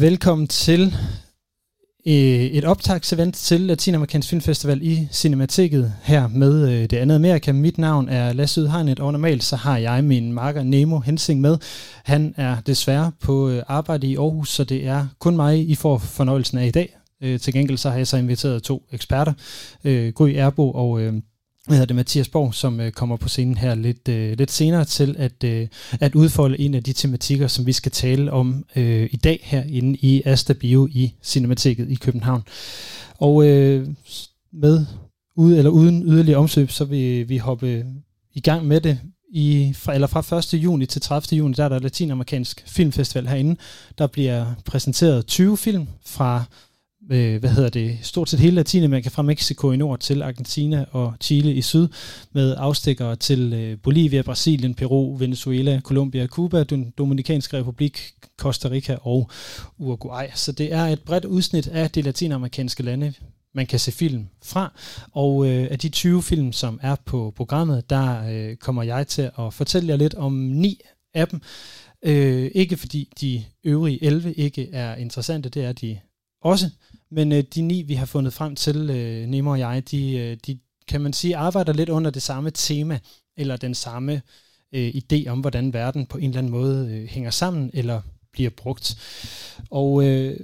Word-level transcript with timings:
velkommen 0.00 0.46
til 0.46 0.94
øh, 2.06 2.12
et 2.14 2.64
optagsevent 2.64 3.34
til 3.34 3.60
Latinamerikansk 3.60 4.28
Filmfestival 4.28 4.82
i 4.82 5.08
Cinemateket 5.12 5.94
her 6.02 6.28
med 6.28 6.70
øh, 6.70 6.90
det 6.90 6.92
andet 6.92 7.14
Amerika. 7.14 7.52
Mit 7.52 7.78
navn 7.78 8.08
er 8.08 8.32
Lasse 8.32 8.60
Udhegnet, 8.60 9.00
og 9.00 9.12
normalt 9.12 9.44
så 9.44 9.56
har 9.56 9.78
jeg 9.78 10.04
min 10.04 10.32
marker 10.32 10.62
Nemo 10.62 10.98
Hensing 10.98 11.40
med. 11.40 11.58
Han 12.04 12.34
er 12.36 12.60
desværre 12.60 13.12
på 13.20 13.48
øh, 13.48 13.62
arbejde 13.66 14.06
i 14.06 14.16
Aarhus, 14.16 14.48
så 14.48 14.64
det 14.64 14.86
er 14.86 15.06
kun 15.18 15.36
mig, 15.36 15.68
I 15.68 15.74
får 15.74 15.98
fornøjelsen 15.98 16.58
af 16.58 16.66
i 16.66 16.70
dag. 16.70 16.96
Øh, 17.22 17.40
til 17.40 17.52
gengæld 17.52 17.78
så 17.78 17.90
har 17.90 17.96
jeg 17.96 18.06
så 18.06 18.16
inviteret 18.16 18.62
to 18.62 18.82
eksperter, 18.92 19.32
øh, 19.84 20.12
Gry 20.12 20.32
Erbo 20.34 20.70
og 20.70 21.00
øh, 21.00 21.14
hvad 21.68 21.76
hedder 21.76 21.86
det, 21.86 21.96
Mathias 21.96 22.28
Borg, 22.28 22.54
som 22.54 22.80
øh, 22.80 22.92
kommer 22.92 23.16
på 23.16 23.28
scenen 23.28 23.56
her 23.56 23.74
lidt, 23.74 24.08
øh, 24.08 24.38
lidt 24.38 24.50
senere 24.50 24.84
til 24.84 25.14
at, 25.18 25.44
øh, 25.44 25.68
at 26.00 26.14
udfolde 26.14 26.60
en 26.60 26.74
af 26.74 26.82
de 26.82 26.92
tematikker, 26.92 27.48
som 27.48 27.66
vi 27.66 27.72
skal 27.72 27.92
tale 27.92 28.32
om 28.32 28.64
øh, 28.76 29.08
i 29.12 29.16
dag 29.16 29.40
herinde 29.42 29.98
i 30.00 30.22
Asta 30.24 30.52
Bio 30.52 30.88
i 30.90 31.14
Cinemateket 31.22 31.90
i 31.90 31.94
København. 31.94 32.42
Og 33.18 33.46
øh, 33.46 33.88
med 34.52 34.86
ude, 35.36 35.58
eller 35.58 35.70
uden 35.70 36.02
yderligere 36.02 36.38
omsøb, 36.38 36.70
så 36.70 36.84
vil 36.84 37.28
vi 37.28 37.36
hoppe 37.36 37.86
i 38.34 38.40
gang 38.40 38.66
med 38.66 38.80
det 38.80 38.98
i, 39.32 39.72
fra, 39.76 39.94
eller 39.94 40.06
fra 40.06 40.38
1. 40.38 40.54
juni 40.54 40.86
til 40.86 41.00
30. 41.00 41.38
juni, 41.38 41.54
der 41.54 41.64
er 41.64 41.68
der 41.68 41.78
Latinamerikansk 41.78 42.64
Filmfestival 42.66 43.28
herinde. 43.28 43.56
Der 43.98 44.06
bliver 44.06 44.54
præsenteret 44.64 45.26
20 45.26 45.56
film 45.56 45.86
fra 46.06 46.44
øh, 47.10 47.40
hvad 47.40 47.50
hedder 47.50 47.68
det, 47.70 47.98
stort 48.02 48.28
set 48.28 48.40
hele 48.40 48.54
Latinamerika 48.54 49.08
fra 49.08 49.22
Mexico 49.22 49.72
i 49.72 49.76
nord 49.76 49.98
til 49.98 50.22
Argentina 50.22 50.84
og 50.90 51.14
Chile 51.20 51.54
i 51.54 51.62
syd, 51.62 51.88
med 52.32 52.54
afstikkere 52.58 53.16
til 53.16 53.52
øh, 53.52 53.78
Bolivia, 53.82 54.22
Brasilien, 54.22 54.74
Peru, 54.74 55.16
Venezuela, 55.16 55.80
Colombia, 55.80 56.26
Cuba, 56.26 56.62
den 56.62 56.92
Dominikanske 56.98 57.58
Republik, 57.58 58.12
Costa 58.36 58.68
Rica 58.68 58.96
og 59.02 59.30
Uruguay. 59.78 60.26
Så 60.34 60.52
det 60.52 60.72
er 60.72 60.84
et 60.84 61.00
bredt 61.02 61.24
udsnit 61.24 61.68
af 61.68 61.90
de 61.90 62.02
latinamerikanske 62.02 62.82
lande, 62.82 63.12
man 63.54 63.66
kan 63.66 63.78
se 63.78 63.92
film 63.92 64.26
fra. 64.44 64.72
Og 65.12 65.46
øh, 65.46 65.68
af 65.70 65.78
de 65.78 65.88
20 65.88 66.22
film, 66.22 66.52
som 66.52 66.80
er 66.82 66.96
på 67.04 67.32
programmet, 67.36 67.90
der 67.90 68.28
øh, 68.30 68.56
kommer 68.56 68.82
jeg 68.82 69.06
til 69.06 69.30
at 69.38 69.54
fortælle 69.54 69.88
jer 69.88 69.96
lidt 69.96 70.14
om 70.14 70.32
ni 70.32 70.80
af 71.14 71.28
dem. 71.28 71.40
Øh, 72.02 72.50
ikke 72.54 72.76
fordi 72.76 73.12
de 73.20 73.44
øvrige 73.64 74.04
11 74.04 74.32
ikke 74.32 74.70
er 74.72 74.96
interessante, 74.96 75.48
det 75.48 75.64
er 75.64 75.72
de 75.72 75.98
også. 76.40 76.70
Men 77.10 77.32
øh, 77.32 77.44
de 77.54 77.62
ni, 77.62 77.82
vi 77.82 77.94
har 77.94 78.06
fundet 78.06 78.32
frem 78.32 78.56
til, 78.56 78.90
øh, 78.90 79.26
Nemo 79.26 79.50
og 79.50 79.58
jeg, 79.58 79.90
de, 79.90 80.16
øh, 80.16 80.36
de, 80.46 80.58
kan 80.88 81.00
man 81.00 81.12
sige, 81.12 81.36
arbejder 81.36 81.72
lidt 81.72 81.88
under 81.88 82.10
det 82.10 82.22
samme 82.22 82.50
tema, 82.50 82.98
eller 83.36 83.56
den 83.56 83.74
samme 83.74 84.22
øh, 84.72 84.88
idé 84.88 85.28
om, 85.28 85.40
hvordan 85.40 85.72
verden 85.72 86.06
på 86.06 86.18
en 86.18 86.24
eller 86.24 86.38
anden 86.38 86.52
måde 86.52 86.88
øh, 86.90 87.08
hænger 87.08 87.30
sammen, 87.30 87.70
eller 87.74 88.00
bliver 88.32 88.50
brugt. 88.50 88.98
Og 89.70 90.04
øh, 90.04 90.40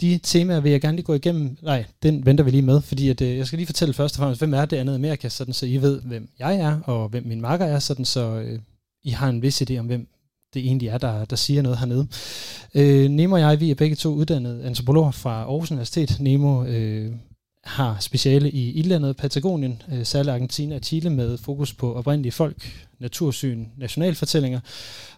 de 0.00 0.20
temaer 0.22 0.60
vil 0.60 0.72
jeg 0.72 0.80
gerne 0.80 0.96
lige 0.96 1.06
gå 1.06 1.14
igennem. 1.14 1.58
Nej, 1.62 1.84
den 2.02 2.26
venter 2.26 2.44
vi 2.44 2.50
lige 2.50 2.62
med, 2.62 2.80
fordi 2.80 3.08
at, 3.08 3.20
øh, 3.20 3.36
jeg 3.36 3.46
skal 3.46 3.56
lige 3.56 3.66
fortælle 3.66 3.94
først 3.94 4.14
og 4.14 4.18
fremmest, 4.18 4.40
hvem 4.40 4.54
er 4.54 4.64
det 4.64 4.76
andet 4.76 4.94
Amerika, 4.94 5.28
sådan 5.28 5.54
så 5.54 5.66
I 5.66 5.76
ved, 5.76 6.00
hvem 6.02 6.28
jeg 6.38 6.56
er, 6.56 6.80
og 6.80 7.08
hvem 7.08 7.26
min 7.26 7.40
makker 7.40 7.66
er, 7.66 7.78
sådan 7.78 8.04
så 8.04 8.20
øh, 8.20 8.60
I 9.02 9.10
har 9.10 9.28
en 9.28 9.42
vis 9.42 9.62
idé 9.62 9.76
om, 9.76 9.86
hvem 9.86 10.08
det 10.54 10.66
egentlig 10.66 10.88
er, 10.88 10.98
der, 10.98 11.24
der 11.24 11.36
siger 11.36 11.62
noget 11.62 11.78
hernede. 11.78 12.08
Øh, 12.74 13.10
Nemo 13.10 13.34
og 13.34 13.40
jeg, 13.40 13.60
vi 13.60 13.70
er 13.70 13.74
begge 13.74 13.96
to 13.96 14.14
uddannede 14.14 14.64
antropologer 14.64 15.10
fra 15.10 15.42
Aarhus 15.42 15.70
Universitet. 15.70 16.16
Nemo 16.20 16.64
øh, 16.64 17.12
har 17.64 17.96
speciale 18.00 18.50
i 18.50 18.70
Ildlandet, 18.70 19.16
Patagonien, 19.16 19.82
øh, 19.92 20.06
særligt 20.06 20.34
Argentina 20.34 20.76
og 20.76 20.82
Chile 20.82 21.10
med 21.10 21.38
fokus 21.38 21.74
på 21.74 21.94
oprindelige 21.94 22.32
folk, 22.32 22.86
natursyn, 22.98 23.66
nationalfortællinger, 23.76 24.60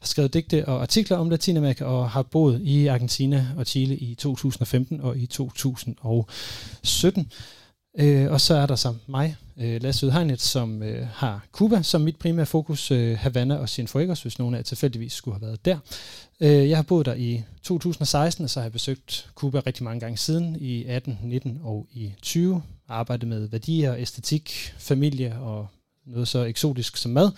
har 0.00 0.06
skrevet 0.06 0.34
digte 0.34 0.68
og 0.68 0.82
artikler 0.82 1.16
om 1.16 1.30
Latinamerika 1.30 1.84
og 1.84 2.10
har 2.10 2.22
boet 2.22 2.60
i 2.60 2.86
Argentina 2.86 3.46
og 3.56 3.66
Chile 3.66 3.96
i 3.96 4.14
2015 4.14 5.00
og 5.00 5.18
i 5.18 5.26
2017. 5.26 7.32
Øh, 7.98 8.32
og 8.32 8.40
så 8.40 8.54
er 8.54 8.66
der 8.66 8.76
så 8.76 8.94
mig, 9.06 9.36
øh, 9.60 9.82
Lasse 9.82 10.06
Udhegnet, 10.06 10.40
som 10.40 10.82
øh, 10.82 11.06
har 11.12 11.46
Cuba 11.52 11.82
som 11.82 12.00
mit 12.00 12.16
primære 12.16 12.46
fokus, 12.46 12.90
øh, 12.90 13.18
Havana 13.18 13.56
og 13.56 13.68
Cienfuegos, 13.68 14.22
hvis 14.22 14.38
nogen 14.38 14.54
af 14.54 14.58
jer 14.58 14.62
tilfældigvis 14.62 15.12
skulle 15.12 15.34
have 15.34 15.46
været 15.46 15.64
der. 15.64 15.78
Øh, 16.40 16.68
jeg 16.68 16.78
har 16.78 16.82
boet 16.82 17.06
der 17.06 17.14
i 17.14 17.42
2016, 17.62 18.44
og 18.44 18.50
så 18.50 18.60
har 18.60 18.64
jeg 18.64 18.72
besøgt 18.72 19.30
Cuba 19.34 19.62
rigtig 19.66 19.84
mange 19.84 20.00
gange 20.00 20.16
siden, 20.16 20.56
i 20.60 20.84
18, 20.84 21.18
19 21.22 21.60
og 21.62 21.86
i 21.92 22.12
20. 22.22 22.62
Arbejdet 22.88 23.28
med 23.28 23.48
værdier, 23.48 23.96
æstetik, 23.96 24.74
familie 24.78 25.38
og 25.38 25.66
noget 26.06 26.28
så 26.28 26.44
eksotisk 26.44 26.96
som 26.96 27.10
mad. 27.10 27.30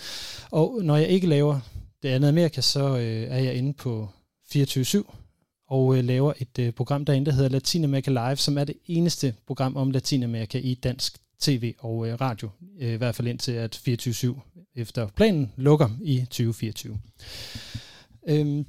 Og 0.50 0.80
når 0.82 0.96
jeg 0.96 1.08
ikke 1.08 1.26
laver 1.26 1.60
det 2.02 2.08
andet 2.08 2.28
Amerika, 2.28 2.60
så 2.60 2.96
øh, 2.96 3.22
er 3.30 3.38
jeg 3.38 3.54
inde 3.54 3.72
på 3.72 4.08
24-7, 4.54 5.14
og 5.68 5.96
øh, 5.96 6.04
laver 6.04 6.32
et 6.38 6.58
øh, 6.58 6.72
program 6.72 7.04
derinde, 7.04 7.26
der 7.26 7.36
hedder 7.36 7.48
Latinamerika 7.48 8.10
Live, 8.10 8.36
som 8.36 8.58
er 8.58 8.64
det 8.64 8.76
eneste 8.86 9.34
program 9.46 9.76
om 9.76 9.90
Latinamerika 9.90 10.58
i 10.58 10.74
dansk 10.74 11.18
tv 11.42 11.74
og 11.78 12.08
øh, 12.08 12.20
radio, 12.20 12.48
øh, 12.80 12.92
i 12.92 12.96
hvert 12.96 13.14
fald 13.14 13.28
indtil 13.28 13.52
at 13.52 13.82
24-7 13.88 14.40
efter 14.76 15.08
planen 15.16 15.52
lukker 15.56 15.88
i 16.02 16.18
2024. 16.18 16.98
Øhm, 18.28 18.66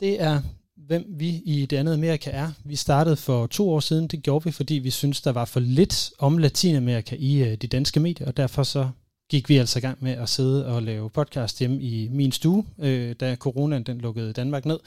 det 0.00 0.22
er 0.22 0.42
hvem 0.76 1.04
vi 1.08 1.28
i 1.28 1.66
det 1.66 1.76
andet 1.76 1.94
Amerika 1.94 2.30
er. 2.30 2.52
Vi 2.64 2.76
startede 2.76 3.16
for 3.16 3.46
to 3.46 3.70
år 3.70 3.80
siden. 3.80 4.08
Det 4.08 4.22
gjorde 4.22 4.44
vi, 4.44 4.50
fordi 4.50 4.74
vi 4.74 4.90
synes 4.90 5.20
der 5.20 5.32
var 5.32 5.44
for 5.44 5.60
lidt 5.60 6.10
om 6.18 6.38
Latinamerika 6.38 7.16
i 7.18 7.42
øh, 7.42 7.56
de 7.56 7.66
danske 7.66 8.00
medier, 8.00 8.26
og 8.26 8.36
derfor 8.36 8.62
så 8.62 8.90
gik 9.30 9.48
vi 9.48 9.56
altså 9.56 9.78
i 9.78 9.82
gang 9.82 9.98
med 10.00 10.12
at 10.12 10.28
sidde 10.28 10.66
og 10.66 10.82
lave 10.82 11.10
podcast 11.10 11.58
hjemme 11.58 11.82
i 11.82 12.08
min 12.08 12.32
stue, 12.32 12.64
øh, 12.78 13.14
da 13.20 13.36
coronaen 13.36 13.82
den 13.82 13.98
lukkede 13.98 14.32
Danmark 14.32 14.66
ned 14.66 14.78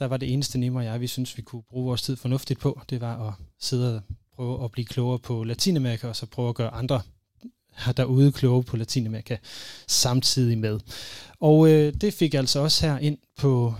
der 0.00 0.06
var 0.06 0.16
det 0.16 0.32
eneste 0.32 0.58
Nima 0.58 0.78
og 0.78 0.84
jeg, 0.84 1.00
vi 1.00 1.06
synes, 1.06 1.36
vi 1.36 1.42
kunne 1.42 1.62
bruge 1.70 1.84
vores 1.86 2.02
tid 2.02 2.16
fornuftigt 2.16 2.60
på, 2.60 2.80
det 2.90 3.00
var 3.00 3.28
at 3.28 3.34
sidde 3.60 3.96
og 3.96 4.02
prøve 4.36 4.64
at 4.64 4.72
blive 4.72 4.84
klogere 4.84 5.18
på 5.18 5.44
Latinamerika, 5.44 6.08
og 6.08 6.16
så 6.16 6.26
prøve 6.26 6.48
at 6.48 6.54
gøre 6.54 6.70
andre 6.70 7.00
derude 7.96 8.32
kloge 8.32 8.62
på 8.62 8.76
Latinamerika 8.76 9.36
samtidig 9.86 10.58
med. 10.58 10.80
Og 11.40 11.70
øh, 11.70 11.94
det 12.00 12.14
fik 12.14 12.34
altså 12.34 12.60
også 12.60 12.86
her 12.86 12.98
ind 12.98 13.18
på 13.36 13.74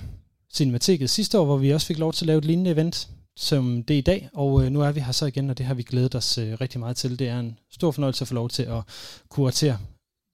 Cinemateket 0.52 1.10
sidste 1.10 1.38
år, 1.38 1.44
hvor 1.44 1.56
vi 1.56 1.70
også 1.70 1.86
fik 1.86 1.98
lov 1.98 2.12
til 2.12 2.24
at 2.24 2.26
lave 2.26 2.38
et 2.38 2.44
lignende 2.44 2.70
event, 2.70 3.08
som 3.36 3.82
det 3.82 3.94
er 3.94 3.98
i 3.98 4.00
dag, 4.00 4.28
og 4.32 4.64
øh, 4.64 4.70
nu 4.70 4.80
er 4.80 4.92
vi 4.92 5.00
her 5.00 5.12
så 5.12 5.26
igen, 5.26 5.50
og 5.50 5.58
det 5.58 5.66
har 5.66 5.74
vi 5.74 5.82
glædet 5.82 6.14
os 6.14 6.38
øh, 6.38 6.60
rigtig 6.60 6.80
meget 6.80 6.96
til. 6.96 7.18
Det 7.18 7.28
er 7.28 7.40
en 7.40 7.58
stor 7.72 7.90
fornøjelse 7.90 8.22
at 8.22 8.28
få 8.28 8.34
lov 8.34 8.48
til 8.48 8.62
at 8.62 8.82
kuratere 9.28 9.78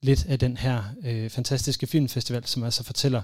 lidt 0.03 0.27
af 0.27 0.38
den 0.38 0.56
her 0.56 0.83
øh, 1.04 1.31
fantastiske 1.31 1.87
filmfestival, 1.87 2.47
som 2.47 2.62
altså 2.62 2.84
fortæller 2.84 3.22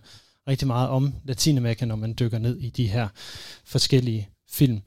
rigtig 0.48 0.66
meget 0.66 0.88
om 0.88 1.14
Latinamerika, 1.24 1.84
når 1.84 1.96
man 1.96 2.14
dykker 2.18 2.38
ned 2.38 2.58
i 2.58 2.70
de 2.70 2.88
her 2.88 3.08
forskellige 3.64 4.28
film. 4.50 4.80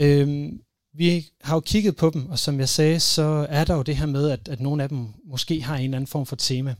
Øhm, 0.00 0.60
vi 0.94 1.26
har 1.40 1.56
jo 1.56 1.60
kigget 1.60 1.96
på 1.96 2.10
dem, 2.10 2.26
og 2.26 2.38
som 2.38 2.60
jeg 2.60 2.68
sagde, 2.68 3.00
så 3.00 3.46
er 3.48 3.64
der 3.64 3.74
jo 3.74 3.82
det 3.82 3.96
her 3.96 4.06
med, 4.06 4.30
at, 4.30 4.48
at 4.48 4.60
nogle 4.60 4.82
af 4.82 4.88
dem 4.88 5.06
måske 5.24 5.62
har 5.62 5.76
en 5.76 5.84
eller 5.84 5.96
anden 5.96 6.08
form 6.08 6.26
for 6.26 6.36
tema. 6.36 6.74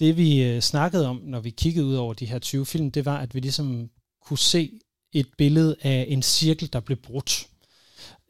Det 0.00 0.16
vi 0.16 0.42
øh, 0.42 0.60
snakkede 0.60 1.08
om, 1.08 1.20
når 1.24 1.40
vi 1.40 1.50
kiggede 1.50 1.86
ud 1.86 1.94
over 1.94 2.14
de 2.14 2.26
her 2.26 2.38
20 2.38 2.66
film, 2.66 2.90
det 2.90 3.04
var, 3.04 3.18
at 3.18 3.34
vi 3.34 3.40
ligesom 3.40 3.90
kunne 4.26 4.38
se 4.38 4.80
et 5.12 5.26
billede 5.38 5.76
af 5.82 6.06
en 6.08 6.22
cirkel, 6.22 6.72
der 6.72 6.80
blev 6.80 6.98
brudt. 6.98 7.46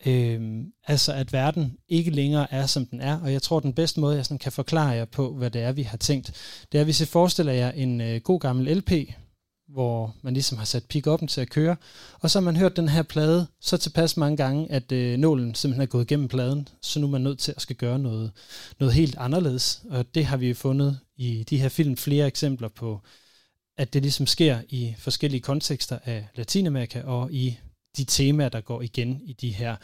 Øhm, 0.06 0.72
altså 0.86 1.12
at 1.12 1.32
verden 1.32 1.76
ikke 1.88 2.10
længere 2.10 2.52
er, 2.52 2.66
som 2.66 2.86
den 2.86 3.00
er. 3.00 3.20
Og 3.20 3.32
jeg 3.32 3.42
tror, 3.42 3.60
den 3.60 3.72
bedste 3.72 4.00
måde, 4.00 4.16
jeg 4.16 4.24
sådan 4.24 4.38
kan 4.38 4.52
forklare 4.52 4.88
jer 4.88 5.04
på, 5.04 5.34
hvad 5.34 5.50
det 5.50 5.62
er, 5.62 5.72
vi 5.72 5.82
har 5.82 5.96
tænkt, 5.96 6.32
det 6.72 6.80
er, 6.80 6.84
hvis 6.84 7.00
I 7.00 7.06
forestiller 7.06 7.52
jer 7.52 7.70
en 7.70 8.00
øh, 8.00 8.20
god 8.20 8.40
gammel 8.40 8.76
LP, 8.76 8.92
hvor 9.76 10.14
man 10.22 10.32
ligesom 10.32 10.58
har 10.58 10.64
sat 10.64 10.82
pick-up'en 10.94 11.26
til 11.26 11.40
at 11.40 11.50
køre, 11.50 11.76
og 12.20 12.30
så 12.30 12.38
har 12.38 12.44
man 12.44 12.56
hørt 12.56 12.76
den 12.76 12.88
her 12.88 13.02
plade 13.02 13.46
så 13.60 13.76
tilpas 13.76 14.16
mange 14.16 14.36
gange, 14.36 14.72
at 14.72 14.92
øh, 14.92 15.18
nålen 15.18 15.54
simpelthen 15.54 15.82
er 15.82 15.86
gået 15.86 16.06
gennem 16.06 16.28
pladen, 16.28 16.68
så 16.82 17.00
nu 17.00 17.06
er 17.06 17.10
man 17.10 17.20
nødt 17.20 17.38
til 17.38 17.52
at 17.56 17.62
skal 17.62 17.76
gøre 17.76 17.98
noget, 17.98 18.30
noget 18.80 18.94
helt 18.94 19.16
anderledes. 19.18 19.82
Og 19.90 20.14
det 20.14 20.24
har 20.24 20.36
vi 20.36 20.54
fundet 20.54 20.98
i 21.16 21.44
de 21.50 21.58
her 21.58 21.68
film 21.68 21.96
flere 21.96 22.26
eksempler 22.26 22.68
på, 22.68 23.00
at 23.78 23.94
det 23.94 24.02
ligesom 24.02 24.26
sker 24.26 24.58
i 24.68 24.94
forskellige 24.98 25.40
kontekster 25.40 25.98
af 26.04 26.28
Latinamerika 26.34 27.02
og 27.02 27.32
i 27.32 27.58
de 27.96 28.04
temaer, 28.04 28.48
der 28.48 28.60
går 28.60 28.82
igen 28.82 29.20
i 29.24 29.32
de 29.32 29.50
her 29.50 29.76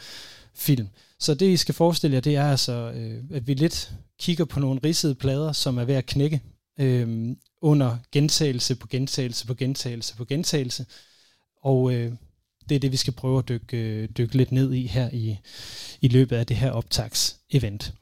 film. 0.55 0.87
Så 1.19 1.33
det, 1.33 1.45
I 1.45 1.57
skal 1.57 1.75
forestille 1.75 2.15
jer, 2.15 2.21
det 2.21 2.35
er 2.35 2.51
altså, 2.51 2.91
øh, 2.95 3.23
at 3.33 3.47
vi 3.47 3.53
lidt 3.53 3.91
kigger 4.19 4.45
på 4.45 4.59
nogle 4.59 4.79
ridsede 4.83 5.15
plader, 5.15 5.51
som 5.51 5.77
er 5.77 5.85
ved 5.85 5.95
at 5.95 6.05
knække 6.05 6.41
øh, 6.79 7.35
under 7.61 7.97
gentagelse 8.11 8.75
på 8.75 8.87
gentagelse 8.87 9.47
på 9.47 9.53
gentagelse 9.53 10.15
på 10.15 10.25
gentagelse. 10.25 10.85
Og 11.61 11.93
øh, 11.93 12.11
det 12.69 12.75
er 12.75 12.79
det, 12.79 12.91
vi 12.91 12.97
skal 12.97 13.13
prøve 13.13 13.39
at 13.39 13.49
dykke, 13.49 13.77
øh, 13.77 14.09
dykke 14.17 14.37
lidt 14.37 14.51
ned 14.51 14.73
i 14.73 14.87
her 14.87 15.09
i, 15.13 15.37
i 16.01 16.07
løbet 16.07 16.35
af 16.35 16.45
det 16.45 16.57
her 16.57 16.71
optags-event. 16.71 17.93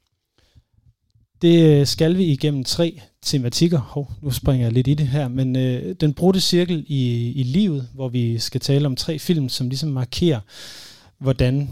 Det 1.41 1.79
øh, 1.79 1.87
skal 1.87 2.17
vi 2.17 2.25
igennem 2.25 2.63
tre 2.63 3.01
tematikker. 3.21 3.79
Hov, 3.79 4.11
nu 4.21 4.31
springer 4.31 4.65
jeg 4.65 4.73
lidt 4.73 4.87
i 4.87 4.93
det 4.93 5.07
her, 5.07 5.27
men 5.27 5.55
øh, 5.55 5.95
den 5.95 6.13
brudte 6.13 6.41
cirkel 6.41 6.85
i, 6.87 7.31
i 7.31 7.43
livet, 7.43 7.89
hvor 7.93 8.09
vi 8.09 8.39
skal 8.39 8.61
tale 8.61 8.85
om 8.85 8.95
tre 8.95 9.19
film, 9.19 9.49
som 9.49 9.69
ligesom 9.69 9.89
markerer, 9.89 10.39
hvordan 11.17 11.69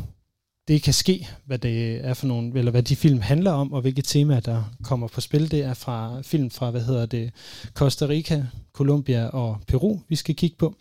det 0.70 0.84
kan 0.84 0.94
ske, 0.94 1.28
hvad 1.46 1.60
det 1.60 2.06
er 2.06 2.14
for 2.14 2.28
nogle, 2.28 2.60
eller 2.60 2.72
hvad 2.72 2.84
de 2.84 2.96
film 2.96 3.22
handler 3.22 3.52
om, 3.52 3.74
og 3.74 3.82
hvilke 3.82 4.02
temaer, 4.02 4.40
der 4.40 4.64
kommer 4.84 5.08
på 5.08 5.22
spil. 5.22 5.52
Det 5.52 5.64
er 5.64 5.74
fra 5.74 6.22
film 6.22 6.50
fra, 6.50 6.72
hvad 6.72 6.82
hedder 6.82 7.06
det, 7.06 7.32
Costa 7.74 8.06
Rica, 8.06 8.46
Colombia 8.74 9.28
og 9.28 9.58
Peru, 9.68 10.00
vi 10.10 10.16
skal 10.16 10.36
kigge 10.36 10.56
på. 10.58 10.76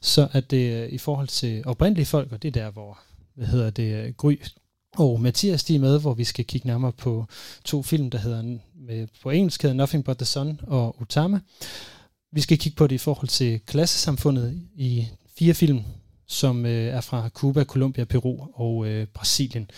Så 0.00 0.28
at 0.32 0.50
det 0.50 0.90
i 0.90 0.98
forhold 0.98 1.28
til 1.28 1.62
oprindelige 1.66 2.06
folk, 2.06 2.32
og 2.32 2.42
det 2.42 2.48
er 2.48 2.62
der, 2.62 2.70
hvor, 2.70 2.98
hvad 3.34 3.46
hedder 3.46 3.70
det, 3.70 4.16
Gry 4.16 4.36
og 4.96 5.20
Mathias 5.20 5.64
de 5.64 5.74
er 5.74 5.80
med, 5.80 6.00
hvor 6.00 6.14
vi 6.14 6.24
skal 6.24 6.44
kigge 6.44 6.66
nærmere 6.66 6.92
på 6.92 7.26
to 7.64 7.82
film, 7.82 8.10
der 8.10 8.18
hedder 8.18 8.58
med, 8.74 9.06
på 9.22 9.30
engelsk 9.30 9.62
hedder 9.62 9.76
Nothing 9.76 10.04
But 10.04 10.16
The 10.16 10.26
Sun 10.26 10.60
og 10.66 11.00
Utama. 11.00 11.40
Vi 12.32 12.40
skal 12.40 12.58
kigge 12.58 12.76
på 12.76 12.86
det 12.86 12.94
i 12.94 12.98
forhold 12.98 13.28
til 13.28 13.60
klassesamfundet 13.66 14.62
i 14.76 15.06
fire 15.38 15.54
film, 15.54 15.82
som 16.26 16.66
øh, 16.66 16.86
er 16.86 17.00
fra 17.00 17.28
Cuba, 17.28 17.64
Colombia, 17.64 18.04
Peru 18.04 18.48
og 18.54 18.86
øh, 18.86 19.06
Brasilien. 19.06 19.70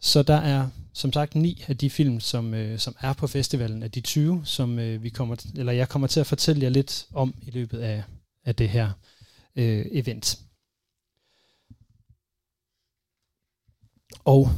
Så 0.00 0.22
der 0.22 0.36
er 0.36 0.68
som 0.92 1.12
sagt 1.12 1.34
ni 1.34 1.64
af 1.68 1.76
de 1.76 1.90
film, 1.90 2.20
som, 2.20 2.54
øh, 2.54 2.78
som 2.78 2.96
er 3.00 3.12
på 3.12 3.26
festivalen, 3.26 3.82
af 3.82 3.90
de 3.90 4.00
20, 4.00 4.42
som 4.44 4.78
øh, 4.78 5.02
vi 5.02 5.08
kommer, 5.08 5.36
eller 5.56 5.72
jeg 5.72 5.88
kommer 5.88 6.08
til 6.08 6.20
at 6.20 6.26
fortælle 6.26 6.62
jer 6.62 6.68
lidt 6.68 7.06
om 7.12 7.34
i 7.42 7.50
løbet 7.50 7.78
af, 7.78 8.02
af 8.44 8.54
det 8.54 8.68
her 8.68 8.90
øh, 9.56 9.86
event. 9.92 10.38
Og 14.24 14.50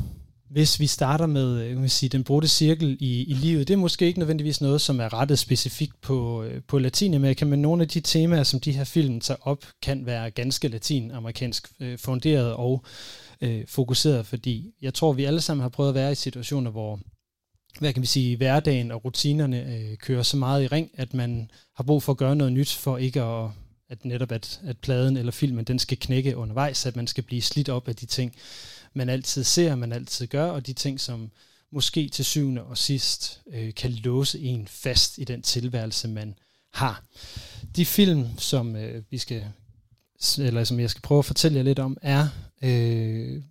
hvis 0.55 0.81
vi 0.81 0.87
starter 0.87 1.27
med 1.27 1.61
øh, 1.61 1.83
jeg 1.83 1.91
sige, 1.91 2.09
den 2.09 2.25
brudte 2.25 2.49
cirkel 2.49 2.97
i, 3.01 3.25
i 3.25 3.35
livet, 3.35 3.69
det 3.69 3.75
er 3.75 3.79
måske 3.79 4.07
ikke 4.07 4.19
nødvendigvis 4.19 4.61
noget, 4.61 4.81
som 4.81 5.01
er 5.01 5.13
rettet 5.13 5.39
specifikt 5.39 6.01
på, 6.01 6.43
øh, 6.43 6.63
på 6.69 6.79
Latinamerika, 6.79 7.45
men 7.45 7.63
nogle 7.63 7.83
af 7.83 7.89
de 7.89 8.01
temaer, 8.01 8.43
som 8.43 8.61
de 8.61 8.73
her 8.73 8.85
film 8.85 9.21
tager 9.21 9.39
op, 9.43 9.65
kan 9.83 10.07
være 10.07 10.31
ganske 10.31 10.69
latinamerikansk 10.69 11.73
øh, 11.81 11.99
funderet 11.99 12.53
og 12.53 12.85
øh, 13.41 13.65
fokuseret, 13.69 14.27
fordi 14.27 14.75
jeg 14.83 14.95
tror, 14.95 15.13
vi 15.13 15.25
alle 15.25 15.41
sammen 15.41 15.63
har 15.63 15.69
prøvet 15.69 15.89
at 15.89 15.95
være 15.95 16.13
i 16.13 16.15
situationer, 16.15 16.71
hvor 16.71 17.01
hvad 17.79 17.93
kan 17.93 18.03
vi 18.03 18.07
sige, 18.07 18.37
hverdagen 18.37 18.91
og 18.91 19.05
rutinerne 19.05 19.75
øh, 19.75 19.97
kører 19.97 20.23
så 20.23 20.37
meget 20.37 20.65
i 20.65 20.67
ring, 20.67 20.91
at 20.95 21.15
man 21.15 21.51
har 21.77 21.85
brug 21.85 22.03
for 22.03 22.13
at 22.13 22.19
gøre 22.19 22.37
noget 22.37 22.53
nyt, 22.53 22.73
for 22.73 22.99
ikke 22.99 23.23
at, 23.23 23.51
at 23.89 24.05
netop 24.05 24.33
at, 24.33 24.61
at 24.65 24.79
pladen 24.79 25.17
eller 25.17 25.33
filmen, 25.33 25.65
den 25.65 25.79
skal 25.79 25.99
knække 25.99 26.37
undervejs, 26.37 26.87
at 26.87 26.97
man 26.97 27.07
skal 27.07 27.25
blive 27.25 27.43
slidt 27.43 27.69
op 27.69 27.89
af 27.89 27.97
de 27.97 28.07
ting, 28.07 28.35
man 28.95 29.09
altid 29.09 29.45
ser, 29.45 29.75
man 29.75 29.93
altid 29.93 30.27
gør, 30.27 30.51
og 30.51 30.67
de 30.67 30.73
ting, 30.73 31.01
som 31.01 31.31
måske 31.73 32.09
til 32.09 32.25
syvende 32.25 32.63
og 32.63 32.79
sidst 32.79 33.41
øh, 33.53 33.75
kan 33.75 33.93
låse 33.93 34.41
en 34.41 34.69
fast 34.69 35.19
i 35.19 35.25
den 35.25 35.43
tilværelse, 35.43 36.09
man 36.09 36.35
har. 36.73 37.05
De 37.77 37.87
film, 37.87 38.39
som 38.39 38.77
øh, 38.77 39.03
vi 39.11 39.19
skal 39.19 39.45
eller 40.39 40.65
som 40.65 40.81
jeg 40.81 40.91
skal 40.91 41.03
prøve 41.03 41.19
at 41.19 41.25
fortælle 41.25 41.57
jer 41.57 41.65
lidt 41.65 41.79
om, 41.79 41.97
er 42.03 42.29
øh, 42.63 43.43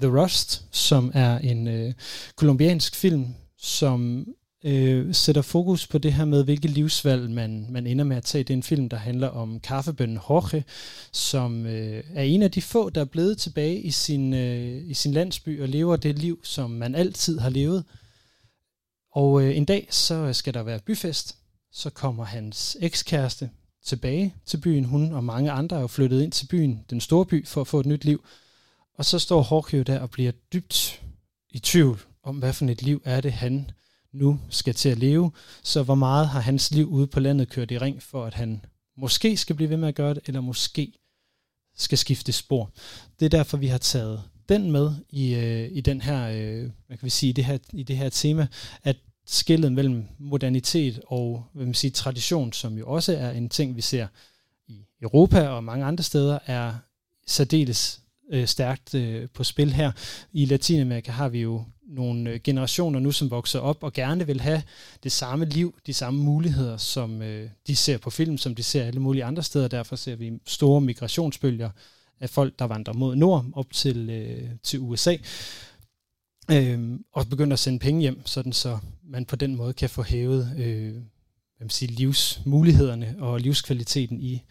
The 0.00 0.20
Rust, 0.20 0.64
som 0.70 1.10
er 1.14 1.38
en 1.38 1.68
øh, 1.68 1.94
kolumbiansk 2.36 2.94
film, 2.94 3.34
som 3.58 4.26
øh, 4.64 5.14
sætter 5.14 5.42
fokus 5.42 5.86
på 5.86 5.98
det 5.98 6.12
her 6.12 6.24
med, 6.24 6.44
hvilke 6.44 6.68
livsvalg 6.68 7.30
man, 7.30 7.66
man 7.70 7.86
ender 7.86 8.04
med 8.04 8.16
at 8.16 8.24
tage. 8.24 8.44
Det 8.44 8.54
er 8.54 8.56
en 8.56 8.62
film, 8.62 8.88
der 8.88 8.96
handler 8.96 9.28
om 9.28 9.60
kaffebønnen 9.60 10.18
Jorge, 10.28 10.64
som 11.12 11.66
øh, 11.66 12.04
er 12.14 12.22
en 12.22 12.42
af 12.42 12.50
de 12.50 12.62
få, 12.62 12.90
der 12.90 13.00
er 13.00 13.04
blevet 13.04 13.38
tilbage 13.38 13.80
i 13.80 13.90
sin, 13.90 14.34
øh, 14.34 14.90
i 14.90 14.94
sin 14.94 15.12
landsby 15.12 15.62
og 15.62 15.68
lever 15.68 15.96
det 15.96 16.18
liv, 16.18 16.40
som 16.44 16.70
man 16.70 16.94
altid 16.94 17.38
har 17.38 17.50
levet. 17.50 17.84
Og 19.12 19.42
øh, 19.42 19.56
en 19.56 19.64
dag, 19.64 19.86
så 19.90 20.32
skal 20.32 20.54
der 20.54 20.62
være 20.62 20.78
byfest. 20.78 21.36
Så 21.72 21.90
kommer 21.90 22.24
hans 22.24 22.76
ekskæreste 22.80 23.50
tilbage 23.84 24.34
til 24.46 24.56
byen. 24.56 24.84
Hun 24.84 25.12
og 25.12 25.24
mange 25.24 25.50
andre 25.50 25.76
er 25.76 25.80
jo 25.80 25.86
flyttet 25.86 26.22
ind 26.22 26.32
til 26.32 26.46
byen, 26.46 26.84
den 26.90 27.00
store 27.00 27.26
by, 27.26 27.46
for 27.46 27.60
at 27.60 27.66
få 27.66 27.80
et 27.80 27.86
nyt 27.86 28.04
liv. 28.04 28.24
Og 28.94 29.04
så 29.04 29.18
står 29.18 29.48
Jorge 29.50 29.84
der 29.84 30.00
og 30.00 30.10
bliver 30.10 30.32
dybt 30.52 31.02
i 31.50 31.58
tvivl 31.58 32.00
om, 32.22 32.36
hvad 32.36 32.52
for 32.52 32.64
et 32.64 32.82
liv 32.82 33.02
er 33.04 33.20
det, 33.20 33.32
han 33.32 33.70
nu 34.12 34.40
skal 34.50 34.74
til 34.74 34.88
at 34.88 34.98
leve. 34.98 35.32
Så 35.62 35.82
hvor 35.82 35.94
meget 35.94 36.28
har 36.28 36.40
hans 36.40 36.70
liv 36.70 36.86
ude 36.86 37.06
på 37.06 37.20
landet 37.20 37.48
kørt 37.48 37.70
i 37.70 37.78
ring, 37.78 38.02
for 38.02 38.24
at 38.24 38.34
han 38.34 38.64
måske 38.96 39.36
skal 39.36 39.56
blive 39.56 39.70
ved 39.70 39.76
med 39.76 39.88
at 39.88 39.94
gøre 39.94 40.14
det, 40.14 40.22
eller 40.26 40.40
måske 40.40 40.92
skal 41.76 41.98
skifte 41.98 42.32
spor. 42.32 42.70
Det 43.20 43.26
er 43.26 43.30
derfor, 43.30 43.56
vi 43.56 43.66
har 43.66 43.78
taget 43.78 44.22
den 44.48 44.72
med 44.72 44.92
i, 45.10 45.34
øh, 45.34 45.68
i 45.72 45.80
den 45.80 46.00
her, 46.00 46.28
øh, 46.28 46.70
hvad 46.86 46.96
kan 46.96 47.04
vi 47.04 47.10
sige, 47.10 47.32
det 47.32 47.44
her, 47.44 47.58
i 47.72 47.82
det 47.82 47.96
her 47.96 48.08
tema, 48.08 48.46
at 48.82 48.96
skillet 49.26 49.72
mellem 49.72 50.04
modernitet 50.18 51.00
og 51.06 51.44
hvad 51.52 51.66
man 51.66 51.74
siger, 51.74 51.92
tradition, 51.92 52.52
som 52.52 52.78
jo 52.78 52.88
også 52.88 53.16
er 53.16 53.30
en 53.30 53.48
ting, 53.48 53.76
vi 53.76 53.80
ser 53.80 54.06
i 54.68 54.86
Europa 55.02 55.48
og 55.48 55.64
mange 55.64 55.84
andre 55.84 56.04
steder, 56.04 56.38
er 56.46 56.74
særdeles 57.26 57.99
øh, 58.30 58.46
stærkt 58.46 58.94
øh, 58.94 59.28
på 59.34 59.44
spil 59.44 59.72
her. 59.72 59.92
I 60.32 60.44
Latinamerika 60.44 61.12
har 61.12 61.28
vi 61.28 61.40
jo 61.40 61.64
nogle 61.88 62.30
øh, 62.30 62.40
generationer 62.44 63.00
nu, 63.00 63.12
som 63.12 63.30
vokser 63.30 63.58
op 63.58 63.82
og 63.82 63.92
gerne 63.92 64.26
vil 64.26 64.40
have 64.40 64.62
det 65.02 65.12
samme 65.12 65.44
liv, 65.44 65.78
de 65.86 65.94
samme 65.94 66.22
muligheder, 66.22 66.76
som 66.76 67.22
øh, 67.22 67.50
de 67.66 67.76
ser 67.76 67.98
på 67.98 68.10
film, 68.10 68.38
som 68.38 68.54
de 68.54 68.62
ser 68.62 68.84
alle 68.84 69.00
mulige 69.00 69.24
andre 69.24 69.42
steder. 69.42 69.68
Derfor 69.68 69.96
ser 69.96 70.16
vi 70.16 70.32
store 70.46 70.80
migrationsbølger 70.80 71.70
af 72.20 72.30
folk, 72.30 72.58
der 72.58 72.64
vandrer 72.64 72.94
mod 72.94 73.16
nord 73.16 73.46
op 73.52 73.72
til, 73.72 74.10
øh, 74.10 74.50
til 74.62 74.80
USA. 74.80 75.16
Øh, 76.50 76.98
og 77.12 77.26
begynder 77.26 77.52
at 77.52 77.58
sende 77.58 77.78
penge 77.78 78.00
hjem, 78.00 78.26
sådan 78.26 78.52
så 78.52 78.78
man 79.04 79.24
på 79.24 79.36
den 79.36 79.56
måde 79.56 79.72
kan 79.72 79.90
få 79.90 80.02
hævet 80.02 80.54
øh, 80.58 80.92
hvad 81.60 81.64
man 81.64 81.70
siger, 81.70 81.92
livsmulighederne 81.92 83.14
og 83.18 83.40
livskvaliteten 83.40 84.20
i 84.20 84.42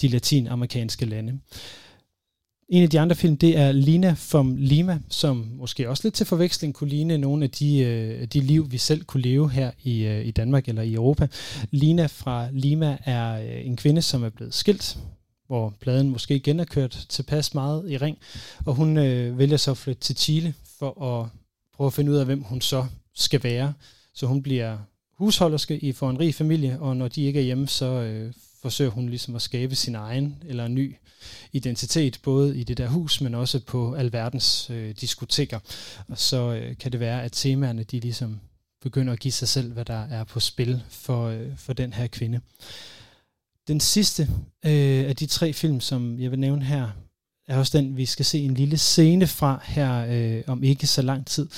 de 0.00 0.08
latinamerikanske 0.08 1.06
lande. 1.06 1.40
En 2.70 2.82
af 2.82 2.90
de 2.90 3.00
andre 3.00 3.16
film, 3.16 3.36
det 3.36 3.56
er 3.56 3.72
Lina 3.72 4.14
from 4.18 4.56
Lima, 4.56 4.98
som 5.08 5.36
måske 5.36 5.88
også 5.88 6.00
lidt 6.04 6.14
til 6.14 6.26
forveksling 6.26 6.74
kunne 6.74 6.90
ligne 6.90 7.18
nogle 7.18 7.44
af 7.44 7.50
de, 7.50 7.78
øh, 7.78 8.26
de 8.26 8.40
liv, 8.40 8.72
vi 8.72 8.78
selv 8.78 9.04
kunne 9.04 9.22
leve 9.22 9.50
her 9.50 9.70
i, 9.82 10.04
øh, 10.04 10.26
i 10.26 10.30
Danmark 10.30 10.68
eller 10.68 10.82
i 10.82 10.94
Europa. 10.94 11.28
Lina 11.70 12.06
fra 12.06 12.48
Lima 12.52 12.98
er 13.04 13.40
øh, 13.40 13.66
en 13.66 13.76
kvinde, 13.76 14.02
som 14.02 14.24
er 14.24 14.28
blevet 14.28 14.54
skilt, 14.54 14.98
hvor 15.46 15.74
pladen 15.80 16.10
måske 16.10 16.34
igen 16.36 16.60
er 16.60 16.64
kørt 16.64 17.06
tilpas 17.08 17.54
meget 17.54 17.90
i 17.90 17.96
ring, 17.96 18.18
og 18.66 18.74
hun 18.74 18.96
øh, 18.96 19.38
vælger 19.38 19.56
så 19.56 19.70
at 19.70 19.76
flytte 19.76 20.00
til 20.00 20.16
Chile 20.16 20.54
for 20.78 21.02
at 21.02 21.28
prøve 21.76 21.86
at 21.86 21.94
finde 21.94 22.12
ud 22.12 22.16
af, 22.16 22.24
hvem 22.24 22.42
hun 22.42 22.60
så 22.60 22.86
skal 23.14 23.42
være. 23.42 23.72
Så 24.14 24.26
hun 24.26 24.42
bliver 24.42 24.78
husholderske 25.18 25.78
i 25.78 25.92
for 25.92 26.10
en 26.10 26.20
rig 26.20 26.34
familie, 26.34 26.80
og 26.80 26.96
når 26.96 27.08
de 27.08 27.22
ikke 27.22 27.40
er 27.40 27.44
hjemme, 27.44 27.68
så 27.68 27.86
øh, 27.86 28.32
forsøger 28.62 28.90
hun 28.90 29.08
ligesom 29.08 29.36
at 29.36 29.42
skabe 29.42 29.74
sin 29.74 29.94
egen 29.94 30.42
eller 30.46 30.64
en 30.64 30.74
ny 30.74 30.96
identitet, 31.52 32.20
både 32.22 32.58
i 32.58 32.64
det 32.64 32.78
der 32.78 32.88
hus, 32.88 33.20
men 33.20 33.34
også 33.34 33.60
på 33.60 33.94
alverdens 33.94 34.70
øh, 34.70 34.94
diskoteker. 35.00 35.58
Og 36.08 36.18
så 36.18 36.52
øh, 36.54 36.76
kan 36.76 36.92
det 36.92 37.00
være, 37.00 37.22
at 37.22 37.32
temaerne 37.32 37.82
de 37.82 38.00
ligesom 38.00 38.40
begynder 38.82 39.12
at 39.12 39.20
give 39.20 39.32
sig 39.32 39.48
selv, 39.48 39.72
hvad 39.72 39.84
der 39.84 40.06
er 40.10 40.24
på 40.24 40.40
spil 40.40 40.82
for, 40.88 41.26
øh, 41.26 41.56
for 41.56 41.72
den 41.72 41.92
her 41.92 42.06
kvinde. 42.06 42.40
Den 43.68 43.80
sidste 43.80 44.22
øh, 44.66 45.04
af 45.08 45.16
de 45.16 45.26
tre 45.26 45.52
film, 45.52 45.80
som 45.80 46.20
jeg 46.20 46.30
vil 46.30 46.38
nævne 46.38 46.64
her, 46.64 46.90
er 47.48 47.58
også 47.58 47.78
den, 47.78 47.96
vi 47.96 48.06
skal 48.06 48.24
se 48.24 48.38
en 48.38 48.54
lille 48.54 48.78
scene 48.78 49.26
fra 49.26 49.60
her 49.64 50.06
øh, 50.08 50.42
om 50.46 50.62
ikke 50.62 50.86
så 50.86 51.02
lang 51.02 51.26
tid. 51.26 51.48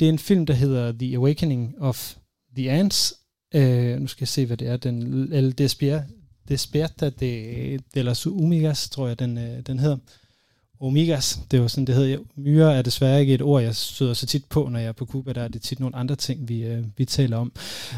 Det 0.00 0.08
er 0.08 0.12
en 0.12 0.18
film, 0.18 0.46
der 0.46 0.54
hedder 0.54 0.92
The 0.92 1.16
Awakening 1.16 1.74
of 1.78 2.14
the 2.56 2.70
Ants. 2.70 3.14
Øh, 3.54 4.00
nu 4.00 4.06
skal 4.06 4.22
jeg 4.22 4.28
se, 4.28 4.46
hvad 4.46 4.56
det 4.56 4.68
er. 4.68 4.76
Den 4.76 5.32
El 5.32 5.58
Despier, 5.58 6.02
Desperta 6.50 7.10
de, 7.10 7.78
de 7.94 8.02
las 8.02 8.26
Umigas, 8.26 8.90
tror 8.90 9.08
jeg, 9.08 9.18
den, 9.18 9.38
øh, 9.38 9.60
den 9.66 9.78
hedder. 9.78 9.96
Omegas, 10.80 11.40
det 11.50 11.60
var 11.60 11.68
sådan, 11.68 11.84
det 11.84 11.94
hedder. 11.94 12.18
Myre 12.36 12.76
er 12.76 12.82
desværre 12.82 13.20
ikke 13.20 13.34
et 13.34 13.42
ord, 13.42 13.62
jeg 13.62 13.76
støder 13.76 14.14
så 14.14 14.26
tit 14.26 14.44
på, 14.44 14.68
når 14.68 14.78
jeg 14.78 14.88
er 14.88 14.92
på 14.92 15.06
Cuba. 15.06 15.32
Der 15.32 15.42
er 15.42 15.48
det 15.48 15.62
tit 15.62 15.80
nogle 15.80 15.96
andre 15.96 16.16
ting, 16.16 16.48
vi, 16.48 16.62
øh, 16.62 16.84
vi 16.96 17.04
taler 17.04 17.36
om. 17.36 17.52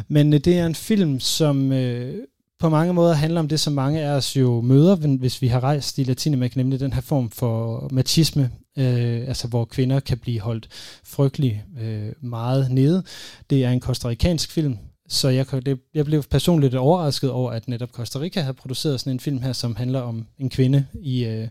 Men 0.09 0.33
øh, 0.33 0.41
det 0.41 0.59
er 0.59 0.67
en 0.67 0.75
film, 0.75 1.21
som 1.21 1.73
øh, 1.73 2.15
på 2.59 2.69
mange 2.69 2.95
måder 2.95 3.15
handler 3.15 3.41
om 3.41 3.49
det, 3.49 3.61
som 3.61 3.73
mange 3.73 4.01
af 4.01 4.11
os 4.11 4.37
jo 4.37 4.61
møder, 4.61 4.97
hvis 4.97 5.43
vi 5.43 5.47
har 5.47 5.61
rejst 5.61 5.99
i 5.99 6.05
Latinamerika, 6.05 6.61
nemlig 6.61 6.81
den 6.81 6.93
her 6.93 7.01
form 7.01 7.31
for 7.31 7.89
machisme, 7.93 8.51
øh, 8.79 9.29
altså 9.29 9.49
hvor 9.49 9.65
kvinder 9.65 10.01
kan 10.01 10.19
blive 10.19 10.41
holdt 10.41 10.69
frygtelig 11.05 11.65
øh, 11.81 12.13
meget 12.21 12.71
nede. 12.71 13.03
Det 13.51 13.65
er 13.65 13.71
en 13.71 13.81
kostarikansk 13.81 14.53
film, 14.53 14.79
så 15.09 15.29
jeg, 15.29 15.47
det, 15.67 15.81
jeg 15.95 16.05
blev 16.05 16.23
personligt 16.23 16.75
overrasket 16.75 17.31
over, 17.31 17.51
at 17.51 17.69
netop 17.69 17.91
Costa 17.91 18.21
Rica 18.21 18.41
har 18.41 18.53
produceret 18.53 19.01
sådan 19.01 19.13
en 19.13 19.21
film 19.21 19.43
her, 19.43 19.53
som 19.53 19.77
handler 19.77 20.01
om 20.01 20.27
en 20.39 20.51
kvinde 20.51 20.87
i, 20.95 21.25
øh, 21.25 21.49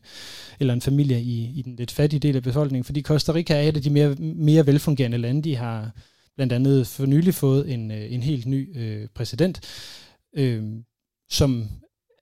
eller 0.60 0.74
en 0.74 0.82
familie 0.82 1.22
i, 1.22 1.52
i 1.56 1.62
den 1.62 1.76
lidt 1.76 1.92
fattige 1.92 2.20
del 2.20 2.36
af 2.36 2.44
befolkningen, 2.44 2.84
fordi 2.84 3.02
Costa 3.02 3.34
Rica 3.34 3.54
er 3.54 3.62
et 3.62 3.78
af 3.78 3.84
de 3.84 3.90
mere, 3.90 4.16
mere 4.20 4.68
velfungerende 4.68 5.18
lande. 5.18 5.42
De 5.42 5.56
har 5.56 5.92
blandt 6.36 6.54
andet 6.54 6.88
for 6.88 7.06
nylig 7.06 7.34
fået 7.34 7.74
en, 7.74 7.92
øh, 7.92 8.14
en 8.14 8.24
helt 8.24 8.46
ny 8.46 8.78
øh, 8.78 9.08
præsident, 9.16 9.62
øh, 10.36 10.64
som 11.30 11.70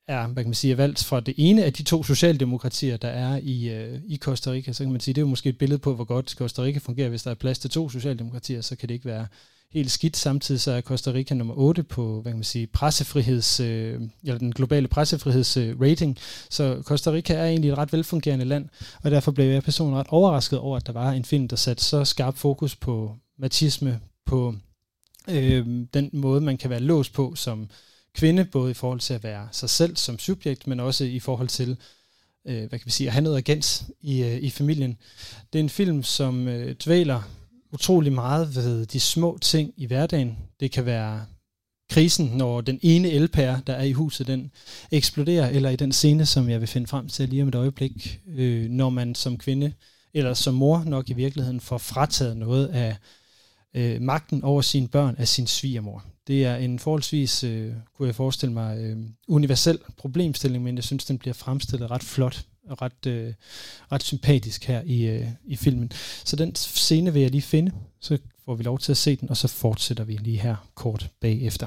er, 0.08 0.26
hvad 0.26 0.44
kan 0.44 0.48
man 0.48 0.54
sige, 0.54 0.72
er 0.72 0.76
valgt 0.76 1.04
fra 1.04 1.20
det 1.20 1.34
ene 1.38 1.64
af 1.64 1.72
de 1.72 1.82
to 1.82 2.02
socialdemokratier, 2.02 2.96
der 2.96 3.08
er 3.08 3.40
i, 3.42 3.68
øh, 3.68 4.00
i 4.06 4.16
Costa 4.16 4.50
Rica. 4.50 4.72
Så 4.72 4.84
kan 4.84 4.92
man 4.92 5.00
sige, 5.00 5.14
det 5.14 5.20
er 5.20 5.22
jo 5.22 5.28
måske 5.28 5.48
et 5.48 5.58
billede 5.58 5.78
på, 5.78 5.94
hvor 5.94 6.04
godt 6.04 6.30
Costa 6.30 6.62
Rica 6.62 6.78
fungerer. 6.78 7.08
Hvis 7.08 7.22
der 7.22 7.30
er 7.30 7.34
plads 7.34 7.58
til 7.58 7.70
to 7.70 7.88
socialdemokratier, 7.88 8.60
så 8.60 8.76
kan 8.76 8.88
det 8.88 8.94
ikke 8.94 9.06
være 9.06 9.26
helt 9.72 9.90
skidt. 9.90 10.16
Samtidig 10.16 10.60
så 10.60 10.72
er 10.72 10.80
Costa 10.80 11.12
Rica 11.12 11.34
nummer 11.34 11.54
8 11.54 11.82
på, 11.82 12.20
hvad 12.20 12.32
kan 12.32 12.38
man 12.38 12.44
sige, 12.44 12.66
pressefriheds, 12.66 13.60
øh, 13.60 14.00
eller 14.22 14.38
den 14.38 14.52
globale 14.52 14.88
pressefrihedsrating. 14.88 15.80
Øh, 15.82 15.90
rating. 15.90 16.18
så 16.50 16.82
Costa 16.82 17.10
Rica 17.10 17.34
er 17.34 17.46
egentlig 17.46 17.70
et 17.70 17.78
ret 17.78 17.92
velfungerende 17.92 18.44
land, 18.44 18.68
og 19.02 19.10
derfor 19.10 19.32
blev 19.32 19.46
jeg 19.46 19.62
personligt 19.62 19.98
ret 19.98 20.06
overrasket 20.08 20.58
over, 20.58 20.76
at 20.76 20.86
der 20.86 20.92
var 20.92 21.10
en 21.10 21.24
film, 21.24 21.48
der 21.48 21.56
satte 21.56 21.84
så 21.84 22.04
skarp 22.04 22.36
fokus 22.36 22.76
på 22.76 23.16
machisme, 23.38 24.00
på 24.26 24.54
øh, 25.28 25.66
den 25.94 26.10
måde, 26.12 26.40
man 26.40 26.58
kan 26.58 26.70
være 26.70 26.80
låst 26.80 27.12
på 27.12 27.34
som 27.34 27.70
kvinde, 28.14 28.44
både 28.44 28.70
i 28.70 28.74
forhold 28.74 29.00
til 29.00 29.14
at 29.14 29.22
være 29.22 29.48
sig 29.52 29.70
selv 29.70 29.96
som 29.96 30.18
subjekt, 30.18 30.66
men 30.66 30.80
også 30.80 31.04
i 31.04 31.20
forhold 31.20 31.48
til 31.48 31.76
øh, 32.46 32.58
hvad 32.58 32.78
kan 32.78 32.86
vi 32.86 32.90
sige, 32.90 33.06
at 33.06 33.12
have 33.12 33.22
noget 33.22 33.36
agens 33.36 33.84
i, 34.00 34.22
øh, 34.22 34.36
i 34.36 34.50
familien. 34.50 34.96
Det 35.52 35.58
er 35.58 35.62
en 35.62 35.68
film, 35.68 36.02
som 36.02 36.48
øh, 36.48 36.74
dvæler 36.84 37.22
utrolig 37.72 38.12
meget 38.12 38.54
ved 38.54 38.86
de 38.86 39.00
små 39.00 39.38
ting 39.42 39.72
i 39.76 39.86
hverdagen. 39.86 40.38
Det 40.60 40.72
kan 40.72 40.86
være 40.86 41.26
krisen, 41.90 42.26
når 42.26 42.60
den 42.60 42.78
ene 42.82 43.10
elpære, 43.10 43.60
der 43.66 43.72
er 43.72 43.84
i 43.84 43.92
huset, 43.92 44.26
den 44.26 44.50
eksploderer, 44.90 45.48
eller 45.48 45.70
i 45.70 45.76
den 45.76 45.92
scene, 45.92 46.26
som 46.26 46.48
jeg 46.48 46.60
vil 46.60 46.68
finde 46.68 46.86
frem 46.86 47.08
til 47.08 47.28
lige 47.28 47.42
om 47.42 47.48
et 47.48 47.54
øjeblik, 47.54 48.20
øh, 48.36 48.70
når 48.70 48.90
man 48.90 49.14
som 49.14 49.38
kvinde, 49.38 49.72
eller 50.14 50.34
som 50.34 50.54
mor 50.54 50.84
nok 50.86 51.10
i 51.10 51.12
virkeligheden, 51.12 51.60
får 51.60 51.78
frataget 51.78 52.36
noget 52.36 52.66
af 52.66 52.96
øh, 53.74 54.02
magten 54.02 54.44
over 54.44 54.62
sine 54.62 54.88
børn 54.88 55.14
af 55.18 55.28
sin 55.28 55.46
svigermor. 55.46 56.04
Det 56.26 56.44
er 56.44 56.56
en 56.56 56.78
forholdsvis, 56.78 57.44
øh, 57.44 57.72
kunne 57.96 58.06
jeg 58.06 58.14
forestille 58.14 58.52
mig, 58.52 58.78
øh, 58.78 58.96
universel 59.28 59.78
problemstilling, 59.96 60.64
men 60.64 60.76
jeg 60.76 60.84
synes, 60.84 61.04
den 61.04 61.18
bliver 61.18 61.34
fremstillet 61.34 61.90
ret 61.90 62.02
flot 62.02 62.44
ret, 62.74 63.06
øh, 63.06 63.34
ret 63.92 64.02
sympatisk 64.02 64.64
her 64.64 64.82
i, 64.86 65.06
øh, 65.06 65.26
i 65.44 65.56
filmen. 65.56 65.92
Så 66.24 66.36
den 66.36 66.54
scene 66.54 67.12
vil 67.12 67.22
jeg 67.22 67.30
lige 67.30 67.42
finde, 67.42 67.72
så 68.00 68.18
får 68.44 68.54
vi 68.54 68.62
lov 68.62 68.78
til 68.78 68.92
at 68.92 68.96
se 68.96 69.16
den, 69.16 69.30
og 69.30 69.36
så 69.36 69.48
fortsætter 69.48 70.04
vi 70.04 70.16
lige 70.16 70.40
her 70.40 70.56
kort 70.74 71.10
bagefter. 71.20 71.66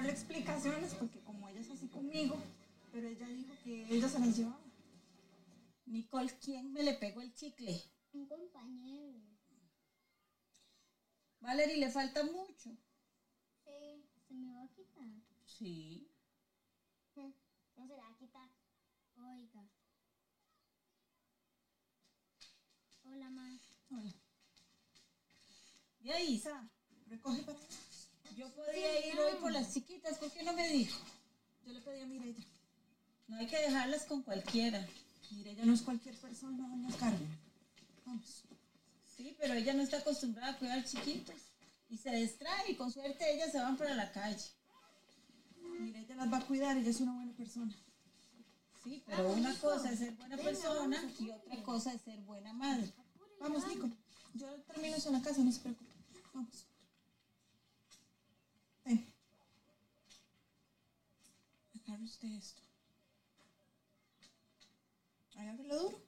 Darle 0.00 0.12
explicaciones 0.12 0.94
porque 0.94 1.20
como 1.20 1.46
ella 1.48 1.60
es 1.60 1.70
así 1.70 1.86
conmigo, 1.88 2.38
pero 2.90 3.06
ella 3.06 3.28
dijo 3.28 3.52
que 3.62 3.86
ella 3.94 4.08
se 4.08 4.18
las 4.18 4.34
llevaba. 4.34 4.60
Nicole, 5.84 6.32
¿quién 6.42 6.72
me 6.72 6.82
le 6.82 6.94
pegó 6.94 7.20
el 7.20 7.34
chicle? 7.34 7.82
Un 8.14 8.26
compañero. 8.26 9.20
Valerie, 11.40 11.76
le 11.76 11.90
falta 11.90 12.22
mucho. 12.24 12.70
Sí, 13.64 14.06
se 14.26 14.34
me 14.34 14.54
va 14.54 14.62
a 14.62 14.68
quitar. 14.68 15.06
Sí. 15.44 16.08
No 17.76 17.86
se 17.86 17.96
la 17.96 18.02
va 18.02 18.10
a 18.10 18.18
quitar. 18.18 18.48
Oiga. 19.16 19.66
Hola, 23.04 23.30
ma. 23.30 23.58
Hola. 23.90 24.14
Ya, 26.00 26.20
Isa, 26.20 26.70
recoge 27.06 27.42
para 27.42 27.58
Yo 28.40 28.48
podía 28.52 29.06
ir 29.06 29.20
hoy 29.20 29.34
por 29.38 29.52
las 29.52 29.74
chiquitas, 29.74 30.16
¿por 30.16 30.30
qué 30.30 30.42
no 30.42 30.54
me 30.54 30.66
dijo? 30.66 30.98
Yo 31.66 31.74
le 31.74 31.80
pedí 31.82 32.00
a 32.00 32.06
Mireya. 32.06 32.42
No 33.28 33.36
hay 33.36 33.46
que 33.46 33.58
dejarlas 33.58 34.04
con 34.06 34.22
cualquiera. 34.22 34.88
Mireya 35.32 35.66
no 35.66 35.74
es 35.74 35.82
cualquier 35.82 36.16
persona, 36.16 36.66
doña 36.66 36.88
Carmen. 36.96 37.38
Vamos. 38.06 38.44
Sí, 39.14 39.36
pero 39.38 39.52
ella 39.52 39.74
no 39.74 39.82
está 39.82 39.98
acostumbrada 39.98 40.52
a 40.52 40.58
cuidar 40.58 40.82
chiquitos. 40.86 41.34
Y 41.90 41.98
se 41.98 42.16
distrae 42.16 42.70
y 42.70 42.76
con 42.76 42.90
suerte 42.90 43.30
ellas 43.30 43.52
se 43.52 43.58
van 43.58 43.76
para 43.76 43.94
la 43.94 44.10
calle. 44.10 44.48
Mireya 45.78 46.14
las 46.14 46.32
va 46.32 46.38
a 46.38 46.46
cuidar, 46.46 46.78
ella 46.78 46.88
es 46.88 47.00
una 47.00 47.12
buena 47.12 47.34
persona. 47.34 47.74
Sí, 48.82 49.02
pero 49.04 49.32
una 49.34 49.54
cosa 49.58 49.92
es 49.92 49.98
ser 49.98 50.14
buena 50.14 50.38
persona 50.38 51.12
y 51.18 51.30
otra 51.30 51.62
cosa 51.62 51.92
es 51.92 52.00
ser 52.00 52.18
buena 52.20 52.54
madre. 52.54 52.90
Vamos, 53.38 53.68
Nico. 53.68 53.90
Yo 54.32 54.46
termino 54.62 54.96
eso 54.96 55.10
en 55.10 55.16
la 55.16 55.22
casa, 55.22 55.42
no 55.42 55.52
se 55.52 55.60
preocupe. 55.60 55.92
Vamos. 56.32 56.69
Agarre 62.00 62.12
usted 62.12 62.28
esto. 62.28 62.62
Agárrelo 65.36 65.78
duro. 65.82 66.02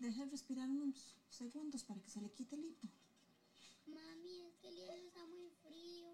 Deje 0.00 0.24
de 0.26 0.30
respirar 0.30 0.68
unos 0.68 1.16
segundos 1.30 1.82
para 1.82 2.02
que 2.02 2.10
se 2.10 2.20
le 2.20 2.30
quite 2.30 2.56
el 2.56 2.64
hipo. 2.66 2.88
Mami, 3.86 4.42
es 4.42 4.58
que 4.58 4.68
el 4.68 4.76
hielo 4.76 4.92
está 4.92 5.24
muy 5.28 5.48
frío. 5.62 6.08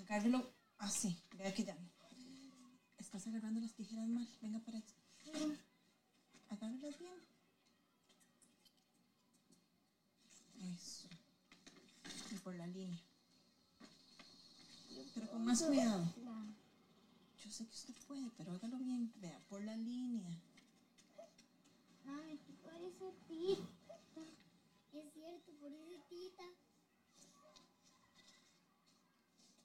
Agárrelo 0.00 0.52
así. 0.76 1.16
Vea 1.32 1.54
que 1.54 1.64
ya. 1.64 1.78
Estás 2.98 3.26
agarrando 3.26 3.60
las 3.60 3.72
tijeras 3.72 4.06
mal. 4.06 4.28
Venga 4.42 4.60
para 4.60 4.76
esto. 4.76 4.92
Agárrelas 6.50 6.98
bien. 6.98 7.22
Eso. 10.74 11.08
Y 12.32 12.34
por 12.36 12.54
la 12.54 12.66
línea. 12.66 13.07
Pero 15.18 15.32
con 15.32 15.44
más 15.44 15.62
cuidado. 15.62 16.04
Yo 17.44 17.50
sé 17.50 17.66
que 17.66 17.74
usted 17.74 17.94
puede, 18.06 18.30
pero 18.36 18.52
hágalo 18.52 18.78
bien. 18.78 19.12
Vea, 19.16 19.40
por 19.48 19.60
la 19.64 19.76
línea. 19.76 20.28
Ay, 22.06 22.38
parece 22.64 23.12
tita. 23.26 23.62
Es 24.92 25.12
cierto, 25.12 25.52
parece 25.60 25.98
tita. 26.08 26.44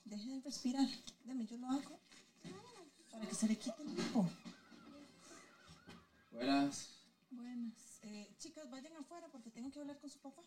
Deje 0.05 0.29
de 0.31 0.41
respirar. 0.41 0.87
Deme, 1.23 1.45
yo 1.45 1.57
lo 1.57 1.67
hago. 1.67 1.99
Para 3.11 3.27
que 3.27 3.35
se 3.35 3.47
le 3.47 3.57
quite 3.57 3.83
el 3.83 3.99
hipo. 3.99 4.27
Buenas. 6.31 6.89
Buenas. 7.29 7.99
Eh, 8.01 8.33
chicas, 8.39 8.69
vayan 8.71 8.95
afuera 8.97 9.27
porque 9.31 9.51
tengo 9.51 9.71
que 9.71 9.79
hablar 9.79 9.99
con 9.99 10.09
su 10.09 10.19
papá. 10.19 10.41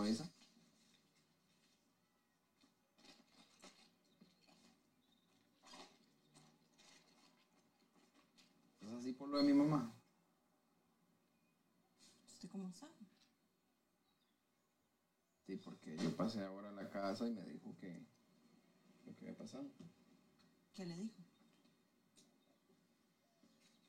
¿Qué 0.00 0.06
pasó, 0.06 0.06
Isa? 0.06 0.30
¿Estás 8.80 8.94
así 8.94 9.12
por 9.12 9.28
lo 9.28 9.36
de 9.36 9.44
mi 9.44 9.52
mamá? 9.52 9.92
¿Usted 12.26 12.48
cómo 12.48 12.72
sabe? 12.72 12.92
Sí, 15.46 15.56
porque 15.56 15.96
yo 15.98 16.16
pasé 16.16 16.42
ahora 16.44 16.70
a 16.70 16.72
la 16.72 16.88
casa 16.88 17.26
y 17.26 17.32
me 17.32 17.44
dijo 17.44 17.76
que 17.76 18.02
lo 19.04 19.14
que 19.14 19.26
había 19.26 19.36
pasado. 19.36 19.68
¿Qué 20.72 20.86
le 20.86 20.96
dijo? 20.96 21.22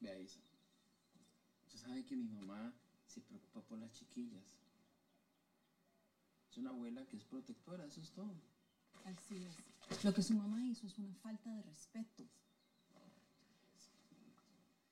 Vea, 0.02 0.20
Isa. 0.20 0.42
Usted 1.68 1.80
sabe 1.80 2.04
que 2.04 2.18
mi 2.18 2.28
mamá 2.28 2.74
se 3.08 3.22
preocupa 3.22 3.62
por 3.62 3.78
las 3.78 3.94
chiquillas. 3.94 4.44
Es 6.52 6.58
una 6.58 6.72
abuela 6.72 7.06
que 7.08 7.16
es 7.16 7.24
protectora, 7.24 7.86
eso 7.86 8.02
es 8.02 8.12
todo. 8.12 8.36
Así 9.06 9.46
es. 9.46 10.04
Lo 10.04 10.14
que 10.14 10.22
su 10.22 10.34
mamá 10.34 10.66
hizo 10.68 10.86
es 10.86 10.98
una 10.98 11.14
falta 11.16 11.50
de 11.50 11.62
respeto. 11.62 12.26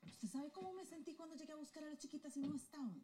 ¿Usted 0.06 0.28
sabe 0.28 0.50
cómo 0.52 0.72
me 0.72 0.86
sentí 0.86 1.14
cuando 1.14 1.36
llegué 1.36 1.52
a 1.52 1.56
buscar 1.56 1.84
a 1.84 1.90
las 1.90 1.98
chiquitas 1.98 2.34
y 2.38 2.40
no 2.40 2.54
estaban? 2.54 3.02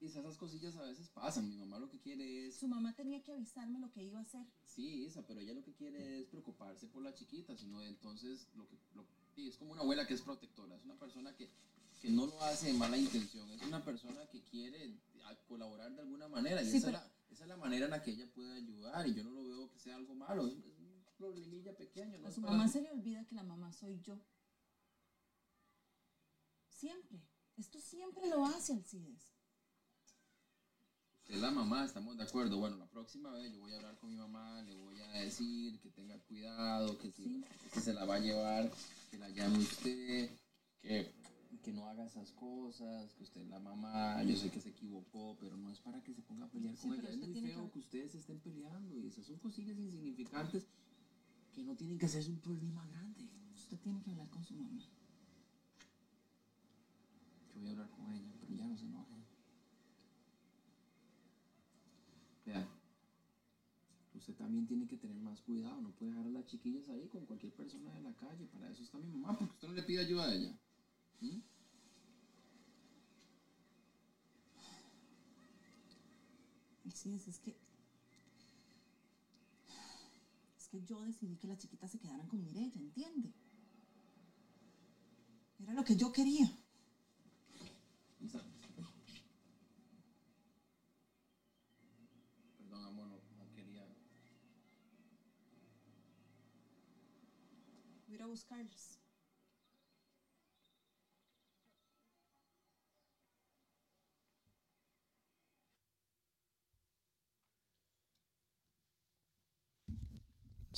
Isa, 0.00 0.20
esas 0.20 0.36
cosillas 0.36 0.76
a 0.76 0.82
veces 0.82 1.08
pasan. 1.08 1.48
Mi 1.48 1.56
mamá 1.56 1.78
lo 1.78 1.88
que 1.88 1.98
quiere 1.98 2.46
es... 2.48 2.56
Su 2.56 2.68
mamá 2.68 2.94
tenía 2.94 3.22
que 3.22 3.32
avisarme 3.32 3.80
lo 3.80 3.90
que 3.90 4.02
iba 4.02 4.18
a 4.18 4.22
hacer. 4.22 4.46
Sí, 4.64 5.04
Isa, 5.04 5.26
pero 5.26 5.40
ella 5.40 5.54
lo 5.54 5.64
que 5.64 5.72
quiere 5.72 6.20
es 6.20 6.26
preocuparse 6.26 6.86
por 6.88 7.02
la 7.02 7.14
chiquita, 7.14 7.56
sino 7.56 7.82
entonces 7.82 8.48
lo 8.54 8.68
que... 8.68 8.78
Lo, 8.94 9.06
sí, 9.34 9.48
es 9.48 9.56
como 9.56 9.72
una 9.72 9.80
abuela 9.80 10.06
que 10.06 10.12
es 10.12 10.20
protectora, 10.20 10.76
es 10.76 10.84
una 10.84 10.98
persona 10.98 11.34
que, 11.34 11.50
que 12.06 12.12
no 12.12 12.26
lo 12.26 12.40
hace 12.44 12.68
de 12.68 12.74
mala 12.74 12.96
intención, 12.96 13.50
es 13.50 13.60
una 13.62 13.84
persona 13.84 14.24
que 14.28 14.40
quiere 14.44 14.96
colaborar 15.48 15.92
de 15.92 16.02
alguna 16.02 16.28
manera 16.28 16.62
y 16.62 16.70
Sí, 16.70 16.76
esa, 16.76 16.86
pero- 16.86 16.98
es 16.98 17.04
la, 17.04 17.12
esa 17.30 17.42
es 17.44 17.48
la 17.48 17.56
manera 17.56 17.84
en 17.86 17.90
la 17.90 18.02
que 18.02 18.12
ella 18.12 18.26
puede 18.32 18.54
ayudar 18.54 19.06
y 19.08 19.14
yo 19.14 19.24
no 19.24 19.30
lo 19.32 19.44
veo 19.44 19.70
que 19.72 19.78
sea 19.80 19.96
algo 19.96 20.14
malo, 20.14 20.46
es, 20.46 20.54
un 20.54 21.04
problemilla 21.16 21.76
pequeño. 21.76 22.18
No 22.18 22.28
A 22.28 22.30
su 22.30 22.40
para- 22.42 22.52
mamá 22.52 22.68
se 22.68 22.80
le 22.82 22.90
olvida 22.92 23.24
que 23.26 23.34
la 23.34 23.42
mamá 23.42 23.72
soy 23.72 24.00
yo. 24.02 24.20
Siempre. 26.68 27.20
Esto 27.56 27.80
siempre 27.80 28.28
lo 28.28 28.44
hace 28.46 28.72
Alcides. 28.74 29.32
Es 31.26 31.40
la 31.40 31.50
mamá, 31.50 31.84
estamos 31.84 32.16
de 32.16 32.22
acuerdo. 32.22 32.58
Bueno, 32.58 32.76
la 32.76 32.86
próxima 32.86 33.32
vez 33.32 33.52
yo 33.52 33.58
voy 33.60 33.72
a 33.72 33.76
hablar 33.76 33.96
con 33.98 34.10
mi 34.10 34.16
mamá, 34.16 34.62
le 34.62 34.76
voy 34.76 35.00
a 35.00 35.08
decir 35.22 35.80
que 35.80 35.90
tenga 35.90 36.16
cuidado, 36.20 36.96
que 36.98 37.10
si 37.10 37.24
Sí. 37.24 37.44
que 37.72 37.80
se 37.80 37.92
la 37.94 38.04
va 38.04 38.16
a 38.16 38.20
llevar, 38.20 38.70
que 39.10 39.18
la 39.18 39.28
llame 39.30 39.58
usted, 39.58 40.30
que, 40.80 41.12
que 41.66 41.72
no 41.72 41.88
haga 41.88 42.06
esas 42.06 42.30
cosas, 42.30 43.12
que 43.14 43.24
usted 43.24 43.40
es 43.40 43.48
la 43.48 43.58
mamá, 43.58 44.22
yo 44.22 44.36
sé 44.36 44.52
que 44.52 44.60
se 44.60 44.68
equivocó, 44.68 45.36
pero 45.40 45.56
no 45.56 45.68
es 45.72 45.80
para 45.80 46.00
que 46.00 46.14
se 46.14 46.22
ponga 46.22 46.44
a 46.46 46.48
pelear 46.48 46.76
Sí, 46.76 46.82
con 46.86 46.92
ella. 46.96 47.10
Es 47.10 47.16
muy 47.18 47.34
feo 47.34 47.64
que- 47.66 47.72
que 47.72 47.78
ustedes 47.80 48.12
se 48.12 48.18
estén 48.18 48.38
peleando 48.38 48.96
y 48.96 49.08
esas 49.08 49.26
son 49.26 49.36
cosillas 49.38 49.76
insignificantes 49.76 50.68
que 51.52 51.64
no 51.64 51.74
tienen 51.74 51.98
que 51.98 52.06
hacerse 52.06 52.30
un 52.30 52.38
problema 52.38 52.86
grande. 52.86 53.28
Usted 53.56 53.78
tiene 53.80 54.00
que 54.00 54.10
hablar 54.10 54.30
con 54.30 54.44
su 54.44 54.54
mamá. 54.54 54.78
Yo 57.52 57.60
voy 57.60 57.66
a 57.66 57.72
hablar 57.72 57.90
con 57.90 58.12
ella, 58.12 58.32
pero 58.40 58.54
ya 58.54 58.66
no 58.68 58.76
se 58.78 58.84
enoje. 58.84 59.16
Vea, 62.46 62.68
usted 64.14 64.34
también 64.34 64.68
tiene 64.68 64.86
que 64.86 64.96
tener 64.98 65.16
más 65.18 65.40
cuidado, 65.40 65.80
no 65.80 65.90
puede 65.90 66.12
dejar 66.12 66.26
a 66.26 66.30
las 66.30 66.46
chiquillas 66.46 66.88
ahí 66.90 67.08
con 67.08 67.24
cualquier 67.26 67.52
persona 67.54 67.92
de 67.92 68.02
la 68.02 68.12
calle, 68.14 68.46
para 68.52 68.70
eso 68.70 68.84
está 68.84 68.98
mi 68.98 69.08
mamá, 69.08 69.36
porque 69.36 69.54
usted 69.54 69.66
no 69.66 69.74
le 69.74 69.82
pide 69.82 69.98
ayuda 70.02 70.26
a 70.26 70.32
ella. 70.32 70.56
¿Mm? 71.20 71.40
Alcides, 76.96 77.28
es 77.28 77.38
que. 77.40 77.54
Es 80.56 80.68
que 80.68 80.82
yo 80.82 81.02
decidí 81.02 81.36
que 81.36 81.46
las 81.46 81.58
chiquitas 81.58 81.90
se 81.90 81.98
quedaran 81.98 82.26
con 82.26 82.42
Mireya, 82.42 82.80
¿entiende? 82.80 83.34
Era 85.58 85.74
lo 85.74 85.84
que 85.84 85.94
yo 85.94 86.10
quería. 86.10 86.50
Perdón, 92.56 92.84
amor, 92.86 93.08
no, 93.08 93.44
no 93.44 93.52
quería. 93.52 93.84
Voy 98.06 98.14
a 98.14 98.62
ir 98.62 99.05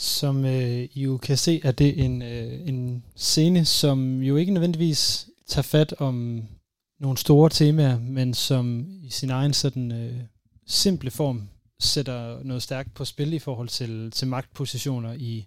Som 0.00 0.44
øh, 0.44 0.88
I 0.92 1.02
jo 1.02 1.16
kan 1.16 1.36
se, 1.36 1.60
er 1.64 1.72
det 1.72 2.04
en, 2.04 2.22
øh, 2.22 2.68
en 2.68 3.04
scene, 3.16 3.64
som 3.64 4.22
jo 4.22 4.36
ikke 4.36 4.52
nødvendigvis 4.52 5.28
tager 5.46 5.62
fat 5.62 5.94
om 5.98 6.44
nogle 7.00 7.18
store 7.18 7.50
temaer, 7.50 7.98
men 7.98 8.34
som 8.34 8.86
i 9.02 9.10
sin 9.10 9.30
egen 9.30 9.52
sådan 9.52 9.92
øh, 9.92 10.20
simple 10.66 11.10
form 11.10 11.48
sætter 11.80 12.42
noget 12.42 12.62
stærkt 12.62 12.94
på 12.94 13.04
spil 13.04 13.32
i 13.32 13.38
forhold 13.38 13.68
til, 13.68 14.10
til 14.10 14.28
magtpositioner 14.28 15.12
i 15.12 15.46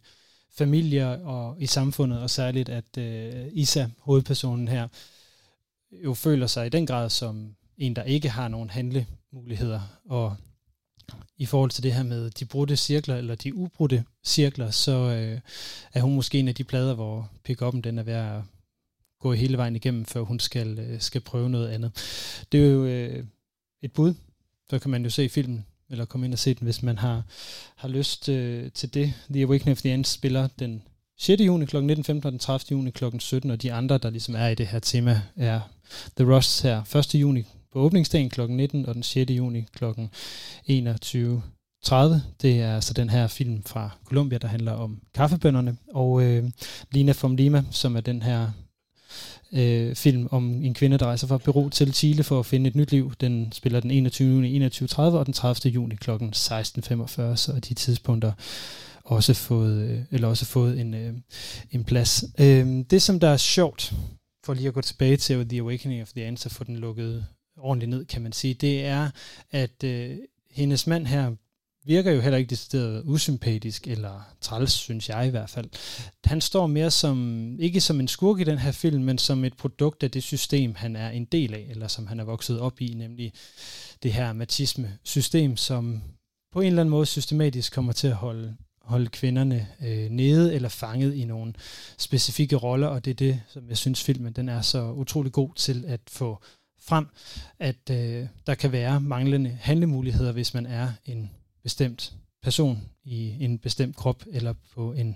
familier 0.57 1.07
og 1.07 1.61
i 1.61 1.65
samfundet, 1.65 2.19
og 2.19 2.29
særligt 2.29 2.69
at 2.69 2.97
øh, 2.97 3.47
Isa, 3.51 3.87
hovedpersonen 3.99 4.67
her, 4.67 4.87
jo 6.03 6.13
føler 6.13 6.47
sig 6.47 6.65
i 6.65 6.69
den 6.69 6.85
grad 6.85 7.09
som 7.09 7.55
en, 7.77 7.95
der 7.95 8.03
ikke 8.03 8.29
har 8.29 8.47
nogen 8.47 8.69
handlemuligheder, 8.69 9.81
og 10.05 10.35
i 11.37 11.45
forhold 11.45 11.71
til 11.71 11.83
det 11.83 11.93
her 11.93 12.03
med 12.03 12.29
de 12.29 12.45
brudte 12.45 12.77
cirkler, 12.77 13.15
eller 13.15 13.35
de 13.35 13.55
ubrudte 13.55 14.03
cirkler, 14.23 14.71
så 14.71 14.91
øh, 14.91 15.39
er 15.93 16.01
hun 16.01 16.15
måske 16.15 16.39
en 16.39 16.47
af 16.47 16.55
de 16.55 16.63
plader, 16.63 16.93
hvor 16.93 17.29
pick-up'en 17.49 17.81
den 17.81 17.99
er 17.99 18.03
ved 18.03 18.13
at 18.13 18.41
gå 19.19 19.33
hele 19.33 19.57
vejen 19.57 19.75
igennem, 19.75 20.05
før 20.05 20.21
hun 20.21 20.39
skal, 20.39 20.79
øh, 20.79 21.01
skal 21.01 21.21
prøve 21.21 21.49
noget 21.49 21.69
andet. 21.69 21.91
Det 22.51 22.59
er 22.59 22.67
jo 22.67 22.85
øh, 22.85 23.23
et 23.81 23.93
bud, 23.93 24.13
så 24.69 24.79
kan 24.79 24.91
man 24.91 25.03
jo 25.03 25.09
se 25.09 25.29
filmen, 25.29 25.65
eller 25.89 26.05
komme 26.05 26.25
ind 26.25 26.33
og 26.33 26.39
se 26.39 26.53
den, 26.53 26.65
hvis 26.65 26.83
man 26.83 26.97
har, 26.97 27.23
har 27.75 27.87
lyst 27.87 28.29
øh, 28.29 28.71
til 28.71 28.93
det. 28.93 29.13
The 29.29 29.43
Awakening 29.43 29.77
of 29.77 29.81
the 29.81 29.93
End 29.93 30.05
spiller 30.05 30.47
den 30.59 30.83
6. 31.17 31.41
juni 31.41 31.65
kl. 31.65 31.77
19.15 31.77 31.81
og 32.25 32.31
den 32.31 32.39
30. 32.39 32.71
juni 32.71 32.91
kl. 32.91 33.05
17, 33.19 33.51
og 33.51 33.61
de 33.61 33.73
andre, 33.73 33.97
der 33.97 34.09
ligesom 34.09 34.35
er 34.35 34.47
i 34.47 34.55
det 34.55 34.67
her 34.67 34.79
tema, 34.79 35.21
er 35.35 35.59
The 36.17 36.35
Rust 36.35 36.63
her 36.63 36.95
1. 36.95 37.15
juni 37.15 37.45
på 37.73 37.79
åbningsdagen 37.79 38.29
kl. 38.29 38.41
19, 38.41 38.85
og 38.85 38.95
den 38.95 39.03
6. 39.03 39.31
juni 39.31 39.65
kl. 39.73 39.85
21.30. 39.85 39.93
Det 42.41 42.61
er 42.61 42.75
altså 42.75 42.93
den 42.93 43.09
her 43.09 43.27
film 43.27 43.63
fra 43.63 43.89
Colombia, 44.05 44.37
der 44.37 44.47
handler 44.47 44.71
om 44.71 45.01
kaffebønderne, 45.13 45.77
og 45.93 46.23
øh, 46.23 46.43
Lina 46.91 47.11
from 47.11 47.35
Lima, 47.35 47.63
som 47.71 47.95
er 47.95 48.01
den 48.01 48.21
her 48.21 48.51
øh, 49.53 49.95
film 49.95 50.27
om 50.31 50.63
en 50.63 50.73
kvinde, 50.73 50.97
der 50.97 51.05
rejser 51.05 51.27
fra 51.27 51.37
Peru 51.37 51.69
til 51.69 51.93
Chile 51.93 52.23
for 52.23 52.39
at 52.39 52.45
finde 52.45 52.67
et 52.67 52.75
nyt 52.75 52.91
liv. 52.91 53.13
Den 53.21 53.51
spiller 53.51 53.79
den 53.79 53.91
21. 53.91 54.33
juni 54.33 54.67
21.30 54.67 54.99
og 54.99 55.25
den 55.25 55.33
30. 55.33 55.71
juni 55.71 55.95
kl. 55.95 56.11
16.45, 56.11 56.17
så 57.35 57.53
er 57.55 57.59
de 57.59 57.73
tidspunkter 57.73 58.31
også 59.03 59.33
fået, 59.33 59.89
øh, 59.89 59.99
eller 60.11 60.27
også 60.27 60.45
fået 60.45 60.79
en, 60.79 60.93
øh, 60.93 61.13
en 61.71 61.83
plads. 61.83 62.23
Øh, 62.39 62.83
det, 62.89 63.01
som 63.01 63.19
der 63.19 63.27
er 63.27 63.37
sjovt, 63.37 63.93
for 64.45 64.53
lige 64.53 64.67
at 64.67 64.73
gå 64.73 64.81
tilbage 64.81 65.17
til 65.17 65.49
The 65.49 65.59
Awakening 65.59 66.01
of 66.01 66.11
the 66.11 66.25
Ants 66.25 66.45
og 66.45 66.51
få 66.51 66.63
den 66.63 66.77
lukket 66.77 67.25
ordentligt 67.61 67.89
ned, 67.89 68.05
kan 68.05 68.21
man 68.21 68.31
sige, 68.31 68.53
det 68.53 68.85
er, 68.85 69.09
at 69.51 69.83
øh, 69.83 70.17
hendes 70.51 70.87
mand 70.87 71.05
her 71.05 71.31
virker 71.85 72.11
jo 72.11 72.21
heller 72.21 72.37
ikke 72.37 72.49
decideret 72.49 73.03
usympatisk, 73.05 73.87
eller 73.87 74.33
træls, 74.41 74.71
synes 74.71 75.09
jeg 75.09 75.27
i 75.27 75.29
hvert 75.29 75.49
fald. 75.49 75.69
Han 76.25 76.41
står 76.41 76.67
mere 76.67 76.91
som, 76.91 77.55
ikke 77.59 77.81
som 77.81 77.99
en 77.99 78.07
skurk 78.07 78.39
i 78.39 78.43
den 78.43 78.57
her 78.57 78.71
film, 78.71 79.03
men 79.03 79.17
som 79.17 79.43
et 79.43 79.57
produkt 79.57 80.03
af 80.03 80.11
det 80.11 80.23
system, 80.23 80.75
han 80.75 80.95
er 80.95 81.09
en 81.09 81.25
del 81.25 81.53
af, 81.53 81.67
eller 81.69 81.87
som 81.87 82.07
han 82.07 82.19
er 82.19 82.23
vokset 82.23 82.59
op 82.59 82.81
i, 82.81 82.93
nemlig 82.93 83.33
det 84.03 84.13
her 84.13 84.33
machisme-system, 84.33 85.57
som 85.57 86.01
på 86.51 86.61
en 86.61 86.67
eller 86.67 86.81
anden 86.81 86.91
måde 86.91 87.05
systematisk 87.05 87.73
kommer 87.73 87.93
til 87.93 88.07
at 88.07 88.15
holde, 88.15 88.55
holde 88.81 89.07
kvinderne 89.07 89.67
øh, 89.81 90.09
nede 90.09 90.55
eller 90.55 90.69
fanget 90.69 91.15
i 91.15 91.25
nogle 91.25 91.53
specifikke 91.97 92.55
roller, 92.55 92.87
og 92.87 93.05
det 93.05 93.11
er 93.11 93.15
det, 93.15 93.41
som 93.47 93.69
jeg 93.69 93.77
synes 93.77 94.03
filmen 94.03 94.33
den 94.33 94.49
er 94.49 94.61
så 94.61 94.91
utrolig 94.91 95.31
god 95.31 95.49
til 95.55 95.85
at 95.87 96.01
få 96.07 96.41
frem, 96.81 97.07
at 97.59 97.89
øh, 97.91 98.27
der 98.47 98.55
kan 98.55 98.71
være 98.71 99.01
manglende 99.01 99.57
handlemuligheder, 99.61 100.31
hvis 100.31 100.53
man 100.53 100.65
er 100.65 100.91
en 101.05 101.31
bestemt 101.63 102.13
person 102.43 102.89
i 103.03 103.43
en 103.43 103.59
bestemt 103.59 103.95
krop 103.95 104.23
eller 104.31 104.53
på 104.73 104.93
en 104.93 105.15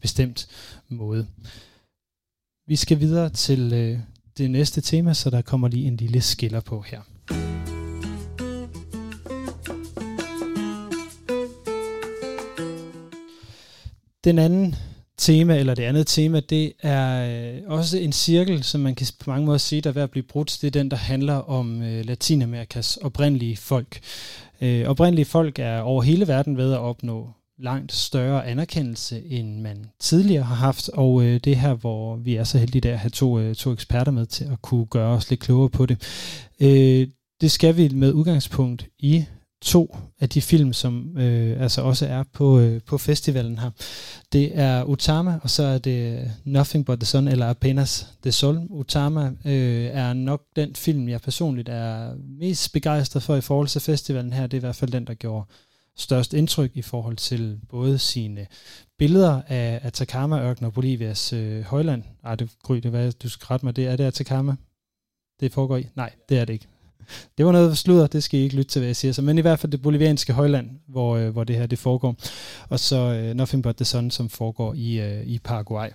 bestemt 0.00 0.48
måde. 0.88 1.26
Vi 2.66 2.76
skal 2.76 3.00
videre 3.00 3.30
til 3.30 3.72
øh, 3.72 3.98
det 4.38 4.50
næste 4.50 4.80
tema, 4.80 5.14
så 5.14 5.30
der 5.30 5.42
kommer 5.42 5.68
lige 5.68 5.86
en 5.86 5.96
lille 5.96 6.20
skiller 6.20 6.60
på 6.60 6.80
her. 6.80 7.00
Den 14.24 14.38
anden 14.38 14.74
tema, 15.18 15.58
eller 15.58 15.74
det 15.74 15.82
andet 15.82 16.06
tema, 16.06 16.40
det 16.40 16.72
er 16.82 17.28
øh, 17.54 17.60
også 17.66 17.98
en 17.98 18.12
cirkel, 18.12 18.62
som 18.62 18.80
man 18.80 18.94
kan 18.94 19.06
på 19.18 19.30
mange 19.30 19.46
måder 19.46 19.58
sige, 19.58 19.80
der 19.80 19.90
er 19.90 19.94
ved 19.94 20.02
at 20.02 20.10
blive 20.10 20.22
brudt. 20.22 20.58
Det 20.60 20.66
er 20.66 20.70
den, 20.70 20.90
der 20.90 20.96
handler 20.96 21.34
om 21.34 21.82
øh, 21.82 22.04
Latinamerikas 22.04 22.96
oprindelige 22.96 23.56
folk. 23.56 24.00
Øh, 24.60 24.88
oprindelige 24.88 25.24
folk 25.24 25.58
er 25.58 25.80
over 25.80 26.02
hele 26.02 26.28
verden 26.28 26.56
ved 26.56 26.72
at 26.72 26.78
opnå 26.78 27.30
langt 27.58 27.92
større 27.92 28.46
anerkendelse, 28.46 29.22
end 29.26 29.60
man 29.60 29.86
tidligere 30.00 30.42
har 30.42 30.54
haft, 30.54 30.88
og 30.88 31.22
øh, 31.22 31.40
det 31.44 31.52
er 31.52 31.56
her, 31.56 31.74
hvor 31.74 32.16
vi 32.16 32.36
er 32.36 32.44
så 32.44 32.58
heldige 32.58 32.80
der 32.80 32.92
at 32.92 32.98
have 32.98 33.10
to, 33.10 33.38
øh, 33.38 33.54
to 33.54 33.72
eksperter 33.72 34.12
med 34.12 34.26
til 34.26 34.44
at 34.44 34.62
kunne 34.62 34.86
gøre 34.86 35.16
os 35.16 35.30
lidt 35.30 35.40
klogere 35.40 35.68
på 35.68 35.86
det. 35.86 36.02
Øh, 36.60 37.08
det 37.40 37.50
skal 37.50 37.76
vi 37.76 37.88
med 37.88 38.12
udgangspunkt 38.12 38.86
i 38.98 39.24
to 39.64 39.96
af 40.20 40.28
de 40.28 40.40
film, 40.40 40.72
som 40.72 41.18
øh, 41.18 41.62
altså 41.62 41.82
også 41.82 42.06
er 42.06 42.22
på, 42.32 42.58
øh, 42.58 42.80
på 42.86 42.98
festivalen 42.98 43.58
her. 43.58 43.70
Det 44.32 44.58
er 44.58 44.84
Utama, 44.84 45.38
og 45.42 45.50
så 45.50 45.62
er 45.62 45.78
det 45.78 46.30
Nothing 46.44 46.86
But 46.86 46.98
The 46.98 47.06
Sun, 47.06 47.28
eller 47.28 47.50
Apenas 47.50 48.06
The 48.22 48.32
Sol. 48.32 48.66
Utama 48.70 49.32
øh, 49.44 49.84
er 49.84 50.12
nok 50.12 50.42
den 50.56 50.74
film, 50.74 51.08
jeg 51.08 51.20
personligt 51.20 51.68
er 51.68 52.14
mest 52.38 52.72
begejstret 52.72 53.22
for 53.22 53.36
i 53.36 53.40
forhold 53.40 53.68
til 53.68 53.80
festivalen 53.80 54.32
her. 54.32 54.46
Det 54.46 54.54
er 54.56 54.60
i 54.60 54.66
hvert 54.66 54.76
fald 54.76 54.90
den, 54.90 55.06
der 55.06 55.14
gjorde 55.14 55.46
størst 55.96 56.34
indtryk 56.34 56.70
i 56.74 56.82
forhold 56.82 57.16
til 57.16 57.60
både 57.68 57.98
sine 57.98 58.46
billeder 58.98 59.42
af 59.48 59.80
Atacama-ørken 59.82 60.66
og 60.66 60.72
Bolivias 60.72 61.32
øh, 61.32 61.62
højland. 61.62 62.02
Ej, 62.24 62.34
det, 62.34 62.50
Gry, 62.62 62.76
det 62.76 62.92
var, 62.92 63.10
du 63.22 63.28
skal 63.28 63.46
rette 63.46 63.66
mig. 63.66 63.76
Det 63.76 63.86
er 63.86 63.96
det 63.96 64.04
Atacama, 64.04 64.56
det 65.40 65.52
foregår 65.52 65.76
i? 65.76 65.86
Nej, 65.94 66.10
det 66.28 66.38
er 66.38 66.44
det 66.44 66.52
ikke. 66.52 66.66
Det 67.38 67.46
var 67.46 67.52
noget 67.52 67.78
sludder, 67.78 68.06
det 68.06 68.22
skal 68.22 68.40
I 68.40 68.42
ikke 68.42 68.56
lytte 68.56 68.70
til, 68.70 68.80
hvad 68.80 68.88
jeg 68.88 68.96
siger. 68.96 69.12
Så, 69.12 69.22
men 69.22 69.38
i 69.38 69.40
hvert 69.40 69.58
fald 69.58 69.72
det 69.72 69.82
bolivianske 69.82 70.32
højland, 70.32 70.70
hvor, 70.88 71.16
øh, 71.16 71.30
hvor 71.30 71.44
det 71.44 71.56
her 71.56 71.66
det 71.66 71.78
foregår. 71.78 72.16
Og 72.68 72.80
så 72.80 72.96
øh, 72.96 73.34
Nothing 73.34 73.62
But 73.62 73.76
The 73.76 73.84
Sun, 73.84 74.10
som 74.10 74.28
foregår 74.28 74.74
i, 74.74 75.00
øh, 75.00 75.26
i 75.26 75.38
Paraguay. 75.38 75.88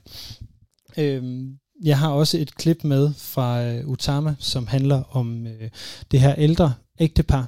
Øhm, 0.98 1.58
jeg 1.84 1.98
har 1.98 2.10
også 2.10 2.38
et 2.38 2.56
klip 2.56 2.84
med 2.84 3.14
fra 3.18 3.64
øh, 3.64 3.88
Utama, 3.88 4.36
som 4.40 4.68
handler 4.68 5.04
om 5.18 5.48
øh, 5.48 5.70
det 6.12 6.20
her 6.20 6.36
ældre 6.38 6.74
ægtepar, 7.00 7.48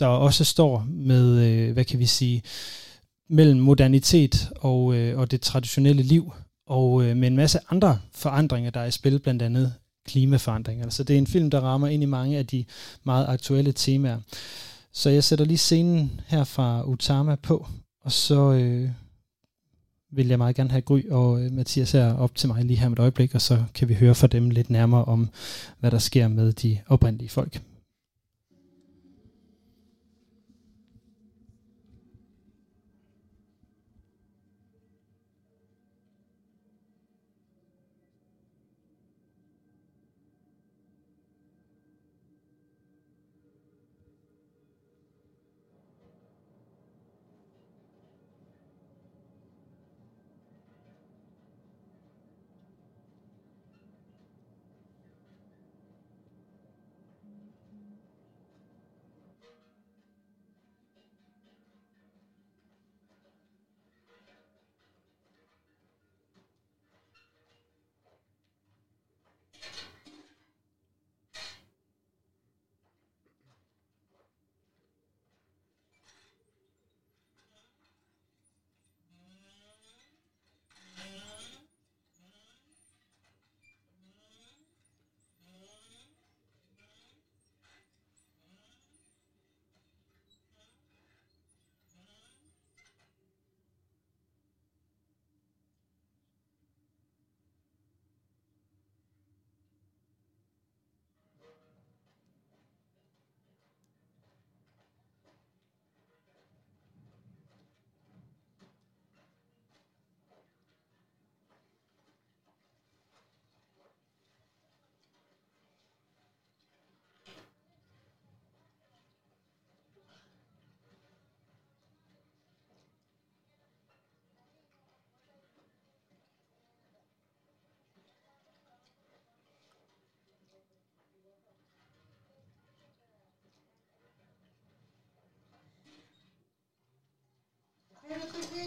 der 0.00 0.06
også 0.06 0.44
står 0.44 0.86
med, 0.88 1.38
øh, 1.46 1.72
hvad 1.72 1.84
kan 1.84 1.98
vi 1.98 2.06
sige, 2.06 2.42
mellem 3.30 3.60
modernitet 3.60 4.50
og, 4.56 4.94
øh, 4.94 5.18
og 5.18 5.30
det 5.30 5.40
traditionelle 5.40 6.02
liv, 6.02 6.32
og 6.66 7.04
øh, 7.04 7.16
med 7.16 7.28
en 7.28 7.36
masse 7.36 7.58
andre 7.70 7.98
forandringer, 8.12 8.70
der 8.70 8.80
er 8.80 8.86
i 8.86 8.90
spil, 8.90 9.18
blandt 9.18 9.42
andet 9.42 9.74
klimaforandringer. 10.06 10.90
Så 10.90 11.04
det 11.04 11.14
er 11.14 11.18
en 11.18 11.26
film, 11.26 11.50
der 11.50 11.60
rammer 11.60 11.88
ind 11.88 12.02
i 12.02 12.06
mange 12.06 12.38
af 12.38 12.46
de 12.46 12.64
meget 13.04 13.26
aktuelle 13.28 13.72
temaer. 13.72 14.18
Så 14.92 15.10
jeg 15.10 15.24
sætter 15.24 15.44
lige 15.44 15.58
scenen 15.58 16.20
her 16.26 16.44
fra 16.44 16.88
Utama 16.88 17.34
på, 17.34 17.66
og 18.00 18.12
så 18.12 18.52
øh, 18.52 18.88
vil 20.12 20.28
jeg 20.28 20.38
meget 20.38 20.56
gerne 20.56 20.70
have 20.70 20.82
Gry 20.82 21.02
og 21.10 21.42
øh, 21.42 21.52
Mathias 21.52 21.92
her 21.92 22.14
op 22.14 22.34
til 22.34 22.48
mig 22.48 22.64
lige 22.64 22.78
her 22.78 22.88
med 22.88 22.98
et 22.98 23.02
øjeblik, 23.02 23.34
og 23.34 23.40
så 23.40 23.64
kan 23.74 23.88
vi 23.88 23.94
høre 23.94 24.14
fra 24.14 24.26
dem 24.26 24.50
lidt 24.50 24.70
nærmere 24.70 25.04
om, 25.04 25.28
hvad 25.80 25.90
der 25.90 25.98
sker 25.98 26.28
med 26.28 26.52
de 26.52 26.78
oprindelige 26.86 27.28
folk. 27.28 27.60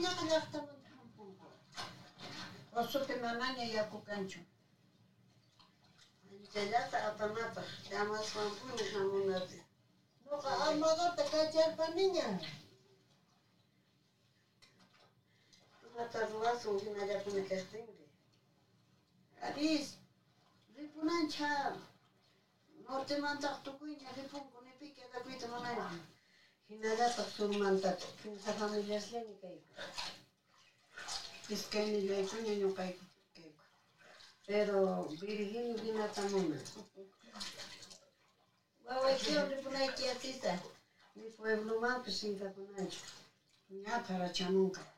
ñaqllastawan 0.08 0.80
hampunku 0.96 1.46
wasupi 2.74 3.14
mamaña 3.24 3.64
yakukanchu 3.76 4.40
Chayata 6.54 6.98
apanapaq 7.10 7.68
llamasqankuna 7.90 8.84
hamunapi 8.92 9.58
Nuqa 10.26 10.50
Almodorta 10.66 11.24
kacharpaniña 11.32 12.26
Tumata 15.82 16.20
ruwasun 16.30 16.76
hinallapuna 16.84 17.42
kastinri 17.50 18.06
Aris 19.48 19.86
ripunancha 20.76 21.50
nortemantaq 22.86 23.56
tukuyña 23.64 24.08
ripunku 24.18 24.58
nipiki 24.66 25.00
adakuyta 25.06 25.46
munaymi 25.52 26.00
κοίνα 26.68 26.94
η 26.94 26.98
ταξιουργική 27.16 27.62
κοίνα 35.82 36.08
τα 36.10 36.22
μουνά. 36.22 36.62
Βασικά 39.04 39.44
όλοι 39.44 39.56
που 39.62 39.70
να 39.72 39.84
εκεί 39.84 40.08
αστειεύεσαι, 40.08 40.62
νιώθεις 41.14 41.36
που 41.36 41.46
είναι 41.46 41.78
μάλλον 41.80 42.02
πιο 42.04 42.12
συνταγματικό. 42.12 42.88
Νιώθατε 43.68 44.14
αρα 44.14 44.32
χαμογελά. 44.38 44.97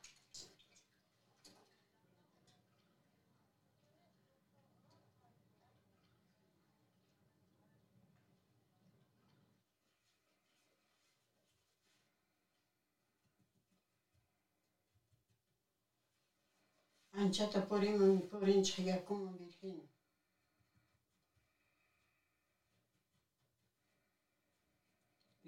Анчата 17.20 17.60
поримам 17.68 18.22
поринча 18.30 18.82
якума 18.82 19.30
бирхина. 19.38 19.82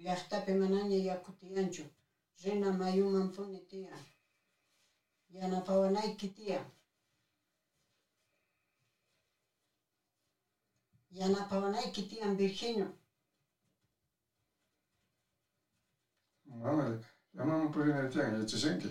Ляхта 0.03 0.39
пеманане 0.45 0.97
якутиянчу. 0.97 1.83
Жена 2.41 2.71
маюмам 2.71 3.27
понетия. 3.35 3.97
Яна 5.29 5.59
паванай 5.65 6.07
Ја 6.17 6.59
Яна 11.09 11.41
паванай 11.49 11.87
китиям 11.91 12.35
бирхину. 12.35 12.85
Мама, 16.45 16.83
ја 17.33 17.43
мама 17.43 17.71
поринетия, 17.71 18.27
я 18.37 18.43
чешенки. 18.45 18.89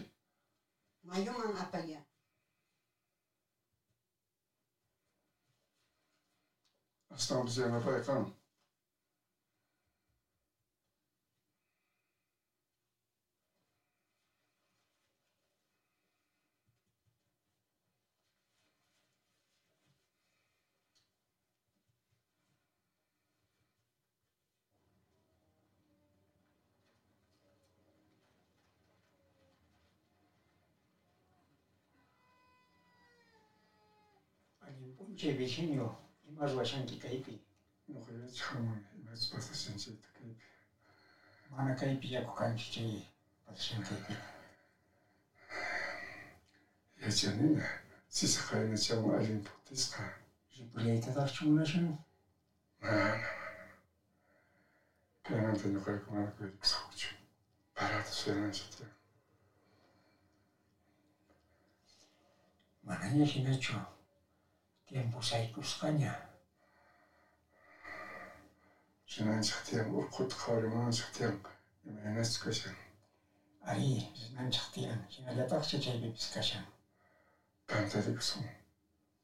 Маюмам 1.03 1.55
апая. 1.57 2.01
Estamos 7.17 7.45
dizendo, 7.47 7.79
vai, 7.79 8.01
calma. 8.01 8.27
이제 35.13 35.33
미신이요. 35.33 36.12
이마주와 36.32 36.64
샹기 36.64 37.00
가이비. 37.00 37.40
노래 37.86 38.28
참 38.28 38.86
이마스 38.96 39.32
바사 39.32 39.54
센세 39.54 39.92
타케이피 40.02 40.42
마나 41.50 41.76
가이비야 41.76 42.26
고간지 42.26 42.72
제 42.72 43.08
바신 43.46 43.82
가이비. 43.82 44.14
예전에 47.02 47.62
시사카이는 48.10 48.76
참 48.76 49.10
알린 49.12 49.44
포티스카 49.44 50.04
리플레이 50.58 51.00
타다 51.02 51.26
춤나신. 51.26 51.98
그냥한테 55.24 55.70
노래 55.70 56.00
그만 56.00 56.36
그 56.36 56.60
사오지 56.62 57.08
바라도 57.74 58.10
수행한 58.10 58.52
시대 58.52 58.86
Mananya 62.88 63.26
sinacho. 63.26 63.76
Tiempo 63.76 63.84
sai 63.84 63.86
kuskanya. 63.88 63.88
지 63.88 64.01
lembusaikuskanya. 64.93 66.13
Sinanchaktiang 69.13 69.91
urkutkaurimanchaktiang 69.99 71.41
imenaskashan. 71.89 72.77
Ari, 73.71 74.09
sinanchaktiang 74.21 75.03
sinagatakshachaybibiskashan. 75.13 76.65
Kantariksun, 77.67 78.45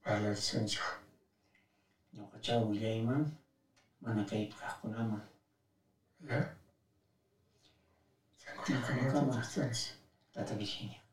balarsanchak. 0.04 0.88
Ñuqachaw 2.16 2.62
uyayman, 2.70 3.24
mana 4.00 4.22
kaypqaqkunaman. 4.30 5.24
Ya? 6.28 6.40
Sankunakamatatastanis. 8.40 9.82
Tatavishiña. 10.34 11.07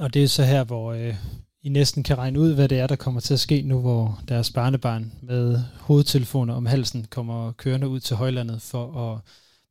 Og 0.00 0.14
det 0.14 0.24
er 0.24 0.28
så 0.28 0.44
her, 0.44 0.64
hvor 0.64 0.92
øh, 0.92 1.14
I 1.62 1.68
næsten 1.68 2.02
kan 2.02 2.18
regne 2.18 2.40
ud, 2.40 2.54
hvad 2.54 2.68
det 2.68 2.78
er, 2.78 2.86
der 2.86 2.96
kommer 2.96 3.20
til 3.20 3.34
at 3.34 3.40
ske 3.40 3.62
nu, 3.62 3.80
hvor 3.80 4.22
deres 4.28 4.50
barnebarn 4.50 5.12
med 5.22 5.60
hovedtelefoner 5.80 6.54
om 6.54 6.66
halsen 6.66 7.06
kommer 7.10 7.52
kørende 7.52 7.88
ud 7.88 8.00
til 8.00 8.16
højlandet 8.16 8.62
for 8.62 9.12
at 9.12 9.20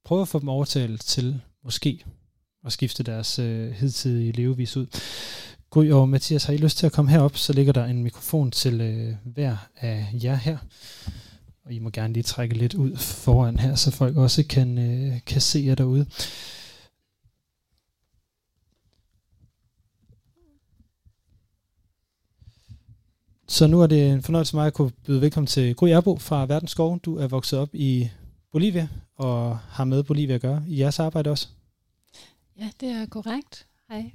prøve 0.05 0.21
at 0.21 0.27
få 0.27 0.39
dem 0.39 0.49
overtalt 0.49 1.01
til 1.01 1.41
måske 1.63 2.03
at 2.65 2.71
skifte 2.71 3.03
deres 3.03 3.39
øh, 3.39 3.71
hidtidige 3.71 4.31
levevis 4.31 4.77
ud. 4.77 4.87
Gry 5.69 5.89
og 5.89 6.09
Mathias, 6.09 6.43
har 6.43 6.53
I 6.53 6.57
lyst 6.57 6.77
til 6.77 6.85
at 6.85 6.91
komme 6.91 7.11
herop, 7.11 7.37
så 7.37 7.53
ligger 7.53 7.73
der 7.73 7.85
en 7.85 8.03
mikrofon 8.03 8.51
til 8.51 8.81
øh, 8.81 9.15
hver 9.23 9.57
af 9.75 10.07
jer 10.23 10.35
her. 10.35 10.57
Og 11.65 11.73
I 11.73 11.79
må 11.79 11.89
gerne 11.89 12.13
lige 12.13 12.23
trække 12.23 12.55
lidt 12.55 12.73
ud 12.73 12.95
foran 12.97 13.59
her, 13.59 13.75
så 13.75 13.91
folk 13.91 14.17
også 14.17 14.43
kan, 14.49 14.77
øh, 14.77 15.19
kan 15.25 15.41
se 15.41 15.63
jer 15.65 15.75
derude. 15.75 16.05
Så 23.47 23.67
nu 23.67 23.81
er 23.81 23.87
det 23.87 24.11
en 24.11 24.21
fornøjelse 24.21 24.51
for 24.51 24.57
mig 24.57 24.67
at 24.67 24.73
kunne 24.73 24.91
byde 25.05 25.21
velkommen 25.21 25.47
til 25.47 25.75
Gry 25.75 25.87
Erbo 25.87 26.17
fra 26.17 26.45
Verdens 26.45 26.71
Skov. 26.71 26.99
Du 26.99 27.17
er 27.17 27.27
vokset 27.27 27.59
op 27.59 27.69
i 27.73 28.09
Bolivia 28.51 28.87
og 29.15 29.57
har 29.57 29.83
med 29.83 30.03
Bolivia 30.03 30.35
at 30.35 30.41
gøre 30.41 30.63
i 30.67 30.79
jeres 30.79 30.99
arbejde 30.99 31.29
også. 31.29 31.47
Ja, 32.59 32.69
det 32.79 32.89
er 32.89 33.05
korrekt. 33.05 33.67
Hej. 33.89 34.11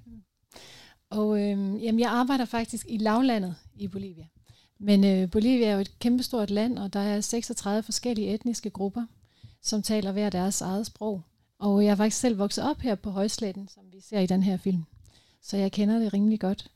Og 1.11 1.41
øhm, 1.43 1.77
jamen, 1.77 2.01
jeg 2.01 2.11
arbejder 2.11 2.45
faktisk 2.45 2.87
i 2.89 2.97
lavlandet 2.97 3.55
i 3.75 3.89
Bolivia. 3.89 4.27
Men 4.79 5.05
øh, 5.05 5.31
Bolivia 5.31 5.67
er 5.67 5.75
jo 5.75 5.81
et 5.81 5.99
kæmpestort 5.99 6.51
land, 6.51 6.79
og 6.79 6.93
der 6.93 7.01
er 7.01 7.21
36 7.21 7.83
forskellige 7.83 8.35
etniske 8.35 8.71
grupper, 8.71 9.07
som 9.63 9.83
taler 9.83 10.13
hver 10.13 10.31
deres 10.31 10.61
eget 10.61 10.87
sprog. 10.87 11.23
Og 11.59 11.85
jeg 11.85 11.91
er 11.91 11.97
faktisk 11.97 12.21
selv 12.21 12.39
vokset 12.39 12.65
op 12.65 12.81
her 12.81 12.95
på 12.95 13.11
Højsletten, 13.11 13.69
som 13.69 13.83
vi 13.93 14.01
ser 14.01 14.21
i 14.21 14.27
den 14.27 14.43
her 14.43 14.57
film. 14.57 14.85
Så 15.43 15.57
jeg 15.57 15.73
kender 15.73 15.99
det 15.99 16.13
rimelig 16.15 16.41
godt. 16.41 16.71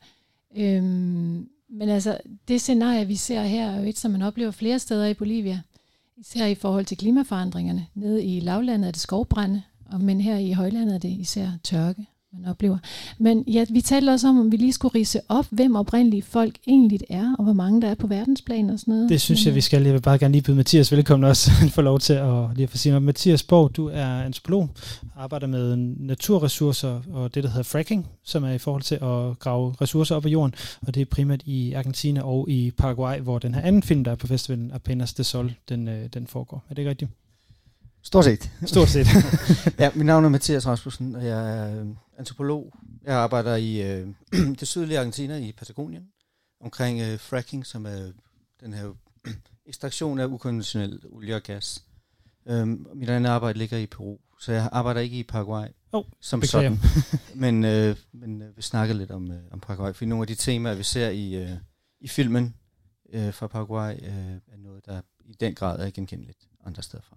Øhm, 0.56 1.48
men 1.70 1.88
altså, 1.88 2.18
det 2.48 2.60
scenarie, 2.60 3.06
vi 3.06 3.16
ser 3.16 3.42
her, 3.42 3.70
er 3.70 3.80
jo 3.80 3.88
et, 3.88 3.98
som 3.98 4.10
man 4.10 4.22
oplever 4.22 4.50
flere 4.50 4.78
steder 4.78 5.06
i 5.06 5.14
Bolivia. 5.14 5.60
Især 6.16 6.46
i 6.46 6.54
forhold 6.54 6.84
til 6.84 6.96
klimaforandringerne. 6.96 7.86
Nede 7.94 8.24
i 8.24 8.40
lavlandet 8.40 8.88
er 8.88 8.92
det 8.92 9.00
skovbrænde, 9.00 9.62
og 9.86 10.00
men 10.00 10.20
her 10.20 10.36
i 10.36 10.52
højlandet 10.52 10.94
er 10.94 10.98
det 10.98 11.08
især 11.08 11.48
tørke, 11.62 12.06
man 12.40 12.50
oplever. 12.50 12.78
Men 13.18 13.44
ja, 13.46 13.64
vi 13.70 13.80
talte 13.80 14.10
også 14.10 14.28
om, 14.28 14.38
om 14.38 14.52
vi 14.52 14.56
lige 14.56 14.72
skulle 14.72 14.94
rise 14.94 15.20
op, 15.28 15.46
hvem 15.50 15.76
oprindelige 15.76 16.22
folk 16.22 16.54
egentlig 16.66 17.00
er, 17.10 17.34
og 17.38 17.44
hvor 17.44 17.52
mange 17.52 17.82
der 17.82 17.88
er 17.88 17.94
på 17.94 18.06
verdensplan 18.06 18.70
og 18.70 18.78
sådan 18.78 18.94
noget. 18.94 19.08
Det 19.08 19.20
synes 19.20 19.46
jeg, 19.46 19.54
vi 19.54 19.60
skal. 19.60 19.82
Jeg 19.82 19.92
vil 19.92 20.00
bare 20.00 20.18
gerne 20.18 20.32
lige 20.32 20.42
byde 20.42 20.56
Mathias 20.56 20.92
velkommen 20.92 21.28
også. 21.28 21.50
få 21.74 21.80
lov 21.80 21.98
til 22.00 22.12
at 22.12 22.48
lige 22.54 22.64
at 22.64 22.70
få 22.70 22.76
sige 22.76 22.90
noget. 22.90 23.02
Mathias 23.02 23.42
Borg, 23.42 23.76
du 23.76 23.88
er 23.88 24.06
antropolog, 24.06 24.68
arbejder 25.16 25.46
med 25.46 25.76
naturressourcer 25.76 27.00
og 27.12 27.34
det, 27.34 27.42
der 27.42 27.48
hedder 27.48 27.62
fracking, 27.62 28.06
som 28.24 28.44
er 28.44 28.52
i 28.52 28.58
forhold 28.58 28.82
til 28.82 28.94
at 28.94 29.38
grave 29.38 29.74
ressourcer 29.80 30.16
op 30.16 30.26
af 30.26 30.30
jorden. 30.30 30.54
Og 30.86 30.94
det 30.94 31.00
er 31.00 31.04
primært 31.04 31.42
i 31.44 31.72
Argentina 31.72 32.22
og 32.22 32.50
i 32.50 32.70
Paraguay, 32.70 33.18
hvor 33.20 33.38
den 33.38 33.54
her 33.54 33.62
anden 33.62 33.82
film, 33.82 34.04
der 34.04 34.10
er 34.10 34.16
på 34.16 34.26
festivalen, 34.26 34.70
Apenas 34.74 35.12
de 35.12 35.24
Sol, 35.24 35.54
den, 35.68 35.88
øh, 35.88 36.08
den 36.14 36.26
foregår. 36.26 36.64
Er 36.70 36.74
det 36.74 36.78
ikke 36.78 36.90
rigtigt? 36.90 37.10
Stort 38.04 38.24
set. 38.24 38.50
Stort 38.66 38.88
set. 38.88 39.06
ja, 39.78 39.90
mit 39.94 40.06
navn 40.06 40.24
er 40.24 40.28
Mathias 40.28 40.66
Rasmussen, 40.66 41.14
og 41.14 41.24
jeg 41.24 41.58
er 41.58 41.80
øh, 41.80 41.86
antropolog. 42.18 42.72
Jeg 43.04 43.14
arbejder 43.14 43.56
i 43.56 43.82
øh, 43.82 44.08
det 44.60 44.68
sydlige 44.68 44.98
Argentina 44.98 45.36
i 45.36 45.52
Patagonien, 45.52 46.08
omkring 46.60 47.00
øh, 47.00 47.18
fracking, 47.20 47.66
som 47.66 47.86
er 47.86 48.12
den 48.60 48.74
her 48.74 48.92
ekstraktion 49.66 50.18
af 50.18 50.26
ukonventionel 50.26 51.00
olie 51.12 51.34
og 51.34 51.42
gas. 51.42 51.84
Øhm, 52.46 52.86
mit 52.94 53.08
andet 53.10 53.30
arbejde 53.30 53.58
ligger 53.58 53.78
i 53.78 53.86
Peru, 53.86 54.16
så 54.40 54.52
jeg 54.52 54.68
arbejder 54.72 55.00
ikke 55.00 55.18
i 55.18 55.22
Paraguay 55.22 55.66
oh, 55.92 56.04
som 56.20 56.40
beklager. 56.40 56.76
sådan. 56.76 57.20
men 57.44 57.64
øh, 57.64 57.96
men 58.12 58.42
øh, 58.42 58.56
vi 58.56 58.62
snakker 58.62 58.94
lidt 58.94 59.10
om, 59.10 59.30
øh, 59.30 59.38
om 59.50 59.60
Paraguay, 59.60 59.92
for 59.92 60.04
nogle 60.04 60.22
af 60.22 60.26
de 60.26 60.34
temaer, 60.34 60.74
vi 60.74 60.82
ser 60.82 61.08
i, 61.08 61.34
øh, 61.34 61.50
i 62.00 62.08
filmen 62.08 62.54
øh, 63.12 63.34
fra 63.34 63.46
Paraguay, 63.46 63.92
øh, 63.92 64.34
er 64.52 64.56
noget, 64.58 64.86
der 64.86 65.00
i 65.24 65.34
den 65.40 65.54
grad 65.54 65.86
er 65.86 65.90
genkendeligt 65.90 66.48
andre 66.64 66.82
steder 66.82 67.02
fra. 67.02 67.16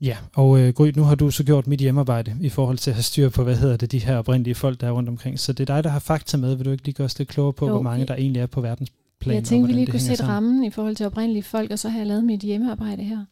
Ja, 0.00 0.16
og 0.34 0.60
øh, 0.60 0.74
Gry, 0.74 0.92
nu 0.96 1.02
har 1.02 1.14
du 1.14 1.30
så 1.30 1.44
gjort 1.44 1.66
mit 1.66 1.80
hjemmearbejde 1.80 2.36
i 2.40 2.48
forhold 2.48 2.78
til 2.78 2.90
at 2.90 2.94
have 2.94 3.02
styr 3.02 3.28
på, 3.28 3.44
hvad 3.44 3.56
hedder 3.56 3.76
det, 3.76 3.92
de 3.92 3.98
her 3.98 4.16
oprindelige 4.16 4.54
folk, 4.54 4.80
der 4.80 4.86
er 4.86 4.90
rundt 4.90 5.08
omkring. 5.08 5.38
Så 5.38 5.52
det 5.52 5.70
er 5.70 5.74
dig, 5.74 5.84
der 5.84 5.90
har 5.90 5.98
fakta 5.98 6.36
med. 6.36 6.54
Vil 6.54 6.64
du 6.64 6.70
ikke 6.70 6.84
lige 6.84 6.94
gøre 6.94 7.04
os 7.04 7.18
lidt 7.18 7.28
klogere 7.28 7.52
på, 7.52 7.66
Jo, 7.66 7.72
hvor 7.72 7.82
mange 7.82 8.06
der 8.06 8.14
egentlig 8.14 8.40
er 8.40 8.46
på 8.46 8.60
verdensplan? 8.60 9.34
Jeg 9.34 9.44
tænkte, 9.44 9.66
vi 9.66 9.72
lige 9.72 9.86
kunne 9.86 10.00
sætte 10.00 10.16
sammen? 10.16 10.34
rammen 10.34 10.64
i 10.64 10.70
forhold 10.70 10.96
til 10.96 11.06
oprindelige 11.06 11.42
folk, 11.42 11.70
og 11.70 11.78
så 11.78 11.88
har 11.88 11.98
jeg 11.98 12.06
lavet 12.06 12.24
mit 12.24 12.40
hjemmearbejde 12.40 13.02
her. 13.02 13.24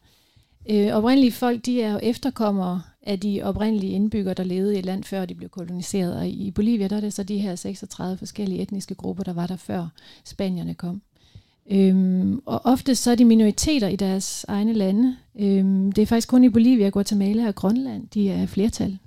Øh, 0.69 0.87
oprindelige 0.93 1.31
folk, 1.31 1.65
de 1.65 1.81
er 1.81 1.91
jo 1.91 1.99
efterkommere 2.03 2.81
af 3.03 3.19
de 3.19 3.41
oprindelige 3.43 3.91
indbyggere, 3.91 4.33
der 4.33 4.43
levede 4.43 4.75
i 4.75 4.79
et 4.79 4.85
land, 4.85 5.03
før 5.03 5.25
de 5.25 5.35
blev 5.35 5.49
koloniseret. 5.49 6.15
Og 6.15 6.27
i 6.27 6.51
Bolivia, 6.51 6.87
der 6.87 6.95
er 6.95 7.01
det 7.01 7.13
så 7.13 7.23
de 7.23 7.37
her 7.37 7.55
36 7.55 8.17
forskellige 8.17 8.61
etniske 8.61 8.95
grupper, 8.95 9.23
der 9.23 9.33
var 9.33 9.47
der 9.47 9.55
før 9.55 9.87
spanierne 10.25 10.73
kom. 10.73 11.01
Øhm, 11.71 12.39
og 12.45 12.61
ofte 12.63 12.95
så 12.95 13.11
er 13.11 13.15
de 13.15 13.25
minoriteter 13.25 13.87
i 13.87 13.95
deres 13.95 14.45
egne 14.47 14.73
lande. 14.73 15.17
Øhm, 15.39 15.91
det 15.91 16.01
er 16.01 16.05
faktisk 16.05 16.29
kun 16.29 16.43
i 16.43 16.49
Bolivia, 16.49 16.89
Guatemala 16.89 17.47
og 17.47 17.55
Grønland, 17.55 18.07
de 18.07 18.29
er 18.29 18.45
flertal. 18.45 18.97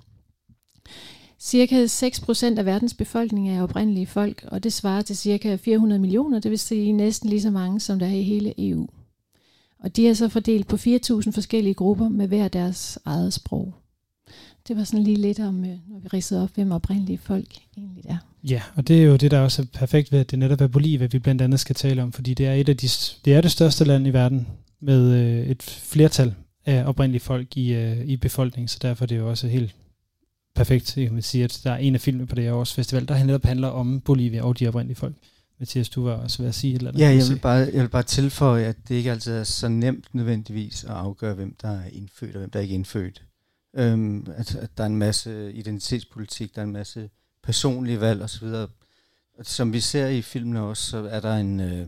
Cirka 1.39 1.85
6% 1.85 2.59
af 2.59 2.65
verdens 2.65 2.93
befolkning 2.93 3.49
er 3.49 3.63
oprindelige 3.63 4.07
folk, 4.07 4.45
og 4.47 4.63
det 4.63 4.73
svarer 4.73 5.01
til 5.01 5.17
cirka 5.17 5.55
400 5.55 6.01
millioner, 6.01 6.39
det 6.39 6.51
vil 6.51 6.59
sige 6.59 6.91
næsten 6.91 7.29
lige 7.29 7.41
så 7.41 7.51
mange, 7.51 7.79
som 7.79 7.99
der 7.99 8.05
er 8.05 8.11
i 8.11 8.23
hele 8.23 8.53
EU. 8.69 8.87
Og 9.79 9.95
de 9.95 10.07
er 10.07 10.13
så 10.13 10.29
fordelt 10.29 10.67
på 10.67 10.75
4.000 10.75 11.31
forskellige 11.31 11.73
grupper 11.73 12.09
med 12.09 12.27
hver 12.27 12.47
deres 12.47 12.99
eget 13.05 13.33
sprog. 13.33 13.73
Det 14.67 14.77
var 14.77 14.83
sådan 14.83 15.03
lige 15.03 15.17
lidt 15.17 15.39
om, 15.39 15.65
øh, 15.65 15.77
når 15.87 15.99
vi 15.99 16.07
ridsede 16.07 16.43
op, 16.43 16.49
hvem 16.55 16.71
oprindelige 16.71 17.17
folk 17.17 17.47
egentlig 17.77 18.03
er. 18.05 18.17
Ja, 18.43 18.61
og 18.75 18.87
det 18.87 19.01
er 19.01 19.03
jo 19.03 19.15
det, 19.15 19.31
der 19.31 19.39
også 19.39 19.61
er 19.61 19.65
perfekt 19.73 20.11
ved, 20.11 20.19
at 20.19 20.31
det 20.31 20.39
netop 20.39 20.61
er 20.61 20.67
Bolivia, 20.67 21.07
vi 21.11 21.19
blandt 21.19 21.41
andet 21.41 21.59
skal 21.59 21.75
tale 21.75 22.03
om, 22.03 22.11
fordi 22.11 22.33
det 22.33 22.47
er, 22.47 22.53
et 22.53 22.69
af 22.69 22.77
de, 22.77 22.87
det, 23.25 23.33
er 23.33 23.41
det 23.41 23.51
største 23.51 23.85
land 23.85 24.07
i 24.07 24.09
verden 24.09 24.47
med 24.79 25.11
øh, 25.11 25.47
et 25.47 25.63
flertal 25.63 26.35
af 26.65 26.85
oprindelige 26.85 27.21
folk 27.21 27.57
i, 27.57 27.73
øh, 27.73 28.05
i 28.05 28.17
befolkningen, 28.17 28.67
så 28.67 28.77
derfor 28.81 29.05
er 29.05 29.07
det 29.07 29.17
jo 29.17 29.29
også 29.29 29.47
helt 29.47 29.75
perfekt, 30.55 30.93
kan 30.95 31.13
man 31.13 31.21
sige, 31.21 31.43
at 31.43 31.61
der 31.63 31.71
er 31.71 31.77
en 31.77 31.95
af 31.95 32.01
filmene 32.01 32.27
på 32.27 32.35
det 32.35 32.43
her 32.43 32.53
års 32.53 32.73
festival, 32.73 33.07
der 33.07 33.23
netop 33.23 33.45
handler 33.45 33.67
om 33.67 34.01
Bolivia 34.01 34.43
og 34.43 34.59
de 34.59 34.67
oprindelige 34.67 34.95
folk. 34.95 35.15
Mathias, 35.59 35.89
du 35.89 36.03
var 36.03 36.11
også 36.13 36.37
ved 36.41 36.49
at 36.49 36.55
sige 36.55 36.73
et 36.73 36.77
eller 36.77 36.91
andet. 36.91 37.01
Ja, 37.01 37.07
Kan 37.07 37.17
jeg 37.17 37.29
vil, 37.29 37.39
bare, 37.39 37.69
jeg 37.73 37.81
vil 37.81 37.89
bare 37.89 38.03
tilføje, 38.03 38.65
at 38.65 38.75
det 38.87 38.95
ikke 38.95 39.11
altid 39.11 39.33
er 39.33 39.43
så 39.43 39.67
nemt 39.67 40.15
nødvendigvis 40.15 40.83
at 40.83 40.89
afgøre, 40.89 41.33
hvem 41.33 41.55
der 41.61 41.69
er 41.69 41.85
indfødt 41.91 42.35
og 42.35 42.39
hvem 42.39 42.49
der 42.49 42.59
ikke 42.59 42.71
er 42.73 42.75
indfødt. 42.75 43.23
Øhm, 43.73 44.27
at, 44.35 44.55
at 44.55 44.77
der 44.77 44.83
er 44.83 44.87
en 44.87 44.97
masse 44.97 45.53
identitetspolitik, 45.53 46.55
der 46.55 46.61
er 46.61 46.65
en 46.65 46.71
masse 46.71 47.09
personlige 47.43 48.01
valg 48.01 48.21
osv. 48.21 48.47
Og 49.37 49.45
som 49.45 49.73
vi 49.73 49.79
ser 49.79 50.07
i 50.07 50.21
filmene 50.21 50.61
også, 50.61 50.89
så 50.89 50.97
er 50.97 51.19
der 51.19 51.35
en... 51.35 51.59
Øh, 51.59 51.87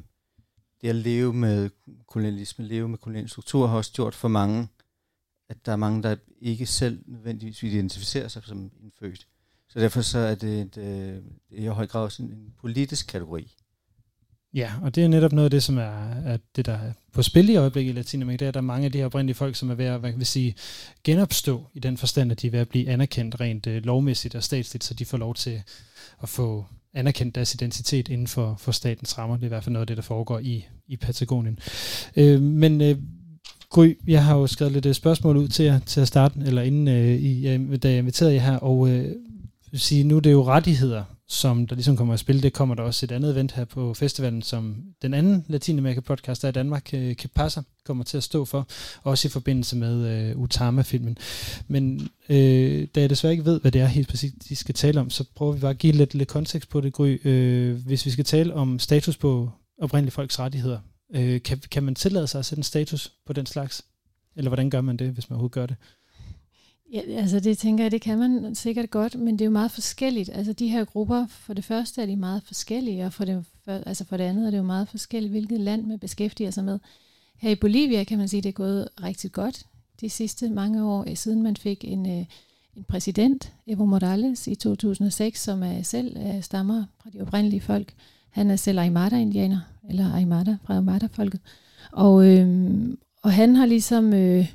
det 0.81 0.89
at 0.89 0.95
leve 0.95 1.33
med 1.33 1.69
kolonialisme, 2.07 2.65
leve 2.65 2.89
med 2.89 2.97
kolonial 2.97 3.29
struktur, 3.29 3.67
har 3.67 3.77
også 3.77 3.93
gjort 3.93 4.15
for 4.15 4.27
mange, 4.27 4.67
at 5.49 5.65
der 5.65 5.71
er 5.71 5.75
mange, 5.75 6.03
der 6.03 6.15
ikke 6.41 6.65
selv 6.65 7.03
nødvendigvis 7.05 7.63
identificerer 7.63 8.27
sig 8.27 8.43
som 8.43 8.71
indfødt. 8.81 9.27
Så 9.67 9.79
derfor 9.79 10.01
så 10.01 10.19
er 10.19 10.35
det 10.35 10.61
et, 10.61 10.77
øh, 10.77 11.21
i 11.49 11.65
høj 11.65 11.87
grad 11.87 12.03
også 12.03 12.23
en, 12.23 12.29
en 12.29 12.53
politisk 12.57 13.07
kategori. 13.07 13.55
Ja, 14.53 14.71
og 14.81 14.95
det 14.95 15.03
er 15.03 15.07
netop 15.07 15.31
noget 15.31 15.45
af 15.45 15.51
det, 15.51 15.63
som 15.63 15.77
er, 15.77 16.09
er 16.25 16.37
det, 16.55 16.65
der 16.65 16.73
er 16.73 16.91
på 17.13 17.21
spil 17.21 17.49
i 17.49 17.55
øjeblikket 17.55 17.93
i 17.93 17.95
Latinamerika. 17.95 18.39
Det 18.39 18.45
er, 18.45 18.47
at 18.47 18.53
der 18.53 18.59
er 18.59 18.63
mange 18.63 18.85
af 18.85 18.91
de 18.91 18.97
her 18.97 19.05
oprindelige 19.05 19.35
folk, 19.35 19.55
som 19.55 19.69
er 19.69 19.75
ved 19.75 19.85
at 19.85 19.99
hvad 19.99 20.11
kan 20.11 20.19
vi 20.19 20.25
sige, 20.25 20.55
genopstå 21.03 21.67
i 21.73 21.79
den 21.79 21.97
forstand, 21.97 22.31
at 22.31 22.41
de 22.41 22.47
er 22.47 22.51
ved 22.51 22.59
at 22.59 22.69
blive 22.69 22.89
anerkendt 22.89 23.39
rent 23.39 23.67
øh, 23.67 23.85
lovmæssigt 23.85 24.35
og 24.35 24.43
statsligt, 24.43 24.83
så 24.83 24.93
de 24.93 25.05
får 25.05 25.17
lov 25.17 25.35
til 25.35 25.61
at 26.23 26.29
få 26.29 26.65
anerkendt 26.93 27.35
deres 27.35 27.53
identitet 27.53 28.09
inden 28.09 28.27
for, 28.27 28.55
for 28.59 28.71
statens 28.71 29.17
rammer. 29.17 29.35
Det 29.35 29.43
er 29.43 29.47
i 29.47 29.49
hvert 29.49 29.63
fald 29.63 29.73
noget 29.73 29.83
af 29.83 29.87
det, 29.87 29.97
der 29.97 30.03
foregår 30.03 30.39
i, 30.39 30.65
i 30.87 30.97
Patagonien. 30.97 31.59
Øh, 32.15 32.41
men 32.41 32.81
øh, 32.81 32.97
Gry, 33.69 33.97
jeg 34.07 34.25
har 34.25 34.37
jo 34.37 34.47
skrevet 34.47 34.73
lidt 34.73 34.85
øh, 34.85 34.93
spørgsmål 34.93 35.37
ud 35.37 35.47
til 35.47 35.65
jer 35.65 35.79
til 35.79 36.01
at 36.01 36.07
starte, 36.07 36.39
eller 36.45 36.61
inden 36.61 36.87
øh, 36.87 37.09
I, 37.09 37.77
da 37.77 37.89
jeg 37.89 37.97
inviterede 37.97 38.33
jer 38.33 38.41
her, 38.41 38.57
og 38.57 38.89
øh, 38.89 39.15
sige, 39.73 40.03
nu 40.03 40.15
er 40.15 40.19
det 40.19 40.31
jo 40.31 40.43
rettigheder, 40.43 41.03
som 41.33 41.67
der 41.67 41.75
ligesom 41.75 41.97
kommer 41.97 42.13
at 42.13 42.19
spille. 42.19 42.41
Det 42.41 42.53
kommer 42.53 42.75
der 42.75 42.83
også 42.83 43.05
et 43.05 43.11
andet 43.11 43.31
event 43.31 43.51
her 43.51 43.65
på 43.65 43.93
festivalen, 43.93 44.41
som 44.41 44.83
den 45.01 45.13
anden 45.13 45.45
Latinamerika-podcast, 45.47 46.41
der 46.41 46.47
i 46.47 46.51
Danmark, 46.51 46.93
øh, 46.93 47.15
Kepasa, 47.15 47.61
kommer 47.85 48.03
til 48.03 48.17
at 48.17 48.23
stå 48.23 48.45
for, 48.45 48.67
også 49.03 49.27
i 49.27 49.31
forbindelse 49.31 49.75
med 49.75 50.07
øh, 50.07 50.37
Utama-filmen. 50.37 51.17
Men 51.67 52.09
øh, 52.29 52.87
da 52.95 53.01
jeg 53.01 53.09
desværre 53.09 53.33
ikke 53.33 53.45
ved, 53.45 53.61
hvad 53.61 53.71
det 53.71 53.81
er 53.81 53.85
helt 53.85 54.07
præcis, 54.07 54.33
de 54.49 54.55
skal 54.55 54.75
tale 54.75 54.99
om, 54.99 55.09
så 55.09 55.23
prøver 55.35 55.51
vi 55.51 55.59
bare 55.59 55.71
at 55.71 55.77
give 55.77 55.93
lidt, 55.93 56.13
lidt 56.13 56.29
kontekst 56.29 56.69
på 56.69 56.81
det, 56.81 56.93
Gry. 56.93 57.27
Øh, 57.27 57.85
hvis 57.85 58.05
vi 58.05 58.11
skal 58.11 58.25
tale 58.25 58.53
om 58.53 58.79
status 58.79 59.17
på 59.17 59.51
oprindelige 59.81 60.11
folks 60.11 60.39
rettigheder, 60.39 60.79
øh, 61.15 61.41
kan, 61.41 61.61
kan 61.71 61.83
man 61.83 61.95
tillade 61.95 62.27
sig 62.27 62.39
at 62.39 62.45
sætte 62.45 62.59
en 62.59 62.63
status 62.63 63.11
på 63.25 63.33
den 63.33 63.45
slags? 63.45 63.85
Eller 64.35 64.49
hvordan 64.49 64.69
gør 64.69 64.81
man 64.81 64.97
det, 64.97 65.09
hvis 65.09 65.29
man 65.29 65.35
overhovedet 65.35 65.53
gør 65.53 65.65
det? 65.65 65.75
Ja, 66.93 67.01
altså 67.07 67.39
det 67.39 67.57
tænker 67.57 67.83
jeg, 67.83 67.91
det 67.91 68.01
kan 68.01 68.17
man 68.17 68.55
sikkert 68.55 68.89
godt, 68.89 69.15
men 69.15 69.33
det 69.33 69.41
er 69.41 69.45
jo 69.45 69.51
meget 69.51 69.71
forskelligt. 69.71 70.29
Altså 70.33 70.53
de 70.53 70.67
her 70.67 70.85
grupper, 70.85 71.25
for 71.27 71.53
det 71.53 71.63
første 71.63 72.01
er 72.01 72.05
de 72.05 72.15
meget 72.15 72.43
forskellige, 72.45 73.05
og 73.05 73.13
for 73.13 73.25
det, 73.25 73.45
for, 73.65 73.71
altså 73.71 74.05
for 74.05 74.17
det 74.17 74.23
andet 74.23 74.47
er 74.47 74.51
det 74.51 74.57
jo 74.57 74.63
meget 74.63 74.87
forskelligt, 74.89 75.31
hvilket 75.31 75.59
land 75.59 75.85
man 75.85 75.99
beskæftiger 75.99 76.51
sig 76.51 76.63
med. 76.63 76.79
Her 77.37 77.49
i 77.49 77.55
Bolivia 77.55 78.03
kan 78.03 78.17
man 78.17 78.27
sige, 78.27 78.37
at 78.37 78.43
det 78.43 78.49
er 78.49 78.53
gået 78.53 78.89
rigtig 79.03 79.31
godt 79.31 79.65
de 80.01 80.09
sidste 80.09 80.49
mange 80.49 80.85
år, 80.85 81.05
øh, 81.09 81.15
siden 81.15 81.43
man 81.43 81.55
fik 81.55 81.83
en, 81.87 82.19
øh, 82.19 82.25
en 82.75 82.83
præsident, 82.87 83.53
Evo 83.67 83.85
Morales, 83.85 84.47
i 84.47 84.55
2006, 84.55 85.43
som 85.43 85.63
er 85.63 85.81
selv 85.81 86.17
er 86.19 86.41
stammer 86.41 86.83
fra 87.03 87.09
de 87.13 87.21
oprindelige 87.21 87.61
folk. 87.61 87.93
Han 88.29 88.51
er 88.51 88.55
selv 88.55 88.79
Aymara-indianer, 88.79 89.59
eller 89.89 90.13
Aymara 90.13 90.57
fra 90.63 90.75
Aymara-folket. 90.75 91.39
Og, 91.91 92.27
øhm, 92.27 92.97
og 93.23 93.33
han 93.33 93.55
har 93.55 93.65
ligesom... 93.65 94.13
Øh, 94.13 94.53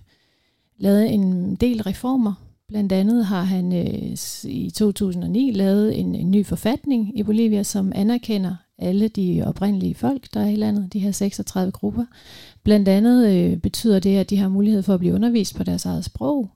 lavet 0.79 1.15
en 1.15 1.55
del 1.55 1.83
reformer. 1.83 2.35
Blandt 2.69 2.93
andet 2.93 3.27
har 3.27 3.43
han 3.43 3.73
øh, 3.73 4.17
i 4.45 4.71
2009 4.71 5.51
lavet 5.51 6.01
en, 6.01 6.15
en 6.15 6.31
ny 6.31 6.47
forfatning 6.47 7.19
i 7.19 7.23
Bolivia, 7.23 7.63
som 7.63 7.93
anerkender 7.95 8.57
alle 8.79 9.09
de 9.09 9.43
oprindelige 9.47 9.95
folk, 9.95 10.35
der 10.35 10.41
er 10.41 10.49
i 10.49 10.57
landet, 10.57 10.93
de 10.93 10.99
her 10.99 11.13
36 11.13 11.73
grupper. 11.73 12.05
Blandt 12.63 12.89
andet 12.89 13.29
øh, 13.29 13.57
betyder 13.57 13.99
det, 13.99 14.17
at 14.17 14.31
de 14.31 14.37
har 14.37 14.49
mulighed 14.49 14.83
for 14.83 14.95
at 14.95 15.01
blive 15.01 15.15
undervist 15.15 15.55
på 15.55 15.65
deres 15.65 15.85
eget 15.85 16.05
sprog, 16.05 16.51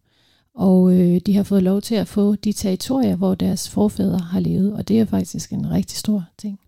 og 0.54 0.92
øh, 0.92 1.20
de 1.26 1.36
har 1.36 1.42
fået 1.42 1.62
lov 1.62 1.80
til 1.80 1.94
at 1.94 2.08
få 2.08 2.34
de 2.34 2.52
territorier, 2.52 3.16
hvor 3.16 3.34
deres 3.34 3.68
forfædre 3.68 4.18
har 4.18 4.40
levet, 4.40 4.72
og 4.72 4.88
det 4.88 5.00
er 5.00 5.04
faktisk 5.04 5.52
en 5.52 5.70
rigtig 5.70 5.98
stor 5.98 6.24
ting 6.38 6.58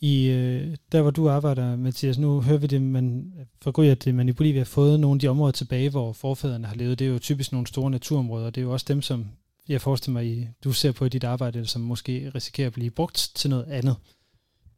i 0.00 0.26
øh, 0.26 0.76
der 0.92 1.02
hvor 1.02 1.10
du 1.10 1.28
arbejder, 1.28 1.76
Mathias, 1.76 2.18
nu 2.18 2.40
hører 2.40 2.58
vi 2.58 2.66
det, 2.66 2.82
man 2.82 3.32
for 3.62 3.70
Gry, 3.70 3.84
at 3.84 4.14
man 4.14 4.28
i 4.28 4.32
Bolivia 4.32 4.60
har 4.60 4.64
fået 4.64 5.00
nogle 5.00 5.16
af 5.16 5.20
de 5.20 5.28
områder 5.28 5.52
tilbage, 5.52 5.90
hvor 5.90 6.12
forfædrene 6.12 6.66
har 6.66 6.74
levet. 6.74 6.98
Det 6.98 7.06
er 7.06 7.10
jo 7.10 7.18
typisk 7.18 7.52
nogle 7.52 7.66
store 7.66 7.90
naturområder, 7.90 8.46
og 8.46 8.54
det 8.54 8.60
er 8.60 8.64
jo 8.64 8.72
også 8.72 8.86
dem, 8.88 9.02
som 9.02 9.26
jeg 9.68 9.80
forestiller 9.80 10.20
mig, 10.20 10.26
I, 10.26 10.48
du 10.64 10.72
ser 10.72 10.92
på 10.92 11.04
i 11.04 11.08
dit 11.08 11.24
arbejde, 11.24 11.66
som 11.66 11.82
måske 11.82 12.32
risikerer 12.34 12.66
at 12.66 12.72
blive 12.72 12.90
brugt 12.90 13.30
til 13.34 13.50
noget 13.50 13.64
andet. 13.64 13.96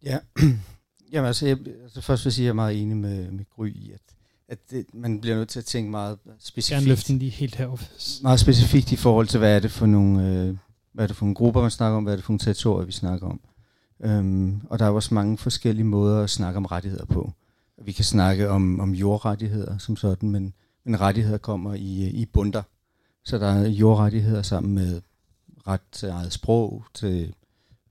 Ja, 0.04 0.18
Jamen 1.12 1.26
altså, 1.26 1.46
jeg, 1.46 1.59
altså 1.83 2.00
først 2.00 2.24
vil 2.24 2.28
jeg 2.28 2.33
sige, 2.33 2.44
at 2.44 2.46
jeg 2.46 2.50
er 2.50 2.54
meget 2.54 2.83
enig 2.83 2.96
med, 2.96 3.31
med 3.31 3.44
Gry 3.57 3.68
i, 3.68 3.92
at, 3.94 4.00
at 4.48 4.59
det, 4.70 4.87
man 4.94 5.20
bliver 5.20 5.37
nødt 5.37 5.48
til 5.48 5.59
at 5.59 5.64
tænke 5.64 5.90
meget 5.90 6.18
specifikt. 6.38 6.76
Gerne 6.76 6.87
løfte 6.87 7.12
den 7.12 7.18
lige 7.18 7.31
helt 7.31 7.54
heroppe. 7.54 7.85
Meget 8.22 8.40
specifikt 8.40 8.92
i 8.92 8.96
forhold 8.96 9.26
til, 9.26 9.38
hvad 9.38 9.57
er 9.57 9.61
det 9.61 9.70
for 9.70 9.87
nogle, 9.87 10.28
øh, 10.28 10.57
hvad 10.92 11.04
er 11.04 11.07
det 11.07 11.16
for 11.16 11.24
nogle 11.24 11.35
grupper, 11.35 11.61
man 11.61 11.70
snakker 11.70 11.96
om, 11.96 12.02
hvad 12.02 12.12
er 12.12 12.16
det 12.16 12.24
for 12.24 12.33
nogle 12.33 12.38
territorier, 12.38 12.87
vi 12.87 12.92
snakker 12.92 13.26
om. 13.26 13.40
Øhm, 14.05 14.61
og 14.71 14.79
der 14.79 14.85
er 14.85 14.91
også 14.91 15.15
mange 15.15 15.39
forskellige 15.39 15.85
måder 15.85 16.23
at 16.23 16.31
snakke 16.31 16.57
om 16.57 16.67
rettigheder 16.67 17.05
på. 17.05 17.33
Vi 17.83 17.93
kan 17.93 18.05
snakke 18.05 18.51
om, 18.51 18.81
om 18.81 18.95
jordrettigheder 18.95 19.79
som 19.79 19.97
sådan, 19.97 20.31
men, 20.31 20.55
men 20.85 21.01
rettigheder 21.01 21.39
kommer 21.39 21.75
i, 21.75 22.11
i 22.11 22.27
bunder. 22.27 22.63
Så 23.25 23.39
der 23.39 23.47
er 23.47 23.69
jordrettigheder 23.69 24.43
sammen 24.43 24.75
med 24.75 25.01
ret 25.67 25.81
til 25.93 26.09
eget 26.09 26.33
sprog, 26.33 26.85
til 26.95 27.35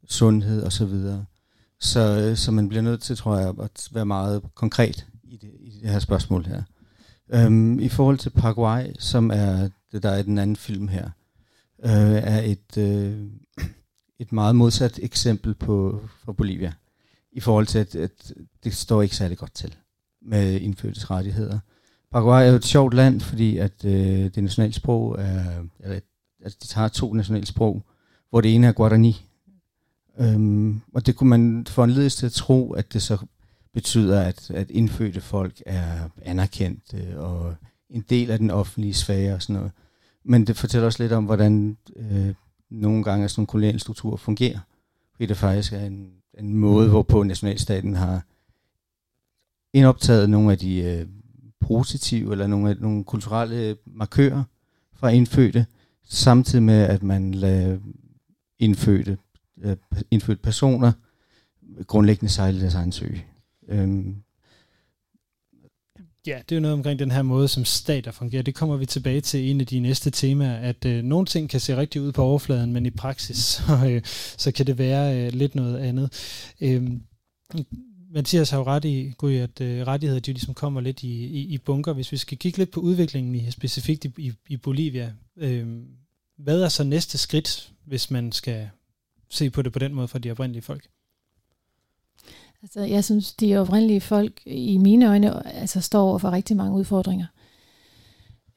sundhed 0.07 0.63
osv. 0.63 0.71
Så, 0.71 0.85
videre. 0.85 1.25
så, 1.79 2.33
så 2.35 2.51
man 2.51 2.69
bliver 2.69 2.81
nødt 2.81 3.01
til, 3.01 3.15
tror 3.15 3.37
jeg, 3.37 3.53
at 3.61 3.89
være 3.91 4.05
meget 4.05 4.43
konkret 4.55 5.07
i 5.23 5.37
det, 5.37 5.51
i 5.59 5.79
det 5.81 5.89
her 5.89 5.99
spørgsmål 5.99 6.45
her. 6.45 6.63
Øhm, 7.29 7.79
I 7.79 7.89
forhold 7.89 8.17
til 8.17 8.29
Paraguay, 8.29 8.85
som 8.99 9.31
er 9.31 9.69
det, 9.91 10.03
der 10.03 10.09
er 10.09 10.21
den 10.21 10.37
anden 10.37 10.55
film 10.55 10.87
her, 10.87 11.09
øh, 11.83 11.91
er 12.23 12.41
et, 12.41 12.77
øh, 12.77 13.27
et 14.19 14.31
meget 14.31 14.55
modsat 14.55 14.99
eksempel 15.03 15.53
på 15.53 16.01
for 16.25 16.31
Bolivia, 16.31 16.73
i 17.31 17.39
forhold 17.39 17.65
til, 17.65 17.79
at, 17.79 17.95
at 17.95 18.33
det 18.63 18.73
står 18.73 19.01
ikke 19.01 19.15
særlig 19.15 19.37
godt 19.37 19.53
til 19.53 19.75
med 20.21 20.61
indfødtes 20.61 21.11
rettigheder. 21.11 21.59
Paraguay 22.11 22.45
er 22.45 22.49
jo 22.49 22.55
et 22.55 22.65
sjovt 22.65 22.93
land, 22.93 23.21
fordi 23.21 23.57
at 23.57 23.85
øh, 23.85 24.23
det 24.35 24.43
nationale 24.43 24.73
sprog 24.73 25.15
er, 25.19 25.63
eller, 25.79 25.99
altså 26.43 26.57
de 26.61 26.67
tager 26.67 26.87
to 26.87 27.13
nationale 27.13 27.45
sprog, 27.45 27.85
hvor 28.29 28.41
det 28.41 28.55
ene 28.55 28.67
er 28.67 28.71
Guarani. 28.71 29.25
Øhm, 30.19 30.81
og 30.93 31.05
det 31.05 31.15
kunne 31.15 31.29
man 31.29 31.65
få 31.69 31.83
en 31.83 32.09
til 32.09 32.25
at 32.25 32.31
tro, 32.31 32.71
at 32.71 32.93
det 32.93 33.01
så 33.01 33.17
betyder, 33.73 34.21
at, 34.21 34.51
at 34.51 34.71
indfødte 34.71 35.21
folk 35.21 35.61
er 35.65 36.09
anerkendt 36.21 36.93
øh, 36.93 37.17
og 37.17 37.55
en 37.89 38.05
del 38.09 38.31
af 38.31 38.39
den 38.39 38.51
offentlige 38.51 38.93
sfære 38.93 39.33
og 39.33 39.41
sådan 39.41 39.55
noget. 39.55 39.71
Men 40.23 40.47
det 40.47 40.57
fortæller 40.57 40.85
også 40.85 41.03
lidt 41.03 41.13
om, 41.13 41.25
hvordan 41.25 41.77
øh, 41.95 42.33
nogle 42.69 43.03
gange 43.03 43.23
at 43.23 43.31
sådan 43.31 43.41
en 43.41 43.47
kolonial 43.47 43.79
struktur 43.79 44.15
fungerer. 44.15 44.59
Fordi 45.11 45.25
det 45.25 45.37
faktisk 45.37 45.73
er 45.73 45.85
en, 45.85 46.11
en 46.39 46.53
måde, 46.53 46.89
hvorpå 46.89 47.23
nationalstaten 47.23 47.95
har 47.95 48.21
indoptaget 49.73 50.29
nogle 50.29 50.51
af 50.51 50.57
de 50.57 50.83
øh, 50.83 51.07
positive 51.59 52.31
eller 52.31 52.47
nogle, 52.47 52.69
af, 52.69 52.75
nogle 52.79 53.03
kulturelle 53.03 53.77
markører 53.85 54.43
fra 54.93 55.09
indfødte, 55.09 55.65
samtidig 56.03 56.63
med, 56.63 56.83
at 56.83 57.03
man 57.03 57.33
lader 57.33 57.77
indfødte, 58.59 59.17
øh, 59.61 59.77
indfødte 60.11 60.41
personer 60.41 60.91
grundlæggende 61.87 62.33
sejle 62.33 62.61
deres 62.61 62.75
egen 62.75 62.91
sø. 62.91 63.07
Øhm, 63.67 64.15
Ja, 66.27 66.37
det 66.49 66.51
er 66.51 66.55
jo 66.55 66.61
noget 66.61 66.73
omkring 66.73 66.99
den 66.99 67.11
her 67.11 67.21
måde, 67.21 67.47
som 67.47 67.65
stater 67.65 68.11
fungerer. 68.11 68.43
Det 68.43 68.55
kommer 68.55 68.77
vi 68.77 68.85
tilbage 68.85 69.21
til 69.21 69.49
en 69.49 69.61
af 69.61 69.67
de 69.67 69.79
næste 69.79 70.11
temaer, 70.11 70.57
at 70.57 70.85
øh, 70.85 71.03
nogle 71.03 71.25
ting 71.25 71.49
kan 71.49 71.59
se 71.59 71.77
rigtig 71.77 72.01
ud 72.01 72.11
på 72.11 72.23
overfladen, 72.23 72.73
men 72.73 72.85
i 72.85 72.89
praksis, 72.89 73.37
så, 73.67 73.87
øh, 73.89 74.01
så 74.37 74.51
kan 74.51 74.67
det 74.67 74.77
være 74.77 75.25
øh, 75.25 75.33
lidt 75.33 75.55
noget 75.55 75.77
andet. 75.77 76.09
Øh, 76.61 76.89
Mathias 78.11 78.49
har 78.49 78.57
jo 78.57 78.63
ret 78.63 78.85
i, 78.85 79.13
Gud, 79.17 79.33
at 79.33 79.61
øh, 79.61 79.87
rettigheder 79.87 80.21
de 80.21 80.33
ligesom 80.33 80.53
kommer 80.53 80.81
lidt 80.81 81.03
i, 81.03 81.25
i, 81.25 81.53
i 81.53 81.57
bunker. 81.57 81.93
Hvis 81.93 82.11
vi 82.11 82.17
skal 82.17 82.37
kigge 82.37 82.57
lidt 82.57 82.71
på 82.71 82.79
udviklingen 82.79 83.35
i, 83.35 83.51
specifikt 83.51 84.05
i, 84.05 84.11
i, 84.17 84.33
i 84.49 84.57
Bolivia, 84.57 85.13
øh, 85.37 85.67
hvad 86.37 86.61
er 86.61 86.69
så 86.69 86.83
næste 86.83 87.17
skridt, 87.17 87.71
hvis 87.85 88.11
man 88.11 88.31
skal 88.31 88.69
se 89.29 89.49
på 89.49 89.61
det 89.61 89.73
på 89.73 89.79
den 89.79 89.93
måde 89.93 90.07
for 90.07 90.17
de 90.17 90.31
oprindelige 90.31 90.61
folk? 90.61 90.87
Altså, 92.63 92.81
jeg 92.81 93.03
synes, 93.03 93.33
de 93.33 93.57
oprindelige 93.57 94.01
folk 94.01 94.41
i 94.45 94.77
mine 94.77 95.09
øjne 95.09 95.47
altså, 95.55 95.81
står 95.81 96.09
over 96.09 96.17
for 96.17 96.31
rigtig 96.31 96.57
mange 96.57 96.77
udfordringer. 96.77 97.25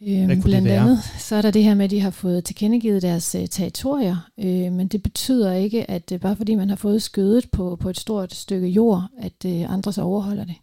Øhm, 0.08 0.42
blandt 0.42 0.68
andet 0.68 0.98
så 1.18 1.36
er 1.36 1.42
der 1.42 1.50
det 1.50 1.64
her 1.64 1.74
med, 1.74 1.84
at 1.84 1.90
de 1.90 2.00
har 2.00 2.10
fået 2.10 2.44
tilkendegivet 2.44 3.02
deres 3.02 3.34
uh, 3.34 3.46
territorier, 3.50 4.16
øh, 4.38 4.72
men 4.72 4.88
det 4.88 5.02
betyder 5.02 5.52
ikke, 5.52 5.90
at 5.90 6.12
uh, 6.12 6.20
bare 6.20 6.36
fordi 6.36 6.54
man 6.54 6.68
har 6.68 6.76
fået 6.76 7.02
skødet 7.02 7.50
på, 7.50 7.76
på 7.76 7.90
et 7.90 7.98
stort 7.98 8.34
stykke 8.34 8.68
jord, 8.68 9.04
at 9.18 9.44
uh, 9.44 9.72
andre 9.72 9.92
så 9.92 10.02
overholder 10.02 10.44
det. 10.44 10.56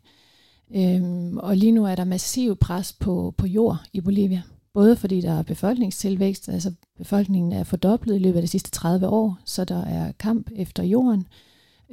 Øhm, 0.76 1.38
og 1.38 1.58
lige 1.58 1.72
nu 1.72 1.86
er 1.86 1.96
der 1.96 2.04
massiv 2.04 2.56
pres 2.56 2.94
på, 2.94 3.34
på 3.38 3.48
jord 3.48 3.78
i 3.94 4.02
Bolivia. 4.02 4.42
Både 4.74 4.96
fordi 4.96 5.22
der 5.22 5.34
er 5.34 5.44
befolkningstilvækst, 5.44 6.50
altså 6.50 6.74
befolkningen 6.98 7.52
er 7.52 7.64
fordoblet 7.64 8.16
i 8.16 8.20
løbet 8.20 8.36
af 8.36 8.42
de 8.42 8.48
sidste 8.48 8.72
30 8.72 9.08
år, 9.08 9.38
så 9.46 9.66
der 9.66 9.86
er 9.86 10.12
kamp 10.12 10.50
efter 10.56 10.84
jorden. 10.84 11.28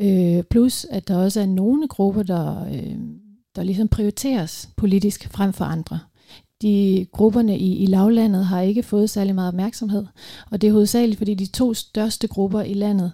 Øh, 0.00 0.42
plus 0.42 0.86
at 0.90 1.08
der 1.08 1.16
også 1.16 1.40
er 1.40 1.46
nogle 1.46 1.88
grupper, 1.88 2.22
der, 2.22 2.66
øh, 2.66 2.96
der 3.56 3.62
ligesom 3.62 3.88
prioriteres 3.88 4.68
politisk 4.76 5.28
frem 5.32 5.52
for 5.52 5.64
andre. 5.64 5.98
De 6.62 7.06
grupperne 7.12 7.58
i, 7.58 7.76
i 7.76 7.86
lavlandet 7.86 8.46
har 8.46 8.60
ikke 8.60 8.82
fået 8.82 9.10
særlig 9.10 9.34
meget 9.34 9.48
opmærksomhed, 9.48 10.06
og 10.50 10.60
det 10.60 10.68
er 10.68 10.72
hovedsageligt, 10.72 11.18
fordi 11.18 11.34
de 11.34 11.46
to 11.46 11.74
største 11.74 12.28
grupper 12.28 12.60
i 12.62 12.74
landet 12.74 13.12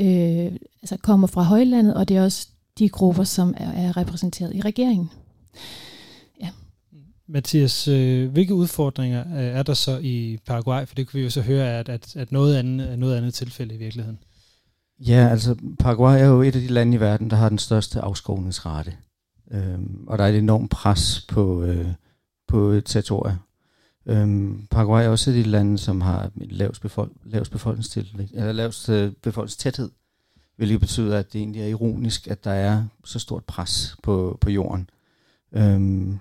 øh, 0.00 0.52
altså 0.82 0.96
kommer 1.02 1.26
fra 1.26 1.42
højlandet, 1.42 1.94
og 1.94 2.08
det 2.08 2.16
er 2.16 2.24
også 2.24 2.48
de 2.78 2.88
grupper, 2.88 3.24
som 3.24 3.54
er, 3.56 3.70
er 3.70 3.96
repræsenteret 3.96 4.54
i 4.54 4.60
regeringen. 4.60 5.10
Ja. 6.40 6.48
Mathias, 7.26 7.88
øh, 7.88 8.30
hvilke 8.32 8.54
udfordringer 8.54 9.20
øh, 9.20 9.44
er 9.44 9.62
der 9.62 9.74
så 9.74 9.98
i 9.98 10.38
Paraguay? 10.46 10.86
For 10.86 10.94
det 10.94 11.06
kunne 11.06 11.18
vi 11.18 11.24
jo 11.24 11.30
så 11.30 11.42
høre, 11.42 11.78
at, 11.78 11.88
at, 11.88 12.16
at 12.16 12.32
noget 12.32 12.56
andet 12.56 12.92
er 12.92 12.96
noget 12.96 13.16
andet 13.16 13.34
tilfælde 13.34 13.74
i 13.74 13.78
virkeligheden. 13.78 14.18
Ja, 15.06 15.28
altså 15.28 15.56
Paraguay 15.78 16.20
er 16.20 16.26
jo 16.26 16.42
et 16.42 16.56
af 16.56 16.62
de 16.62 16.66
lande 16.66 16.96
i 16.96 17.00
verden, 17.00 17.30
der 17.30 17.36
har 17.36 17.48
den 17.48 17.58
største 17.58 18.00
afskovningsrate. 18.00 18.96
Øhm, 19.50 20.04
og 20.06 20.18
der 20.18 20.24
er 20.24 20.28
et 20.28 20.38
enormt 20.38 20.70
pres 20.70 21.26
på, 21.28 21.62
øh, 21.62 21.86
på 22.48 22.80
territorier. 22.84 23.36
Øhm, 24.06 24.66
Paraguay 24.70 25.04
er 25.04 25.08
også 25.08 25.30
et 25.30 25.36
af 25.36 25.44
de 25.44 25.50
lande, 25.50 25.78
som 25.78 26.00
har 26.00 26.30
lavest, 26.34 26.82
befolk- 26.82 27.16
lavest 27.24 27.52
eller 28.32 28.52
lavest 28.52 28.88
øh, 28.88 29.12
befolkningstæthed, 29.22 29.90
hvilket 30.56 30.80
betyder, 30.80 31.18
at 31.18 31.32
det 31.32 31.38
egentlig 31.38 31.62
er 31.62 31.66
ironisk, 31.66 32.28
at 32.28 32.44
der 32.44 32.50
er 32.50 32.84
så 33.04 33.18
stort 33.18 33.44
pres 33.44 33.96
på, 34.02 34.38
på 34.40 34.50
jorden. 34.50 34.90
Øhm, 35.52 36.18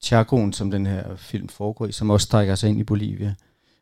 Chacoen, 0.00 0.52
som 0.52 0.70
den 0.70 0.86
her 0.86 1.16
film 1.16 1.48
foregår 1.48 1.86
i, 1.86 1.92
som 1.92 2.10
også 2.10 2.24
strækker 2.24 2.54
sig 2.54 2.70
ind 2.70 2.80
i 2.80 2.84
Bolivia, 2.84 3.34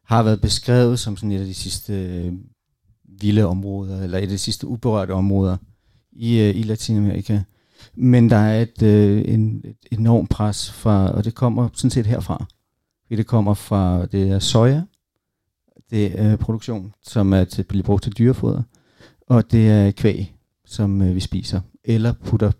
har 0.05 0.23
været 0.23 0.41
beskrevet 0.41 0.99
som 0.99 1.17
sådan 1.17 1.33
et 1.33 1.41
af 1.41 1.47
de 1.47 1.55
sidste 1.55 1.93
øh, 1.93 2.33
vilde 3.21 3.47
områder, 3.47 4.03
eller 4.03 4.19
et 4.19 4.23
af 4.23 4.29
de 4.29 4.39
sidste 4.39 4.67
uberørte 4.67 5.11
områder 5.11 5.57
i, 6.13 6.39
øh, 6.39 6.57
i 6.57 6.63
Latinamerika. 6.63 7.41
Men 7.95 8.31
der 8.31 8.37
er 8.37 8.63
et, 8.63 8.83
øh, 8.83 9.25
en, 9.27 9.65
et 9.91 9.99
enormt 9.99 10.31
pres 10.31 10.73
fra, 10.73 11.11
og 11.11 11.25
det 11.25 11.35
kommer 11.35 11.69
sådan 11.75 11.91
set 11.91 12.07
herfra. 12.07 12.47
Det 13.11 13.27
kommer 13.27 13.55
fra, 13.55 14.07
det 14.07 14.31
er 14.31 14.39
soja, 14.39 14.83
det 15.91 16.21
er 16.21 16.37
produktion, 16.37 16.95
som 17.03 17.33
er 17.33 17.45
til, 17.45 17.63
bliver 17.63 17.85
brugt 17.85 18.03
til 18.03 18.13
dyrefoder, 18.19 18.63
og 19.27 19.53
det 19.53 19.71
er 19.71 19.91
kvæg, 19.91 20.35
som 20.67 21.03
øh, 21.03 21.15
vi 21.15 21.21
spiser, 21.21 21.61
eller 21.85 22.13
putter, 22.25 22.53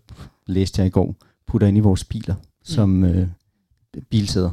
læste 0.47 0.81
jeg 0.81 0.87
i 0.87 0.89
går, 0.89 1.15
putter 1.47 1.67
ind 1.67 1.77
i 1.77 1.79
vores 1.79 2.03
biler, 2.03 2.35
som 2.63 3.03
øh, 3.03 3.27
bilsæder. 4.09 4.51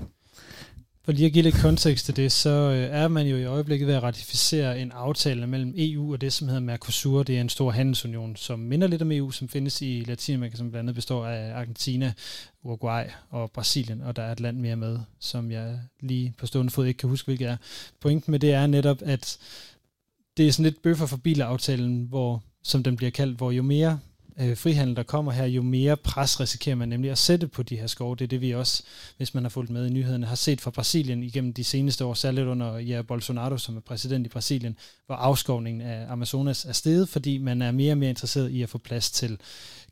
For 1.09 1.13
lige 1.13 1.27
at 1.27 1.33
give 1.33 1.43
lidt 1.43 1.55
kontekst 1.55 2.05
til 2.05 2.17
det, 2.17 2.33
så 2.33 2.51
øh, 2.51 3.01
er 3.01 3.09
man 3.09 3.27
jo 3.27 3.37
i 3.37 3.45
øjeblikket 3.45 3.89
ved 3.89 3.95
at 3.95 4.03
ratificere 4.03 4.81
en 4.81 4.93
aftale 4.93 5.47
mellem 5.47 5.75
EU 5.77 6.13
og 6.13 6.21
det, 6.21 6.33
som 6.33 6.49
hedder 6.49 6.61
Mercosur. 6.61 7.23
Det 7.23 7.37
er 7.37 7.41
en 7.41 7.49
stor 7.49 7.71
handelsunion, 7.71 8.37
som 8.37 8.59
minder 8.59 8.87
lidt 8.87 9.03
om 9.03 9.13
EU, 9.13 9.31
som 9.31 9.49
findes 9.49 9.83
i 9.83 10.05
Latinamerika, 10.07 10.57
som 10.57 10.71
blandt 10.71 10.85
andet 10.85 10.95
består 10.95 11.27
af 11.27 11.55
Argentina, 11.55 12.13
Uruguay 12.63 13.05
og 13.31 13.51
Brasilien, 13.51 14.03
og 14.03 14.17
der 14.17 14.23
er 14.23 14.33
et 14.33 14.41
land 14.41 14.59
mere 14.59 14.77
med, 14.77 14.99
som 15.21 15.51
jeg 15.51 15.81
lige 16.01 16.35
på 16.39 16.47
stående 16.47 16.73
fod 16.73 16.87
ikke 16.87 16.99
kan 16.99 17.09
huske, 17.09 17.27
hvilket 17.27 17.49
er. 17.49 17.57
Pointen 18.01 18.31
med 18.31 18.39
det 18.41 18.53
er 18.53 18.67
netop, 18.67 18.99
at 19.03 19.39
det 20.37 20.49
er 20.49 20.53
sådan 20.53 20.65
lidt 20.65 20.83
bøffer 20.83 21.07
for 21.07 21.17
bilaftalen, 21.17 22.07
hvor, 22.09 22.43
som 22.63 22.83
den 22.83 22.97
bliver 22.97 23.11
kaldt, 23.11 23.37
hvor 23.37 23.51
jo 23.51 23.63
mere 23.63 23.99
øh, 24.41 24.57
frihandel, 24.57 24.97
der 24.97 25.03
kommer 25.03 25.33
her, 25.33 25.45
jo 25.45 25.63
mere 25.63 25.97
pres 25.97 26.41
risikerer 26.41 26.77
man 26.77 26.89
nemlig 26.89 27.11
at 27.11 27.19
sætte 27.19 27.49
på 27.49 27.63
de 27.63 27.77
her 27.77 27.87
skove. 27.87 28.17
Det 28.17 28.25
er 28.25 28.29
det, 28.29 28.41
vi 28.41 28.55
også, 28.55 28.83
hvis 29.17 29.35
man 29.35 29.45
har 29.45 29.51
fulgt 29.51 29.71
med 29.71 29.87
i 29.87 29.91
nyhederne, 29.91 30.27
har 30.27 30.35
set 30.35 30.61
fra 30.61 30.71
Brasilien 30.71 31.23
igennem 31.23 31.53
de 31.53 31.65
seneste 31.65 32.05
år, 32.05 32.15
særligt 32.15 32.47
under 32.47 32.79
Jair 32.79 33.03
Bolsonaro, 33.03 33.57
som 33.57 33.77
er 33.77 33.81
præsident 33.81 34.27
i 34.27 34.29
Brasilien, 34.29 34.77
hvor 35.07 35.15
afskovningen 35.15 35.83
af 35.83 36.13
Amazonas 36.13 36.65
er 36.65 36.73
steget, 36.73 37.09
fordi 37.09 37.39
man 37.39 37.63
er 37.63 37.71
mere 37.71 37.93
og 37.93 37.99
mere 37.99 38.11
interesseret 38.11 38.51
i 38.51 38.63
at 38.63 38.69
få 38.69 38.79
plads 38.79 39.11
til 39.11 39.39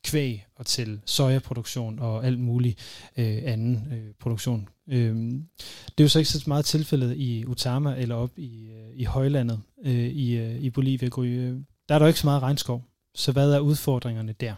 kvæg 0.04 0.46
og 0.56 0.66
til 0.66 1.00
sojaproduktion 1.04 1.98
og 1.98 2.26
alt 2.26 2.40
mulig 2.40 2.76
øh, 3.16 3.38
anden 3.44 3.88
øh, 3.92 4.14
produktion. 4.20 4.68
Øhm, 4.88 5.44
det 5.88 6.00
er 6.00 6.04
jo 6.04 6.08
så 6.08 6.18
ikke 6.18 6.30
så 6.30 6.44
meget 6.46 6.64
tilfældet 6.64 7.16
i 7.16 7.44
Utama 7.46 7.94
eller 7.98 8.14
op 8.14 8.38
i, 8.38 8.68
øh, 8.68 8.96
i 8.96 9.04
højlandet 9.04 9.60
øh, 9.84 9.92
i, 9.94 10.36
øh, 10.36 10.60
i 10.60 10.70
Bolivia. 10.70 11.08
Øh, 11.18 11.60
der 11.88 11.94
er 11.94 11.98
der 11.98 12.06
jo 12.06 12.08
ikke 12.08 12.20
så 12.20 12.26
meget 12.26 12.42
regnskov. 12.42 12.84
Så 13.16 13.32
hvad 13.32 13.52
er 13.52 13.60
udfordringerne 13.60 14.34
der? 14.40 14.54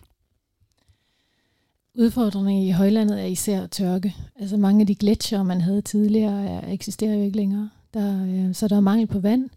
Udfordringen 1.95 2.67
i 2.67 2.71
højlandet 2.71 3.21
er 3.21 3.27
især 3.27 3.67
tørke. 3.67 4.15
Altså 4.41 4.57
mange 4.57 4.81
af 4.81 4.87
de 4.87 4.95
gletsjer, 4.95 5.43
man 5.43 5.61
havde 5.61 5.83
tidligere, 5.83 6.47
er, 6.47 6.73
eksisterer 6.73 7.15
jo 7.15 7.23
ikke 7.23 7.37
længere. 7.37 7.71
Der, 7.95 8.27
øh, 8.27 8.55
så 8.55 8.69
der 8.69 8.77
er 8.77 8.81
mangel 8.81 9.07
på 9.07 9.19
vand. 9.19 9.51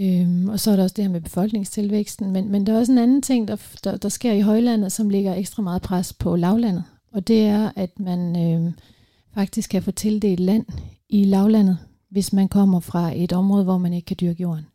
Øhm, 0.00 0.48
og 0.48 0.60
så 0.60 0.70
er 0.70 0.76
der 0.76 0.82
også 0.82 0.94
det 0.94 1.04
her 1.04 1.12
med 1.12 1.20
befolkningstilvæksten. 1.20 2.32
Men, 2.32 2.48
men 2.52 2.66
der 2.66 2.72
er 2.72 2.78
også 2.78 2.92
en 2.92 2.98
anden 2.98 3.22
ting, 3.22 3.48
der, 3.48 3.56
der, 3.84 3.96
der 3.96 4.08
sker 4.08 4.32
i 4.32 4.40
højlandet, 4.40 4.92
som 4.92 5.10
ligger 5.10 5.34
ekstra 5.34 5.62
meget 5.62 5.82
pres 5.82 6.12
på 6.12 6.36
lavlandet. 6.36 6.84
Og 7.12 7.28
det 7.28 7.46
er, 7.46 7.72
at 7.76 8.00
man 8.00 8.36
øh, 8.36 8.72
faktisk 9.34 9.70
kan 9.70 9.82
få 9.82 9.90
tildelt 9.90 10.40
land 10.40 10.66
i 11.08 11.24
lavlandet, 11.24 11.78
hvis 12.10 12.32
man 12.32 12.48
kommer 12.48 12.80
fra 12.80 13.12
et 13.16 13.32
område, 13.32 13.64
hvor 13.64 13.78
man 13.78 13.92
ikke 13.92 14.06
kan 14.06 14.16
dyrke 14.20 14.42
jorden. 14.42 14.66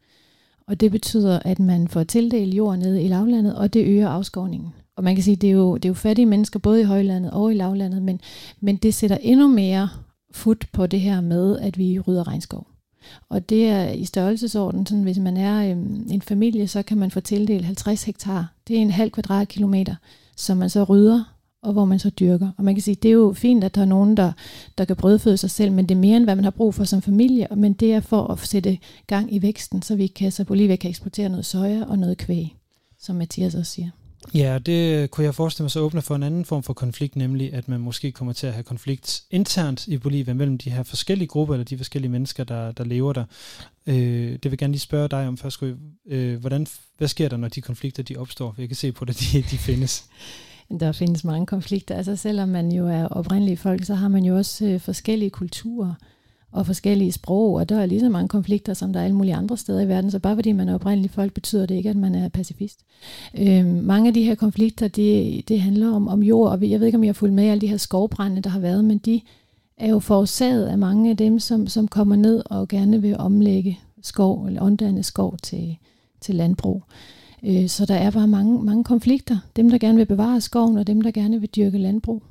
Og 0.68 0.80
det 0.80 0.92
betyder, 0.92 1.40
at 1.46 1.60
man 1.60 1.88
får 1.88 2.04
tildelt 2.04 2.54
jord 2.54 2.78
nede 2.78 3.04
i 3.04 3.08
lavlandet, 3.08 3.56
og 3.56 3.74
det 3.74 3.86
øger 3.86 4.10
afskovningen. 4.10 4.74
Og 4.98 5.04
man 5.04 5.16
kan 5.16 5.24
sige, 5.24 5.36
at 5.36 5.42
det 5.42 5.48
er 5.48 5.54
jo, 5.54 5.76
det 5.76 5.86
er 5.86 5.90
jo 5.90 5.94
fattige 5.94 6.26
mennesker, 6.26 6.60
både 6.60 6.82
i 6.82 6.84
højlandet 6.84 7.32
og 7.32 7.52
i 7.52 7.56
lavlandet, 7.56 8.02
men, 8.02 8.20
men 8.62 8.76
det 8.76 8.94
sætter 8.94 9.18
endnu 9.22 9.48
mere 9.48 9.90
fod 10.32 10.56
på 10.72 10.88
det 10.88 11.02
her 11.02 11.22
med, 11.22 11.60
at 11.60 11.78
vi 11.78 12.00
rydder 12.00 12.28
regnskov. 12.28 12.68
Og 13.30 13.50
det 13.50 13.68
er 13.68 13.90
i 13.90 14.06
størrelsesorden, 14.06 14.86
sådan 14.86 15.04
hvis 15.04 15.20
man 15.20 15.38
er 15.38 15.72
øhm, 15.72 16.08
en 16.12 16.22
familie, 16.22 16.68
så 16.68 16.84
kan 16.84 16.98
man 16.98 17.12
få 17.12 17.20
tildelt 17.20 17.66
50 17.66 18.04
hektar. 18.04 18.54
Det 18.68 18.78
er 18.78 18.82
en 18.82 18.92
halv 18.92 19.12
kvadratkilometer, 19.12 19.96
som 20.38 20.58
man 20.58 20.70
så 20.70 20.84
rydder 20.84 21.33
og 21.64 21.74
hvor 21.74 21.86
man 21.86 22.00
så 22.00 22.10
dyrker. 22.10 22.50
Og 22.58 22.64
man 22.64 22.76
kan 22.76 22.82
sige, 22.82 22.96
det 22.96 23.10
er 23.10 23.14
jo 23.14 23.34
fint, 23.38 23.64
at 23.64 23.76
der 23.76 23.82
er 23.82 23.86
nogen, 23.86 24.18
der, 24.18 24.32
der 24.78 24.86
kan 24.86 24.96
brødføde 24.96 25.38
sig 25.38 25.52
selv, 25.52 25.72
men 25.72 25.90
det 25.90 25.96
er 25.96 26.00
mere 26.00 26.18
end, 26.18 26.26
hvad 26.26 26.36
man 26.36 26.44
har 26.44 26.52
brug 26.52 26.74
for 26.74 26.84
som 26.84 27.02
familie, 27.02 27.48
men 27.56 27.74
det 27.74 27.94
er 27.94 28.00
for 28.00 28.28
at 28.28 28.40
sætte 28.40 28.78
gang 29.08 29.34
i 29.34 29.42
væksten, 29.42 29.82
så 29.82 29.96
vi 29.96 30.08
kan, 30.08 30.32
så 30.32 30.44
Bolivia 30.44 30.76
kan 30.76 30.90
eksportere 30.90 31.30
noget 31.30 31.46
soja 31.46 31.84
og 31.86 32.00
noget 32.00 32.18
kvæg, 32.18 32.56
som 33.00 33.16
Mathias 33.16 33.56
også 33.56 33.72
siger. 33.72 33.90
Ja, 34.34 34.60
det 34.60 35.12
kunne 35.12 35.26
jeg 35.26 35.36
forestille 35.36 35.64
mig 35.64 35.72
så 35.72 35.80
åbne 35.80 36.02
for 36.02 36.16
en 36.16 36.24
anden 36.24 36.46
form 36.46 36.64
for 36.64 36.74
konflikt, 36.74 37.16
nemlig 37.16 37.54
at 37.54 37.68
man 37.68 37.80
måske 37.80 38.12
kommer 38.12 38.34
til 38.34 38.48
at 38.48 38.54
have 38.54 38.64
konflikt 38.64 39.24
internt 39.32 39.88
i 39.88 39.98
Bolivia 39.98 40.34
mellem 40.34 40.58
de 40.58 40.70
her 40.70 40.84
forskellige 40.84 41.28
grupper, 41.28 41.54
eller 41.54 41.66
de 41.66 41.78
forskellige 41.78 42.12
mennesker, 42.12 42.44
der, 42.44 42.72
der 42.72 42.84
lever 42.84 43.14
der. 43.14 43.24
Øh, 43.88 43.96
det 44.32 44.44
vil 44.44 44.52
jeg 44.52 44.58
gerne 44.58 44.74
lige 44.74 44.80
spørge 44.80 45.08
dig 45.08 45.28
om 45.28 45.38
først. 45.38 45.64
Øh, 46.08 46.40
hvordan, 46.40 46.68
hvad 46.98 47.08
sker 47.08 47.30
der, 47.30 47.38
når 47.38 47.48
de 47.48 47.62
konflikter 47.62 48.04
de 48.04 48.18
opstår? 48.18 48.56
Jeg 48.58 48.68
kan 48.68 48.76
se 48.76 48.92
på 48.92 49.06
det, 49.06 49.20
de, 49.34 49.42
de 49.42 49.58
findes. 49.58 50.06
Der 50.80 50.92
findes 50.92 51.24
mange 51.24 51.46
konflikter. 51.46 51.96
Altså 51.96 52.16
selvom 52.16 52.50
man 52.50 52.72
jo 52.72 52.88
er 52.88 53.06
oprindelige 53.06 53.58
folk, 53.58 53.86
så 53.86 53.96
har 53.96 54.08
man 54.08 54.24
jo 54.24 54.38
også 54.38 54.66
øh, 54.66 54.80
forskellige 54.80 55.30
kulturer 55.30 55.94
og 56.52 56.66
forskellige 56.66 57.12
sprog, 57.12 57.54
og 57.54 57.70
der 57.70 57.80
er 57.80 57.86
lige 57.86 58.00
så 58.00 58.10
mange 58.10 58.28
konflikter, 58.28 58.74
som 58.74 58.94
der 58.94 59.00
er 59.00 59.04
alle 59.04 59.16
mulige 59.16 59.36
andre 59.36 59.58
steder 59.58 59.82
i 59.82 59.88
verden. 59.88 60.12
Så 60.12 60.20
bare 60.20 60.36
fordi 60.36 60.52
man 60.52 60.70
er 60.70 60.76
oprindelig 60.76 61.12
folk, 61.12 61.34
betyder 61.34 61.66
det 61.66 61.76
ikke, 61.76 61.90
at 61.90 61.96
man 61.96 62.16
er 62.16 62.30
pacifist. 62.30 62.80
Øh, 63.38 63.66
mange 63.66 64.08
af 64.08 64.14
de 64.14 64.24
her 64.24 64.36
konflikter, 64.36 64.88
det, 64.88 65.42
det 65.48 65.62
handler 65.62 65.96
om, 65.96 66.08
om 66.08 66.24
jord, 66.24 66.52
og 66.52 66.70
jeg 66.70 66.80
ved 66.80 66.88
ikke, 66.88 66.98
om 66.98 67.04
jeg 67.04 67.10
har 67.10 67.14
fulgt 67.14 67.36
med 67.36 67.44
i 67.44 67.48
alle 67.48 67.62
de 67.62 67.68
her 67.68 67.78
skovbrænde, 67.78 68.42
der 68.42 68.50
har 68.50 68.60
været, 68.60 68.86
men 68.86 68.98
de 68.98 69.22
er 69.78 69.90
jo 69.90 70.00
forårsaget 70.00 70.66
af 70.66 70.78
mange 70.78 71.10
af 71.10 71.18
dem, 71.18 71.40
som, 71.40 71.68
som 71.68 71.88
kommer 71.88 72.16
ned 72.16 72.44
og 72.46 72.68
gerne 72.68 73.02
vil 73.02 73.18
omlægge 73.18 73.80
skov, 74.02 74.46
eller 74.46 74.62
omdanne 74.62 75.04
skov 75.04 75.38
til, 75.38 75.78
til 76.22 76.36
landbrug. 76.36 76.84
Øh, 76.88 77.23
så 77.68 77.86
der 77.88 77.96
er 77.96 78.12
bare 78.12 78.28
mange, 78.28 78.64
mange 78.64 78.84
konflikter. 78.84 79.38
Dem, 79.56 79.70
der 79.70 79.78
gerne 79.78 79.98
vil 79.98 80.06
bevare 80.06 80.42
skoven, 80.42 80.78
og 80.78 80.88
dem, 80.88 81.02
der 81.02 81.12
gerne 81.12 81.40
vil 81.40 81.50
dyrke 81.56 81.78
landbrug. 81.78 82.24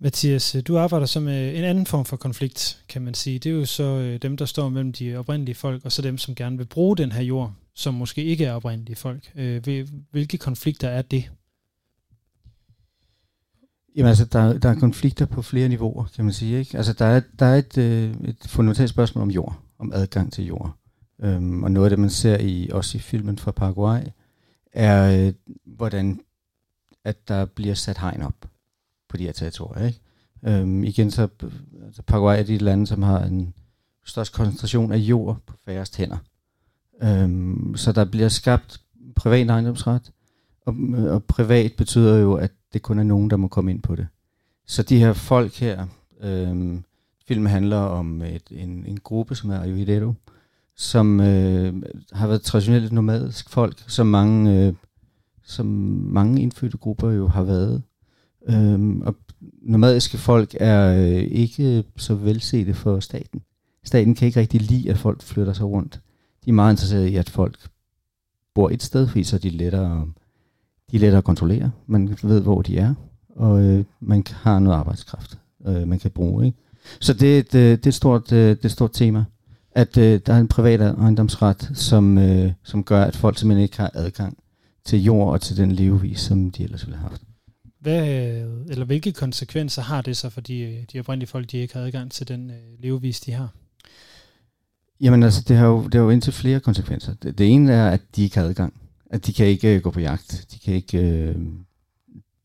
Mathias, 0.00 0.56
du 0.68 0.78
arbejder 0.78 1.06
som 1.06 1.28
en 1.28 1.64
anden 1.64 1.86
form 1.86 2.04
for 2.04 2.16
konflikt, 2.16 2.82
kan 2.88 3.02
man 3.02 3.14
sige. 3.14 3.38
Det 3.38 3.50
er 3.50 3.54
jo 3.54 3.64
så 3.64 3.84
øh, 3.84 4.22
dem, 4.22 4.36
der 4.36 4.44
står 4.44 4.68
mellem 4.68 4.92
de 4.92 5.16
oprindelige 5.16 5.54
folk, 5.54 5.84
og 5.84 5.92
så 5.92 6.02
dem, 6.02 6.18
som 6.18 6.34
gerne 6.34 6.58
vil 6.58 6.66
bruge 6.66 6.96
den 6.96 7.12
her 7.12 7.22
jord, 7.22 7.52
som 7.74 7.94
måske 7.94 8.24
ikke 8.24 8.44
er 8.44 8.52
oprindelige 8.52 8.96
folk. 8.96 9.32
Øh, 9.36 9.86
hvilke 10.10 10.38
konflikter 10.38 10.88
er 10.88 11.02
det? 11.02 11.30
Jamen 13.96 14.08
altså, 14.08 14.24
der, 14.24 14.58
der 14.58 14.68
er 14.68 14.74
konflikter 14.74 15.26
på 15.26 15.42
flere 15.42 15.68
niveauer, 15.68 16.04
kan 16.16 16.24
man 16.24 16.34
sige. 16.34 16.58
Ikke? 16.58 16.76
Altså, 16.76 16.92
der 16.92 17.04
er, 17.04 17.20
der 17.38 17.46
er 17.46 17.56
et, 17.56 17.78
et 18.28 18.36
fundamentalt 18.46 18.90
spørgsmål 18.90 19.22
om 19.22 19.30
jord, 19.30 19.62
om 19.78 19.92
adgang 19.92 20.32
til 20.32 20.46
jord. 20.46 20.76
Øhm, 21.22 21.64
og 21.64 21.70
noget 21.70 21.86
af 21.86 21.90
det, 21.90 21.98
man 21.98 22.10
ser 22.10 22.38
i 22.40 22.68
også 22.72 22.98
i 22.98 23.00
filmen 23.00 23.38
fra 23.38 23.50
Paraguay, 23.50 24.02
er, 24.72 25.26
øh, 25.26 25.32
hvordan 25.64 26.20
at 27.04 27.28
der 27.28 27.44
bliver 27.44 27.74
sat 27.74 27.98
hegn 27.98 28.22
op 28.22 28.46
på 29.08 29.16
de 29.16 29.24
her 29.24 29.32
territorier. 29.32 29.86
Ikke? 29.86 30.00
Øhm, 30.46 30.84
igen, 30.84 31.10
så 31.10 31.28
altså 31.84 32.02
Paraguay 32.02 32.38
er 32.38 32.42
de 32.42 32.58
lande, 32.58 32.86
som 32.86 33.02
har 33.02 33.20
en 33.20 33.54
størst 34.06 34.32
koncentration 34.32 34.92
af 34.92 34.96
jord 34.96 35.38
på 35.46 35.56
færrest 35.64 35.96
hænder. 35.96 36.18
Øhm, 37.02 37.76
så 37.76 37.92
der 37.92 38.04
bliver 38.04 38.28
skabt 38.28 38.80
privat 39.16 39.50
ejendomsret, 39.50 40.12
og, 40.66 40.74
og 41.08 41.24
privat 41.24 41.72
betyder 41.76 42.16
jo, 42.16 42.34
at 42.34 42.52
det 42.72 42.82
kun 42.82 42.98
er 42.98 43.02
nogen, 43.02 43.30
der 43.30 43.36
må 43.36 43.48
komme 43.48 43.70
ind 43.70 43.82
på 43.82 43.96
det. 43.96 44.06
Så 44.66 44.82
de 44.82 44.98
her 44.98 45.12
folk 45.12 45.54
her, 45.54 45.86
øhm, 46.20 46.84
filmen 47.26 47.50
handler 47.50 47.76
om 47.76 48.22
et, 48.22 48.42
en, 48.50 48.86
en 48.86 49.00
gruppe, 49.00 49.34
som 49.34 49.50
er 49.50 49.60
Ayuhidero, 49.60 50.14
som 50.78 51.20
øh, 51.20 51.74
har 52.12 52.26
været 52.26 52.42
traditionelt 52.42 52.92
nomadisk 52.92 53.50
folk, 53.50 53.84
som 53.86 54.06
mange, 54.06 54.66
øh, 54.66 54.74
som 55.44 55.66
mange 56.10 56.42
indfødte 56.42 56.76
grupper 56.76 57.10
jo 57.10 57.28
har 57.28 57.42
været. 57.42 57.82
Øhm, 58.48 59.02
og 59.02 59.16
nomadiske 59.62 60.18
folk 60.18 60.54
er 60.60 60.94
øh, 60.94 61.22
ikke 61.22 61.84
så 61.96 62.14
velsete 62.14 62.74
for 62.74 63.00
staten. 63.00 63.42
Staten 63.84 64.14
kan 64.14 64.26
ikke 64.26 64.40
rigtig 64.40 64.60
lide, 64.60 64.90
at 64.90 64.98
folk 64.98 65.22
flytter 65.22 65.52
sig 65.52 65.66
rundt. 65.66 66.00
De 66.44 66.50
er 66.50 66.54
meget 66.54 66.72
interesserede 66.72 67.10
i, 67.10 67.16
at 67.16 67.30
folk 67.30 67.68
bor 68.54 68.70
et 68.70 68.82
sted, 68.82 69.06
fordi 69.08 69.24
så 69.24 69.36
er 69.36 69.40
de 69.40 69.50
lettere, 69.50 70.06
de 70.90 70.96
er 70.96 71.00
lettere 71.00 71.18
at 71.18 71.24
kontrollere. 71.24 71.70
Man 71.86 72.16
ved, 72.22 72.40
hvor 72.40 72.62
de 72.62 72.78
er, 72.78 72.94
og 73.28 73.62
øh, 73.62 73.84
man 74.00 74.24
har 74.30 74.58
noget 74.58 74.76
arbejdskraft, 74.76 75.38
øh, 75.66 75.88
man 75.88 75.98
kan 75.98 76.10
bruge. 76.10 76.46
Ikke? 76.46 76.58
Så 77.00 77.14
det 77.14 77.34
er 77.34 77.38
et, 77.38 77.54
øh, 77.54 77.70
det 77.70 77.86
er 77.86 77.90
et, 77.90 77.94
stort, 77.94 78.32
øh, 78.32 78.48
det 78.50 78.60
er 78.60 78.64
et 78.64 78.70
stort 78.70 78.92
tema 78.92 79.24
at 79.72 79.96
øh, 79.96 80.20
der 80.26 80.34
er 80.34 80.38
en 80.40 80.48
privat 80.48 80.80
ejendomsret, 80.80 81.70
som, 81.74 82.18
øh, 82.18 82.52
som 82.62 82.84
gør, 82.84 83.02
at 83.02 83.16
folk 83.16 83.38
simpelthen 83.38 83.62
ikke 83.62 83.76
har 83.76 83.90
adgang 83.94 84.38
til 84.84 85.02
jord 85.02 85.32
og 85.32 85.40
til 85.40 85.56
den 85.56 85.72
levevis, 85.72 86.20
som 86.20 86.50
de 86.50 86.64
ellers 86.64 86.86
ville 86.86 86.98
have 86.98 87.08
haft. 87.10 87.22
Hvad, 87.80 88.06
eller 88.68 88.84
hvilke 88.84 89.12
konsekvenser 89.12 89.82
har 89.82 90.02
det 90.02 90.16
så 90.16 90.30
for 90.30 90.40
de, 90.40 90.84
de 90.92 91.00
oprindelige 91.00 91.28
folk, 91.28 91.50
de 91.50 91.58
ikke 91.58 91.74
har 91.74 91.80
adgang 91.80 92.12
til 92.12 92.28
den 92.28 92.50
øh, 92.50 92.56
levevis, 92.78 93.20
de 93.20 93.32
har? 93.32 93.48
Jamen 95.00 95.22
altså, 95.22 95.44
det 95.48 95.56
har 95.56 95.66
jo, 95.66 95.84
det 95.84 95.94
har 95.94 96.00
jo 96.00 96.10
indtil 96.10 96.32
flere 96.32 96.60
konsekvenser. 96.60 97.14
Det, 97.14 97.38
det 97.38 97.48
ene 97.48 97.72
er, 97.72 97.90
at 97.90 98.00
de 98.16 98.22
ikke 98.22 98.38
har 98.38 98.44
adgang. 98.44 98.74
At 99.10 99.26
de 99.26 99.32
kan 99.32 99.46
ikke 99.46 99.76
øh, 99.76 99.82
gå 99.82 99.90
på 99.90 100.00
jagt. 100.00 100.46
De 100.52 100.58
kan 100.58 100.74
ikke 100.74 100.98
øh, 100.98 101.36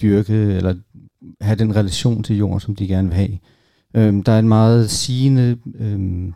dyrke 0.02 0.34
eller 0.34 0.76
have 1.42 1.56
den 1.56 1.76
relation 1.76 2.24
til 2.24 2.38
jorden, 2.38 2.60
som 2.60 2.76
de 2.76 2.88
gerne 2.88 3.08
vil 3.08 3.18
have. 3.18 3.40
Øhm, 3.94 4.24
der 4.24 4.32
er 4.32 4.40
en 4.40 4.48
meget 4.48 4.90
sigende 4.90 5.58
øhm, 5.76 6.34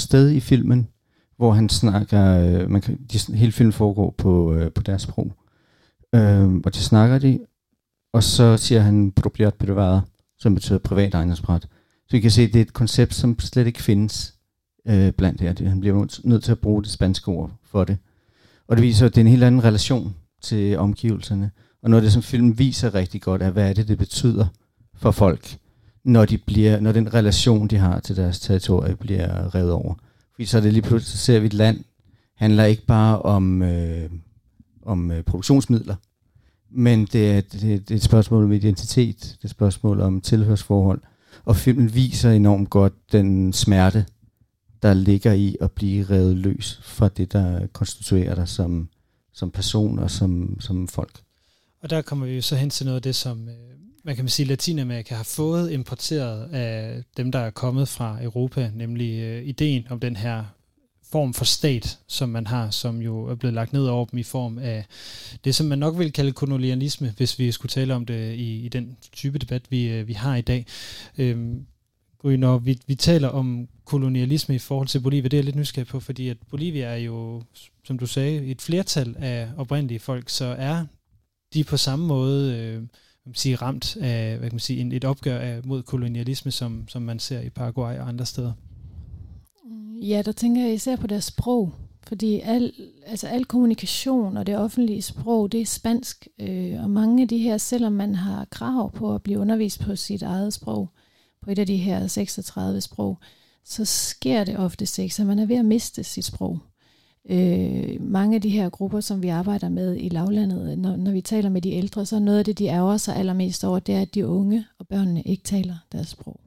sted 0.00 0.30
i 0.30 0.40
filmen, 0.40 0.88
hvor 1.36 1.52
han 1.52 1.68
snakker, 1.68 2.38
øh, 2.38 2.70
man 2.70 2.80
kan, 2.80 2.98
de, 3.12 3.36
hele 3.36 3.52
filmen 3.52 3.72
foregår 3.72 4.14
på, 4.18 4.54
øh, 4.54 4.72
på 4.72 4.82
deres 4.82 5.02
sprog. 5.02 5.32
øh, 6.14 6.54
og 6.54 6.74
de 6.74 6.78
snakker 6.78 7.18
de, 7.18 7.38
og 8.12 8.22
så 8.22 8.56
siger 8.56 8.80
han 8.80 9.12
propriat 9.12 9.54
privada, 9.54 10.00
som 10.38 10.54
betyder 10.54 10.78
privat 10.78 11.14
ejendomsret. 11.14 11.62
Så 12.08 12.16
vi 12.16 12.20
kan 12.20 12.30
se, 12.30 12.42
at 12.42 12.52
det 12.52 12.58
er 12.58 12.64
et 12.64 12.72
koncept, 12.72 13.14
som 13.14 13.38
slet 13.38 13.66
ikke 13.66 13.82
findes 13.82 14.34
øh, 14.88 15.12
blandt 15.12 15.40
her. 15.40 15.68
Han 15.68 15.80
bliver 15.80 16.20
nødt 16.24 16.44
til 16.44 16.52
at 16.52 16.58
bruge 16.58 16.82
det 16.82 16.90
spanske 16.90 17.28
ord 17.28 17.50
for 17.64 17.84
det. 17.84 17.98
Og 18.68 18.76
det 18.76 18.82
viser, 18.82 19.06
at 19.06 19.14
det 19.14 19.20
er 19.20 19.24
en 19.24 19.30
helt 19.30 19.44
anden 19.44 19.64
relation 19.64 20.14
til 20.42 20.78
omgivelserne. 20.78 21.50
Og 21.82 21.90
noget 21.90 22.02
af 22.02 22.04
det, 22.04 22.12
som 22.12 22.22
filmen 22.22 22.58
viser 22.58 22.94
rigtig 22.94 23.22
godt, 23.22 23.42
er, 23.42 23.50
hvad 23.50 23.68
er 23.68 23.72
det, 23.72 23.88
det 23.88 23.98
betyder 23.98 24.46
for 24.94 25.10
folk, 25.10 25.58
når, 26.08 26.24
de 26.24 26.38
bliver, 26.38 26.80
når 26.80 26.92
den 26.92 27.14
relation, 27.14 27.68
de 27.68 27.76
har 27.76 28.00
til 28.00 28.16
deres 28.16 28.40
territorie, 28.40 28.96
bliver 28.96 29.54
revet 29.54 29.72
over. 29.72 29.94
Fordi 30.34 30.46
så 30.46 30.56
er 30.56 30.60
det 30.60 30.72
lige 30.72 30.82
pludselig, 30.82 31.18
så 31.18 31.24
ser 31.24 31.40
vi 31.40 31.46
et 31.46 31.54
land, 31.54 31.84
handler 32.34 32.64
ikke 32.64 32.86
bare 32.86 33.22
om, 33.22 33.62
øh, 33.62 34.10
om 34.82 35.10
øh, 35.10 35.22
produktionsmidler, 35.22 35.96
men 36.70 37.04
det 37.12 37.30
er, 37.30 37.40
det, 37.40 37.62
det 37.62 37.90
er 37.90 37.96
et 37.96 38.02
spørgsmål 38.02 38.44
om 38.44 38.52
identitet, 38.52 39.20
det 39.20 39.38
er 39.42 39.44
et 39.44 39.50
spørgsmål 39.50 40.00
om 40.00 40.20
tilhørsforhold. 40.20 41.00
Og 41.44 41.56
filmen 41.56 41.94
viser 41.94 42.30
enormt 42.30 42.70
godt 42.70 43.12
den 43.12 43.52
smerte, 43.52 44.06
der 44.82 44.94
ligger 44.94 45.32
i 45.32 45.56
at 45.60 45.72
blive 45.72 46.04
revet 46.04 46.36
løs 46.36 46.80
fra 46.82 47.08
det, 47.08 47.32
der 47.32 47.66
konstituerer 47.66 48.34
dig 48.34 48.48
som, 48.48 48.88
som 49.32 49.50
person 49.50 49.98
og 49.98 50.10
som, 50.10 50.60
som 50.60 50.88
folk. 50.88 51.20
Og 51.82 51.90
der 51.90 52.02
kommer 52.02 52.26
vi 52.26 52.34
jo 52.34 52.42
så 52.42 52.56
hen 52.56 52.70
til 52.70 52.86
noget 52.86 52.96
af 52.96 53.02
det, 53.02 53.14
som 53.14 53.48
øh, 53.48 53.54
man 54.08 54.16
kan 54.16 54.28
sige, 54.28 54.46
Latinamerika 54.46 55.14
har 55.14 55.24
fået 55.24 55.70
importeret 55.70 56.52
af 56.52 57.02
dem, 57.16 57.32
der 57.32 57.38
er 57.38 57.50
kommet 57.50 57.88
fra 57.88 58.22
Europa, 58.22 58.70
nemlig 58.74 59.20
øh, 59.20 59.44
ideen 59.44 59.86
om 59.90 60.00
den 60.00 60.16
her 60.16 60.44
form 61.12 61.34
for 61.34 61.44
stat, 61.44 61.98
som 62.06 62.28
man 62.28 62.46
har, 62.46 62.70
som 62.70 63.02
jo 63.02 63.24
er 63.24 63.34
blevet 63.34 63.54
lagt 63.54 63.72
ned 63.72 63.86
over 63.86 64.04
dem 64.04 64.18
i 64.18 64.22
form 64.22 64.58
af 64.58 64.86
det, 65.44 65.54
som 65.54 65.66
man 65.66 65.78
nok 65.78 65.98
vil 65.98 66.12
kalde 66.12 66.32
kolonialisme, 66.32 67.14
hvis 67.16 67.38
vi 67.38 67.52
skulle 67.52 67.70
tale 67.70 67.94
om 67.94 68.06
det 68.06 68.34
i, 68.34 68.64
i 68.64 68.68
den 68.68 68.96
type 69.12 69.38
debat, 69.38 69.62
vi, 69.70 69.88
øh, 69.88 70.08
vi 70.08 70.12
har 70.12 70.36
i 70.36 70.40
dag. 70.40 70.66
Øhm, 71.18 71.66
når 72.24 72.58
vi, 72.58 72.78
vi 72.86 72.94
taler 72.94 73.28
om 73.28 73.68
kolonialisme 73.84 74.54
i 74.54 74.58
forhold 74.58 74.88
til 74.88 75.00
Bolivia, 75.00 75.28
det 75.28 75.34
er 75.34 75.38
jeg 75.38 75.44
lidt 75.44 75.56
nysgerrig 75.56 75.88
på, 75.88 76.00
fordi 76.00 76.28
at 76.28 76.36
Bolivia 76.50 76.86
er 76.86 76.96
jo, 76.96 77.42
som 77.84 77.98
du 77.98 78.06
sagde, 78.06 78.46
et 78.46 78.62
flertal 78.62 79.16
af 79.18 79.48
oprindelige 79.56 80.00
folk, 80.00 80.28
så 80.28 80.44
er 80.44 80.86
de 81.54 81.64
på 81.64 81.76
samme 81.76 82.06
måde 82.06 82.56
øh, 82.56 82.82
sige, 83.34 83.56
ramt 83.56 83.96
af 83.96 84.38
hvad 84.38 84.48
kan 84.48 84.54
man 84.54 84.60
sige, 84.60 84.80
en, 84.80 84.92
et 84.92 85.04
opgør 85.04 85.38
af, 85.38 85.60
mod 85.64 85.82
kolonialisme, 85.82 86.50
som, 86.50 86.88
som 86.88 87.02
man 87.02 87.18
ser 87.18 87.40
i 87.40 87.50
Paraguay 87.50 87.98
og 87.98 88.08
andre 88.08 88.26
steder? 88.26 88.52
Mm, 89.64 89.98
ja, 89.98 90.22
der 90.22 90.32
tænker 90.32 90.62
jeg 90.62 90.74
især 90.74 90.96
på 90.96 91.06
deres 91.06 91.24
sprog, 91.24 91.74
fordi 92.06 92.40
al, 92.40 92.72
altså 93.06 93.26
al 93.26 93.44
kommunikation 93.44 94.36
og 94.36 94.46
det 94.46 94.58
offentlige 94.58 95.02
sprog, 95.02 95.52
det 95.52 95.60
er 95.60 95.66
spansk, 95.66 96.28
øh, 96.40 96.82
og 96.82 96.90
mange 96.90 97.22
af 97.22 97.28
de 97.28 97.38
her, 97.38 97.58
selvom 97.58 97.92
man 97.92 98.14
har 98.14 98.44
krav 98.50 98.92
på 98.92 99.14
at 99.14 99.22
blive 99.22 99.38
undervist 99.38 99.80
på 99.80 99.96
sit 99.96 100.22
eget 100.22 100.52
sprog, 100.52 100.88
på 101.42 101.50
et 101.50 101.58
af 101.58 101.66
de 101.66 101.76
her 101.76 102.06
36 102.06 102.80
sprog, 102.80 103.18
så 103.64 103.84
sker 103.84 104.44
det 104.44 104.58
ofte 104.58 105.02
ikke, 105.02 105.14
så 105.14 105.24
man 105.24 105.38
er 105.38 105.46
ved 105.46 105.56
at 105.56 105.64
miste 105.64 106.04
sit 106.04 106.24
sprog. 106.24 106.58
Øh, 107.28 107.96
mange 108.00 108.34
af 108.34 108.42
de 108.42 108.48
her 108.48 108.68
grupper, 108.68 109.00
som 109.00 109.22
vi 109.22 109.28
arbejder 109.28 109.68
med 109.68 109.96
i 110.00 110.08
lavlandet, 110.08 110.78
når, 110.78 110.96
når 110.96 111.12
vi 111.12 111.20
taler 111.20 111.50
med 111.50 111.62
de 111.62 111.72
ældre, 111.72 112.06
så 112.06 112.16
er 112.16 112.20
noget 112.20 112.38
af 112.38 112.44
det, 112.44 112.58
de 112.58 112.66
ærger 112.66 112.96
sig 112.96 113.16
allermest 113.16 113.64
over, 113.64 113.78
det 113.78 113.94
er, 113.94 114.00
at 114.00 114.14
de 114.14 114.26
unge 114.26 114.64
og 114.78 114.86
børnene 114.86 115.22
ikke 115.22 115.42
taler 115.42 115.74
deres 115.92 116.08
sprog. 116.08 116.40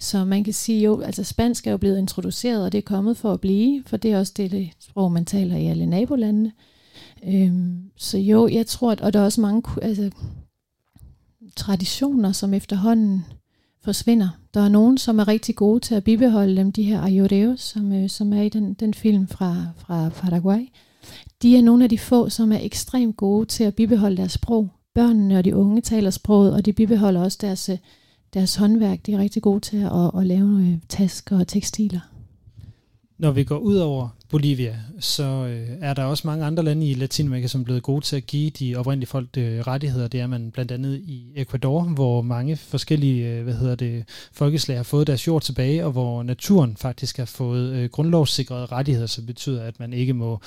Så 0.00 0.24
man 0.24 0.44
kan 0.44 0.52
sige 0.52 0.82
jo, 0.82 1.00
altså 1.00 1.24
spansk 1.24 1.66
er 1.66 1.70
jo 1.70 1.76
blevet 1.76 1.98
introduceret, 1.98 2.64
og 2.64 2.72
det 2.72 2.78
er 2.78 2.82
kommet 2.82 3.16
for 3.16 3.32
at 3.32 3.40
blive, 3.40 3.82
for 3.86 3.96
det 3.96 4.12
er 4.12 4.18
også 4.18 4.32
det, 4.36 4.50
det 4.50 4.70
sprog, 4.78 5.12
man 5.12 5.24
taler 5.24 5.56
i 5.56 5.66
alle 5.66 5.86
nabolandene. 5.86 6.52
Øhm, 7.24 7.90
så 7.96 8.18
jo, 8.18 8.48
jeg 8.48 8.66
tror, 8.66 8.92
at, 8.92 9.00
og 9.00 9.12
der 9.12 9.20
er 9.20 9.24
også 9.24 9.40
mange 9.40 9.62
altså, 9.82 10.10
traditioner, 11.56 12.32
som 12.32 12.54
efterhånden 12.54 13.24
forsvinder. 13.82 14.28
Der 14.54 14.60
er 14.60 14.68
nogen, 14.68 14.98
som 14.98 15.18
er 15.18 15.28
rigtig 15.28 15.56
gode 15.56 15.80
til 15.80 15.94
at 15.94 16.04
bibeholde 16.04 16.56
dem, 16.56 16.72
de 16.72 16.82
her 16.82 17.02
ayoreos, 17.02 17.60
som, 17.60 17.92
øh, 17.92 18.08
som 18.08 18.32
er 18.32 18.42
i 18.42 18.48
den, 18.48 18.74
den 18.74 18.94
film 18.94 19.26
fra, 19.28 19.66
fra 19.76 20.08
Paraguay. 20.08 20.68
De 21.42 21.56
er 21.56 21.62
nogle 21.62 21.84
af 21.84 21.90
de 21.90 21.98
få, 21.98 22.28
som 22.28 22.52
er 22.52 22.58
ekstremt 22.60 23.16
gode 23.16 23.46
til 23.46 23.64
at 23.64 23.74
bibeholde 23.74 24.16
deres 24.16 24.32
sprog. 24.32 24.68
Børnene 24.94 25.38
og 25.38 25.44
de 25.44 25.56
unge 25.56 25.80
taler 25.80 26.10
sproget, 26.10 26.54
og 26.54 26.64
de 26.64 26.72
bibeholder 26.72 27.22
også 27.22 27.38
deres, 27.40 27.68
øh, 27.68 27.78
deres 28.34 28.56
håndværk. 28.56 29.06
De 29.06 29.12
er 29.12 29.18
rigtig 29.18 29.42
gode 29.42 29.60
til 29.60 29.76
at, 29.76 30.20
at 30.20 30.26
lave 30.26 30.60
øh, 30.60 30.78
tasker 30.88 31.38
og 31.38 31.48
tekstiler. 31.48 32.13
Når 33.18 33.30
vi 33.30 33.44
går 33.44 33.58
ud 33.58 33.76
over 33.76 34.08
Bolivia, 34.28 34.78
så 35.00 35.22
øh, 35.22 35.68
er 35.80 35.94
der 35.94 36.04
også 36.04 36.26
mange 36.26 36.44
andre 36.44 36.62
lande 36.62 36.90
i 36.90 36.94
Latinamerika, 36.94 37.46
som 37.46 37.60
er 37.60 37.64
blevet 37.64 37.82
gode 37.82 38.04
til 38.04 38.16
at 38.16 38.26
give 38.26 38.50
de 38.50 38.76
oprindelige 38.76 39.08
folk 39.08 39.28
øh, 39.36 39.60
rettigheder. 39.60 40.08
Det 40.08 40.20
er 40.20 40.26
man 40.26 40.50
blandt 40.50 40.72
andet 40.72 40.96
i 40.96 41.32
Ecuador, 41.36 41.82
hvor 41.82 42.22
mange 42.22 42.56
forskellige 42.56 43.28
øh, 43.28 43.44
hvad 43.44 43.54
hedder 43.54 43.74
det, 43.74 44.04
folkeslag 44.32 44.76
har 44.76 44.82
fået 44.82 45.06
deres 45.06 45.26
jord 45.26 45.42
tilbage, 45.42 45.84
og 45.84 45.92
hvor 45.92 46.22
naturen 46.22 46.76
faktisk 46.76 47.16
har 47.16 47.24
fået 47.24 47.72
øh, 47.72 47.90
grundlovssikrede 47.90 48.66
rettigheder, 48.66 49.06
som 49.06 49.26
betyder, 49.26 49.62
at 49.62 49.80
man 49.80 49.92
ikke 49.92 50.14
må 50.14 50.40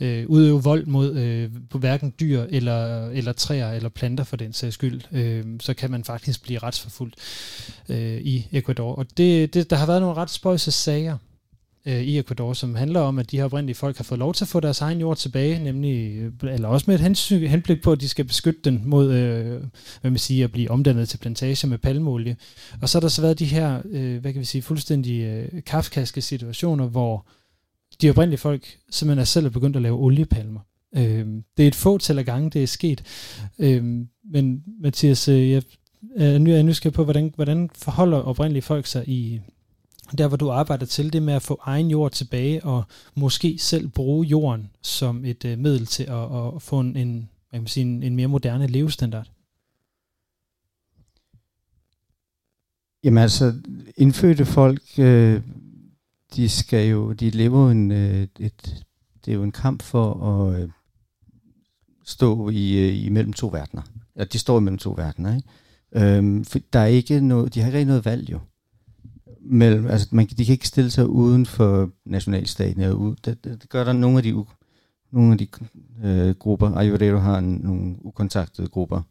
øh, 0.00 0.26
udøve 0.28 0.62
vold 0.62 0.86
mod 0.86 1.16
øh, 1.16 1.50
på 1.70 1.78
hverken 1.78 2.14
dyr 2.20 2.42
eller, 2.48 3.08
eller 3.08 3.32
træer 3.32 3.72
eller 3.72 3.88
planter 3.88 4.24
for 4.24 4.36
den 4.36 4.52
sags 4.52 4.74
skyld. 4.74 5.00
Øh, 5.12 5.44
så 5.60 5.74
kan 5.74 5.90
man 5.90 6.04
faktisk 6.04 6.42
blive 6.42 6.58
retsforfulgt 6.58 7.14
øh, 7.88 8.20
i 8.20 8.48
Ecuador. 8.52 8.94
Og 8.94 9.06
det, 9.16 9.54
det, 9.54 9.70
der 9.70 9.76
har 9.76 9.86
været 9.86 10.00
nogle 10.00 10.16
ret 10.16 10.30
spøjse 10.30 10.70
sager 10.70 11.16
øh, 11.86 12.02
i 12.02 12.18
Ecuador, 12.18 12.52
som 12.52 12.74
handler 12.74 13.00
om, 13.00 13.18
at 13.18 13.30
de 13.30 13.36
her 13.36 13.44
oprindelige 13.44 13.74
folk 13.74 13.96
har 13.96 14.04
fået 14.04 14.18
lov 14.18 14.34
til 14.34 14.44
at 14.44 14.48
få 14.48 14.60
deres 14.60 14.80
egen 14.80 15.00
jord 15.00 15.16
tilbage, 15.16 15.64
nemlig, 15.64 16.16
øh, 16.16 16.54
eller 16.54 16.68
også 16.68 16.84
med 16.88 16.94
et 16.94 17.00
hensyn, 17.00 17.46
henblik 17.46 17.82
på, 17.82 17.92
at 17.92 18.00
de 18.00 18.08
skal 18.08 18.24
beskytte 18.24 18.60
den 18.64 18.82
mod, 18.84 19.12
øh, 19.12 19.62
hvad 20.00 20.10
man 20.10 20.18
siger, 20.18 20.44
at 20.44 20.52
blive 20.52 20.70
omdannet 20.70 21.08
til 21.08 21.18
plantager 21.18 21.66
med 21.68 21.78
palmolie. 21.78 22.36
Og 22.82 22.88
så 22.88 22.98
har 22.98 23.00
der 23.00 23.08
så 23.08 23.22
været 23.22 23.38
de 23.38 23.44
her, 23.44 23.82
øh, 23.90 24.20
hvad 24.20 24.32
kan 24.32 24.40
vi 24.40 24.46
sige, 24.46 24.62
fuldstændig 24.62 25.20
øh, 25.20 25.62
kafkaske 25.66 26.20
situationer, 26.20 26.86
hvor 26.86 27.26
de 28.02 28.10
oprindelige 28.10 28.38
folk 28.38 28.78
simpelthen 28.90 29.20
er 29.20 29.24
selv 29.24 29.50
begyndt 29.50 29.76
at 29.76 29.82
lave 29.82 29.98
oliepalmer. 29.98 30.60
Øh, 30.96 31.26
det 31.56 31.62
er 31.62 31.68
et 31.68 31.74
fåtal 31.74 32.18
af 32.18 32.24
gange, 32.24 32.50
det 32.50 32.62
er 32.62 32.66
sket. 32.66 33.02
Øh, 33.58 33.84
men 34.32 34.62
Mathias, 34.80 35.28
øh, 35.28 35.50
jeg 35.50 35.62
er 36.16 36.62
nysgerrig 36.62 36.94
på, 36.94 37.04
hvordan, 37.04 37.32
hvordan 37.34 37.70
forholder 37.74 38.18
oprindelige 38.18 38.62
folk 38.62 38.86
sig 38.86 39.08
i, 39.08 39.40
der 40.18 40.28
hvor 40.28 40.36
du 40.36 40.50
arbejder 40.50 40.86
til, 40.86 41.12
det 41.12 41.22
med 41.22 41.34
at 41.34 41.42
få 41.42 41.60
egen 41.62 41.90
jord 41.90 42.12
tilbage, 42.12 42.64
og 42.64 42.84
måske 43.14 43.58
selv 43.58 43.88
bruge 43.88 44.26
jorden 44.26 44.70
som 44.82 45.24
et 45.24 45.44
øh, 45.44 45.58
middel 45.58 45.86
til 45.86 46.02
at, 46.02 46.36
at 46.36 46.62
få 46.62 46.80
en, 46.80 46.96
en, 46.96 47.28
kan 47.52 47.66
sige, 47.66 47.86
en, 47.86 48.02
en 48.02 48.16
mere 48.16 48.28
moderne 48.28 48.66
levestandard? 48.66 49.30
Jamen 53.04 53.22
altså, 53.22 53.54
indfødte 53.96 54.44
folk, 54.44 54.82
øh, 54.98 55.42
de 56.36 56.48
skal 56.48 56.88
jo, 56.88 57.12
de 57.12 57.30
lever 57.30 57.70
en, 57.70 57.90
øh, 57.90 58.22
et, 58.38 58.84
det 59.24 59.30
er 59.30 59.34
jo 59.34 59.42
en 59.42 59.52
kamp 59.52 59.82
for 59.82 60.14
at 60.26 60.62
øh, 60.62 60.68
stå 62.04 62.48
i, 62.48 62.78
øh, 62.78 63.04
imellem 63.04 63.32
to 63.32 63.46
verdener. 63.46 63.82
Ja, 64.16 64.24
de 64.24 64.38
står 64.38 64.58
imellem 64.58 64.78
to 64.78 64.90
verdener, 64.90 65.36
ikke? 65.36 65.48
Øhm, 65.94 66.44
for 66.44 66.58
der 66.72 66.78
er 66.78 66.86
ikke 66.86 67.20
noget, 67.20 67.54
de 67.54 67.60
har 67.60 67.66
ikke 67.66 67.78
rigtig 67.78 67.86
noget 67.86 68.04
valg 68.04 68.30
jo 68.30 68.38
mellem, 69.44 69.86
altså 69.86 70.08
man, 70.10 70.26
de 70.26 70.44
kan 70.44 70.52
ikke 70.52 70.68
stille 70.68 70.90
sig 70.90 71.08
uden 71.08 71.46
for 71.46 71.90
nationalstaten. 72.04 72.82
Det, 72.82 73.24
det, 73.24 73.44
det 73.44 73.68
gør 73.68 73.84
der 73.84 73.92
nogle 73.92 74.16
af 74.16 74.22
de, 74.22 74.44
nogle 75.12 75.32
af 75.32 75.38
de 75.38 75.46
øh, 76.04 76.34
grupper. 76.34 76.76
Ayurveda 76.76 77.18
har 77.18 77.38
en, 77.38 77.60
nogle 77.62 77.96
ukontaktede 78.00 78.68
grupper, 78.68 79.02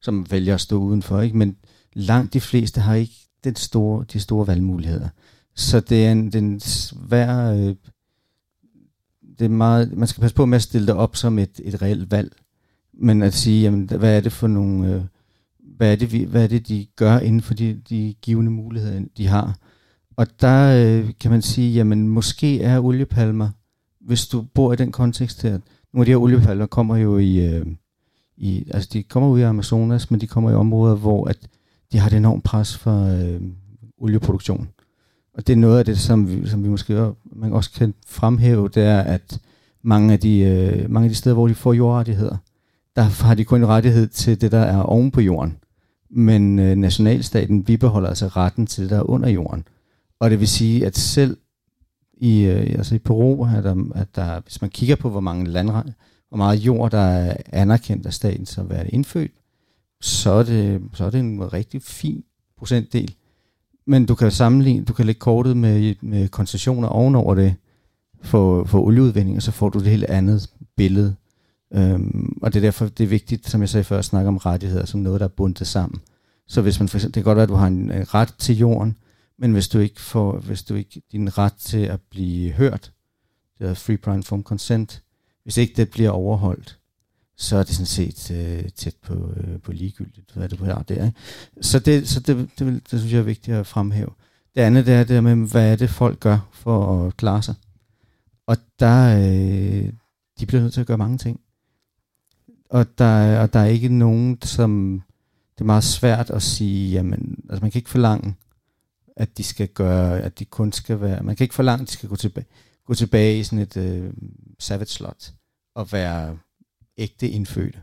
som 0.00 0.30
vælger 0.30 0.54
at 0.54 0.60
stå 0.60 0.78
udenfor, 0.78 1.20
ikke? 1.20 1.36
men 1.36 1.56
langt 1.92 2.34
de 2.34 2.40
fleste 2.40 2.80
har 2.80 2.94
ikke 2.94 3.14
den 3.44 3.56
store, 3.56 4.04
de 4.12 4.20
store 4.20 4.46
valgmuligheder. 4.46 5.08
Så 5.54 5.80
det 5.80 6.06
er 6.06 6.12
en, 6.12 6.32
den 6.32 6.60
svær, 6.60 7.52
øh, 7.52 7.74
det 9.38 9.44
er 9.44 9.48
meget, 9.48 9.92
man 9.92 10.08
skal 10.08 10.20
passe 10.20 10.36
på 10.36 10.46
med 10.46 10.56
at 10.56 10.62
stille 10.62 10.86
det 10.86 10.94
op 10.94 11.16
som 11.16 11.38
et, 11.38 11.60
et 11.64 11.82
reelt 11.82 12.10
valg, 12.10 12.32
men 12.92 13.22
at 13.22 13.34
sige, 13.34 13.62
jamen, 13.62 13.84
hvad 13.84 14.16
er 14.16 14.20
det 14.20 14.32
for 14.32 14.46
nogle, 14.46 14.94
øh, 14.94 15.02
hvad 15.76 15.92
er 15.92 15.96
det, 15.96 16.12
vi, 16.12 16.24
hvad 16.24 16.42
er 16.42 16.46
det, 16.46 16.68
de 16.68 16.86
gør 16.96 17.18
inden 17.18 17.42
for 17.42 17.54
de, 17.54 17.80
de 17.88 18.14
givende 18.22 18.50
muligheder, 18.50 19.04
de 19.16 19.26
har. 19.26 19.58
Og 20.16 20.26
der 20.40 20.86
øh, 20.86 21.10
kan 21.20 21.30
man 21.30 21.42
sige, 21.42 21.72
jamen 21.72 22.08
måske 22.08 22.62
er 22.62 22.80
oliepalmer, 22.80 23.48
hvis 24.00 24.26
du 24.26 24.42
bor 24.54 24.72
i 24.72 24.76
den 24.76 24.92
kontekst 24.92 25.42
her, 25.42 25.58
nogle 25.92 26.02
af 26.02 26.06
de 26.06 26.10
her 26.10 26.16
oliepalmer 26.16 26.66
kommer 26.66 26.96
jo 26.96 27.18
i, 27.18 27.46
øh, 27.46 27.66
i, 28.36 28.64
altså 28.70 28.90
de 28.92 29.02
kommer 29.02 29.28
ud 29.28 29.38
i 29.38 29.42
Amazonas, 29.42 30.10
men 30.10 30.20
de 30.20 30.26
kommer 30.26 30.50
i 30.50 30.54
områder, 30.54 30.94
hvor 30.94 31.28
at 31.28 31.38
de 31.92 31.98
har 31.98 32.06
et 32.10 32.16
enormt 32.16 32.44
pres 32.44 32.76
for 32.76 33.04
øh, 33.04 33.40
olieproduktion. 33.98 34.68
Og 35.34 35.46
det 35.46 35.52
er 35.52 35.56
noget 35.56 35.78
af 35.78 35.84
det, 35.84 35.98
som 35.98 36.28
vi, 36.28 36.48
som 36.48 36.64
vi 36.64 36.68
måske 36.68 37.12
man 37.32 37.52
også 37.52 37.70
kan 37.72 37.94
fremhæve, 38.06 38.68
det 38.68 38.82
er, 38.82 39.00
at 39.00 39.40
mange 39.82 40.12
af 40.12 40.20
de, 40.20 40.38
øh, 40.38 40.90
mange 40.90 41.04
af 41.04 41.10
de 41.10 41.14
steder, 41.14 41.34
hvor 41.34 41.48
de 41.48 41.54
får 41.54 41.72
jordrettigheder, 41.72 42.36
der 42.96 43.02
har 43.02 43.34
de 43.34 43.44
kun 43.44 43.64
rettighed 43.64 44.06
til 44.06 44.40
det, 44.40 44.52
der 44.52 44.58
er 44.58 44.82
oven 44.82 45.10
på 45.10 45.20
jorden. 45.20 45.56
Men 46.10 46.58
øh, 46.58 46.76
nationalstaten 46.76 47.64
bibeholder 47.64 48.08
altså 48.08 48.26
retten 48.26 48.66
til 48.66 48.82
det, 48.82 48.90
der 48.90 48.96
er 48.96 49.10
under 49.10 49.28
jorden. 49.28 49.64
Og 50.20 50.30
det 50.30 50.40
vil 50.40 50.48
sige, 50.48 50.86
at 50.86 50.96
selv 50.96 51.36
i, 52.16 52.40
øh, 52.40 52.60
altså 52.60 52.94
i 52.94 52.98
Peru, 52.98 53.44
at 53.56 53.64
der, 53.64 53.84
at 53.94 54.16
der, 54.16 54.40
hvis 54.40 54.60
man 54.60 54.70
kigger 54.70 54.96
på, 54.96 55.10
hvor 55.10 55.20
mange 55.20 55.46
landre, 55.46 55.84
hvor 56.28 56.36
meget 56.36 56.58
jord, 56.58 56.90
der 56.90 56.98
er 56.98 57.36
anerkendt 57.52 58.06
af 58.06 58.14
staten 58.14 58.46
som 58.46 58.70
værende 58.70 58.90
indfødt, 58.90 59.30
så 60.00 60.30
er, 60.30 60.42
det, 60.42 60.82
så 60.94 61.04
er 61.04 61.10
det 61.10 61.20
en 61.20 61.52
rigtig 61.52 61.82
fin 61.82 62.24
procentdel. 62.58 63.14
Men 63.86 64.06
du 64.06 64.14
kan 64.14 64.30
sammenligne, 64.30 64.84
du 64.84 64.92
kan 64.92 65.06
lægge 65.06 65.18
kortet 65.18 65.56
med, 65.56 65.94
med 66.00 66.28
koncessioner 66.28 66.88
ovenover 66.88 67.34
det 67.34 67.54
for, 68.22 68.64
for 68.64 68.80
olieudvinding, 68.80 69.36
og 69.36 69.42
så 69.42 69.50
får 69.50 69.68
du 69.68 69.78
det 69.78 69.88
helt 69.88 70.04
andet 70.04 70.50
billede. 70.76 71.14
Øhm, 71.74 72.38
og 72.42 72.52
det 72.52 72.58
er 72.58 72.66
derfor, 72.66 72.86
det 72.86 73.04
er 73.04 73.08
vigtigt, 73.08 73.48
som 73.48 73.60
jeg 73.60 73.68
sagde 73.68 73.84
før, 73.84 73.98
at 73.98 74.04
snakke 74.04 74.28
om 74.28 74.36
rettigheder 74.36 74.86
som 74.86 75.00
noget, 75.00 75.20
der 75.20 75.26
er 75.26 75.30
bundet 75.30 75.66
sammen. 75.66 76.00
Så 76.46 76.62
hvis 76.62 76.80
man 76.80 76.88
for 76.88 76.98
eksempel, 76.98 77.14
det 77.14 77.24
kan 77.24 77.28
godt 77.30 77.36
være, 77.36 77.42
at 77.42 77.48
du 77.48 77.54
har 77.54 77.66
en, 77.66 77.90
en 77.90 78.14
ret 78.14 78.34
til 78.38 78.58
jorden, 78.58 78.96
men 79.38 79.52
hvis 79.52 79.68
du 79.68 79.78
ikke 79.78 80.00
får, 80.00 80.38
hvis 80.38 80.62
du 80.62 80.74
ikke, 80.74 81.02
din 81.12 81.38
ret 81.38 81.54
til 81.54 81.78
at 81.78 82.00
blive 82.10 82.52
hørt, 82.52 82.92
det 83.58 83.60
hedder 83.60 83.74
free 83.74 83.96
prime 83.98 84.22
form 84.22 84.42
consent, 84.42 85.02
hvis 85.42 85.56
ikke 85.56 85.74
det 85.76 85.90
bliver 85.90 86.10
overholdt, 86.10 86.78
så 87.36 87.56
er 87.56 87.62
det 87.62 87.74
sådan 87.74 87.86
set 87.86 88.30
øh, 88.30 88.70
tæt 88.70 88.96
på, 89.02 89.32
øh, 89.36 89.60
på 89.60 89.72
ligegyldigt, 89.72 90.32
hvad 90.34 90.48
det 90.48 90.60
er 90.60 90.82
der. 90.82 91.10
Så, 91.60 91.78
det, 91.78 92.08
så 92.08 92.20
det, 92.20 92.36
det, 92.36 92.58
det, 92.58 92.90
det 92.90 93.00
synes 93.00 93.12
jeg 93.12 93.18
er 93.18 93.22
vigtigt 93.22 93.56
at 93.56 93.66
fremhæve. 93.66 94.10
Det 94.54 94.60
andet 94.60 94.86
det 94.86 94.94
er 94.94 95.04
det 95.04 95.24
med, 95.24 95.50
hvad 95.50 95.72
er 95.72 95.76
det 95.76 95.90
folk 95.90 96.20
gør 96.20 96.48
for 96.52 97.06
at 97.06 97.16
klare 97.16 97.42
sig. 97.42 97.54
Og 98.46 98.56
der, 98.80 99.18
øh, 99.18 99.92
de 100.40 100.46
bliver 100.46 100.60
nødt 100.60 100.72
til 100.72 100.80
at 100.80 100.86
gøre 100.86 100.98
mange 100.98 101.18
ting. 101.18 101.40
Og 102.70 102.98
der, 102.98 103.40
og 103.40 103.52
der 103.52 103.60
er 103.60 103.66
ikke 103.66 103.88
nogen, 103.88 104.42
som, 104.42 105.02
det 105.54 105.60
er 105.60 105.66
meget 105.66 105.84
svært 105.84 106.30
at 106.30 106.42
sige, 106.42 106.90
jamen, 106.90 107.44
altså 107.50 107.64
man 107.64 107.70
kan 107.70 107.78
ikke 107.78 107.90
forlange, 107.90 108.34
at 109.16 109.38
de 109.38 109.44
skal 109.44 109.68
gøre, 109.68 110.20
at 110.20 110.38
de 110.38 110.44
kun 110.44 110.72
skal 110.72 111.00
være, 111.00 111.22
man 111.22 111.36
kan 111.36 111.44
ikke 111.44 111.54
forlange, 111.54 111.82
at 111.82 111.88
de 111.88 111.92
skal 111.92 112.08
gå 112.08 112.16
tilbage, 112.16 112.46
gå 112.86 112.94
tilbage 112.94 113.38
i 113.38 113.44
sådan 113.44 113.58
et 113.58 113.76
øh, 113.76 114.12
savage 114.58 114.86
slot 114.86 115.32
og 115.74 115.92
være 115.92 116.38
ægte 116.98 117.28
indfødte. 117.28 117.78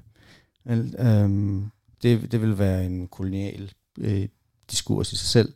Øhm, 1.00 1.70
det, 2.04 2.32
det 2.32 2.42
vil 2.42 2.58
være 2.58 2.86
en 2.86 3.08
kolonial 3.08 3.72
øh, 3.98 4.28
diskurs 4.72 5.14
i 5.14 5.16
sig 5.16 5.28
selv. 5.28 5.54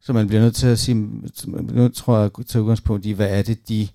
Så 0.00 0.12
man 0.12 0.26
bliver 0.26 0.42
nødt 0.42 0.54
til 0.54 0.66
at 0.66 0.78
sige, 0.78 0.94
nu 1.46 1.88
tror 1.88 2.18
jeg 2.18 2.30
at 2.38 2.46
tage 2.46 2.62
udgangspunkt 2.62 3.06
i, 3.06 3.12
hvad 3.12 3.38
er 3.38 3.42
det 3.42 3.68
de, 3.68 3.88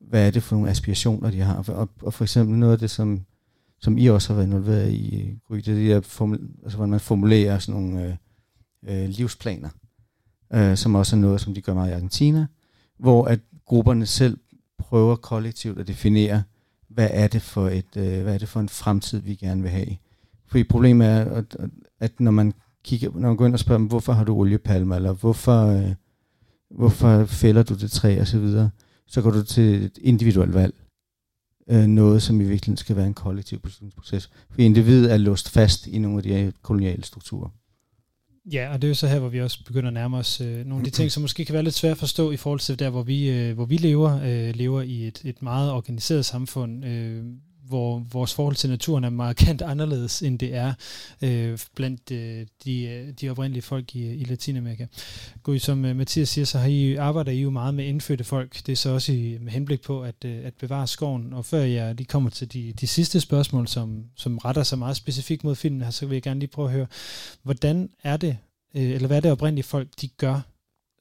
hvad 0.00 0.26
er 0.26 0.30
det 0.30 0.42
for 0.42 0.56
nogle 0.56 0.70
aspirationer, 0.70 1.30
de 1.30 1.40
har. 1.40 1.64
Og, 1.68 1.88
og 2.02 2.14
for 2.14 2.24
eksempel 2.24 2.58
noget 2.58 2.72
af 2.72 2.78
det, 2.78 2.90
som, 2.90 3.20
som 3.80 3.98
I 3.98 4.06
også 4.06 4.28
har 4.28 4.34
været 4.34 4.46
involveret 4.46 4.92
i, 4.92 5.38
det 5.50 5.68
er 5.68 5.74
de 5.74 5.88
der 5.88 6.00
formul, 6.00 6.50
altså, 6.62 6.76
hvordan 6.76 6.90
man 6.90 7.00
formulerer 7.00 7.58
sådan 7.58 7.80
nogle 7.80 8.18
øh, 8.84 9.02
øh, 9.02 9.08
livsplaner, 9.08 9.68
øh, 10.54 10.76
som 10.76 10.94
også 10.94 11.16
er 11.16 11.20
noget, 11.20 11.40
som 11.40 11.54
de 11.54 11.62
gør 11.62 11.74
meget 11.74 11.90
i 11.90 11.94
Argentina, 11.94 12.46
hvor 12.98 13.24
at 13.24 13.40
grupperne 13.66 14.06
selv 14.06 14.38
prøver 14.78 15.16
kollektivt 15.16 15.78
at 15.78 15.88
definere, 15.88 16.42
hvad 16.88 17.08
er 17.12 17.28
det 17.28 17.42
for 17.42 17.68
et, 17.68 17.96
øh, 17.96 18.22
hvad 18.22 18.34
er 18.34 18.38
det 18.38 18.48
for 18.48 18.60
en 18.60 18.68
fremtid, 18.68 19.20
vi 19.20 19.34
gerne 19.34 19.62
vil 19.62 19.70
have. 19.70 19.96
Fordi 20.46 20.64
problemet 20.64 21.06
er, 21.06 21.24
at, 21.24 21.56
at 22.00 22.20
når 22.20 22.30
man 22.30 22.52
kigger, 22.84 23.10
når 23.14 23.28
man 23.28 23.36
går 23.36 23.46
ind 23.46 23.54
og 23.54 23.60
spørger 23.60 23.78
dem, 23.78 23.86
hvorfor 23.86 24.12
har 24.12 24.24
du 24.24 24.36
oliepalmer, 24.36 24.96
eller 24.96 25.12
hvorfor, 25.12 25.66
øh, 25.66 25.94
hvorfor 26.70 27.24
fælder 27.24 27.62
du 27.62 27.74
det 27.74 27.90
træ, 27.90 28.20
og 28.20 28.26
så 28.26 28.38
videre, 28.38 28.70
så 29.06 29.22
går 29.22 29.30
du 29.30 29.42
til 29.42 29.84
et 29.84 29.98
individuelt 30.00 30.54
valg. 30.54 30.74
Øh, 31.70 31.86
noget, 31.86 32.22
som 32.22 32.40
i 32.40 32.44
virkeligheden 32.44 32.76
skal 32.76 32.96
være 32.96 33.06
en 33.06 33.14
kollektiv 33.14 33.58
beslutningsproces. 33.58 34.30
For 34.50 34.60
individet 34.60 35.12
er 35.12 35.16
låst 35.16 35.48
fast 35.50 35.86
i 35.86 35.98
nogle 35.98 36.16
af 36.16 36.22
de 36.22 36.28
her 36.28 36.50
koloniale 36.62 37.04
strukturer. 37.04 37.48
Ja, 38.52 38.72
og 38.72 38.82
det 38.82 38.88
er 38.88 38.90
jo 38.90 38.94
så 38.94 39.06
her, 39.06 39.18
hvor 39.18 39.28
vi 39.28 39.40
også 39.40 39.64
begynder 39.64 39.88
at 39.88 39.94
nærme 39.94 40.16
os 40.16 40.40
øh, 40.40 40.66
nogle 40.66 40.76
af 40.76 40.84
de 40.84 40.90
ting, 40.90 41.12
som 41.12 41.20
måske 41.20 41.44
kan 41.44 41.52
være 41.52 41.62
lidt 41.62 41.74
svært 41.74 41.92
at 41.92 41.98
forstå 41.98 42.30
i 42.30 42.36
forhold 42.36 42.60
til 42.60 42.78
der, 42.78 42.90
hvor 42.90 43.02
vi, 43.02 43.30
øh, 43.30 43.54
hvor 43.54 43.64
vi 43.64 43.76
lever, 43.76 44.20
øh, 44.22 44.54
lever 44.54 44.82
i 44.82 45.06
et, 45.06 45.22
et 45.24 45.42
meget 45.42 45.72
organiseret 45.72 46.24
samfund, 46.24 46.84
øh, 46.84 47.24
hvor 47.72 48.06
vores 48.12 48.34
forhold 48.34 48.56
til 48.56 48.70
naturen 48.70 49.04
er 49.04 49.10
markant 49.10 49.62
anderledes, 49.72 50.22
end 50.22 50.38
det 50.38 50.54
er 50.54 50.74
øh, 51.22 51.58
blandt 51.74 52.10
øh, 52.10 52.46
de, 52.64 52.84
øh, 52.84 53.12
de 53.20 53.30
oprindelige 53.30 53.62
folk 53.62 53.96
i, 53.96 54.14
i 54.14 54.24
Latinamerika. 54.24 54.86
Gud, 55.42 55.58
som 55.58 55.84
øh, 55.84 55.96
Mathias 55.96 56.28
siger, 56.28 56.44
så 56.44 56.58
har 56.58 56.68
I, 56.68 56.94
arbejder 56.94 57.32
I 57.32 57.40
jo 57.40 57.50
meget 57.50 57.74
med 57.74 57.84
indfødte 57.84 58.24
folk. 58.24 58.66
Det 58.66 58.72
er 58.72 58.76
så 58.76 58.90
også 58.90 59.12
i, 59.12 59.38
med 59.40 59.52
henblik 59.52 59.82
på 59.82 60.02
at, 60.02 60.24
øh, 60.24 60.44
at 60.44 60.54
bevare 60.54 60.86
skoven. 60.86 61.32
Og 61.32 61.44
før 61.44 61.62
jeg 61.62 61.94
lige 61.94 62.06
kommer 62.06 62.30
til 62.30 62.52
de, 62.52 62.72
de 62.72 62.86
sidste 62.86 63.20
spørgsmål, 63.20 63.68
som, 63.68 64.04
som 64.16 64.38
retter 64.38 64.62
sig 64.62 64.78
meget 64.78 64.96
specifikt 64.96 65.44
mod 65.44 65.54
filmen 65.54 65.82
her, 65.82 65.90
så 65.90 66.06
vil 66.06 66.14
jeg 66.14 66.22
gerne 66.22 66.40
lige 66.40 66.50
prøve 66.50 66.68
at 66.68 66.74
høre, 66.74 66.86
hvordan 67.42 67.90
er 68.02 68.16
det, 68.16 68.36
øh, 68.76 68.90
eller 68.90 69.06
hvad 69.06 69.16
er 69.16 69.20
det 69.20 69.32
oprindelige 69.32 69.64
folk, 69.64 69.88
de 70.00 70.08
gør, 70.08 70.40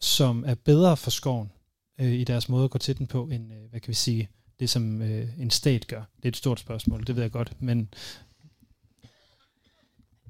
som 0.01 0.43
er 0.47 0.55
bedre 0.55 0.97
for 0.97 1.11
skoven 1.11 1.51
øh, 2.01 2.13
i 2.13 2.23
deres 2.23 2.49
måde 2.49 2.63
at 2.63 2.71
gå 2.71 2.77
til 2.77 2.97
den 2.97 3.07
på, 3.07 3.23
end, 3.23 3.53
øh, 3.53 3.69
hvad 3.69 3.79
kan 3.79 3.89
vi 3.89 3.93
sige, 3.93 4.29
det, 4.61 4.69
som 4.69 5.01
øh, 5.01 5.27
en 5.39 5.49
stat 5.49 5.87
gør? 5.87 6.01
Det 6.17 6.25
er 6.25 6.29
et 6.29 6.37
stort 6.37 6.59
spørgsmål, 6.59 7.03
det 7.07 7.15
ved 7.15 7.23
jeg 7.23 7.31
godt, 7.31 7.53
men... 7.59 7.89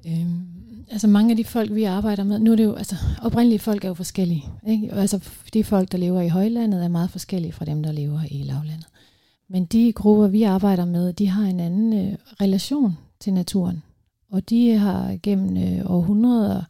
Øhm, 0.07 0.85
altså 0.91 1.07
mange 1.07 1.31
af 1.31 1.37
de 1.37 1.43
folk, 1.45 1.73
vi 1.73 1.83
arbejder 1.83 2.23
med, 2.23 2.39
nu 2.39 2.51
er 2.51 2.55
det 2.55 2.63
jo, 2.63 2.73
altså 2.73 2.95
oprindelige 3.21 3.59
folk 3.59 3.83
er 3.83 3.87
jo 3.87 3.93
forskellige. 3.93 4.45
Ikke? 4.67 4.93
Altså 4.93 5.29
de 5.53 5.63
folk, 5.63 5.91
der 5.91 5.97
lever 5.97 6.21
i 6.21 6.27
højlandet, 6.27 6.83
er 6.83 6.87
meget 6.87 7.09
forskellige 7.09 7.51
fra 7.51 7.65
dem, 7.65 7.83
der 7.83 7.91
lever 7.91 8.21
i 8.31 8.43
lavlandet. 8.43 8.87
Men 9.49 9.65
de 9.65 9.93
grupper, 9.93 10.27
vi 10.27 10.43
arbejder 10.43 10.85
med, 10.85 11.13
de 11.13 11.27
har 11.27 11.43
en 11.43 11.59
anden 11.59 11.93
øh, 11.93 12.17
relation 12.41 12.97
til 13.19 13.33
naturen. 13.33 13.83
Og 14.31 14.49
de 14.49 14.77
har 14.77 15.19
gennem 15.23 15.57
øh, 15.57 15.91
århundreder 15.91 16.63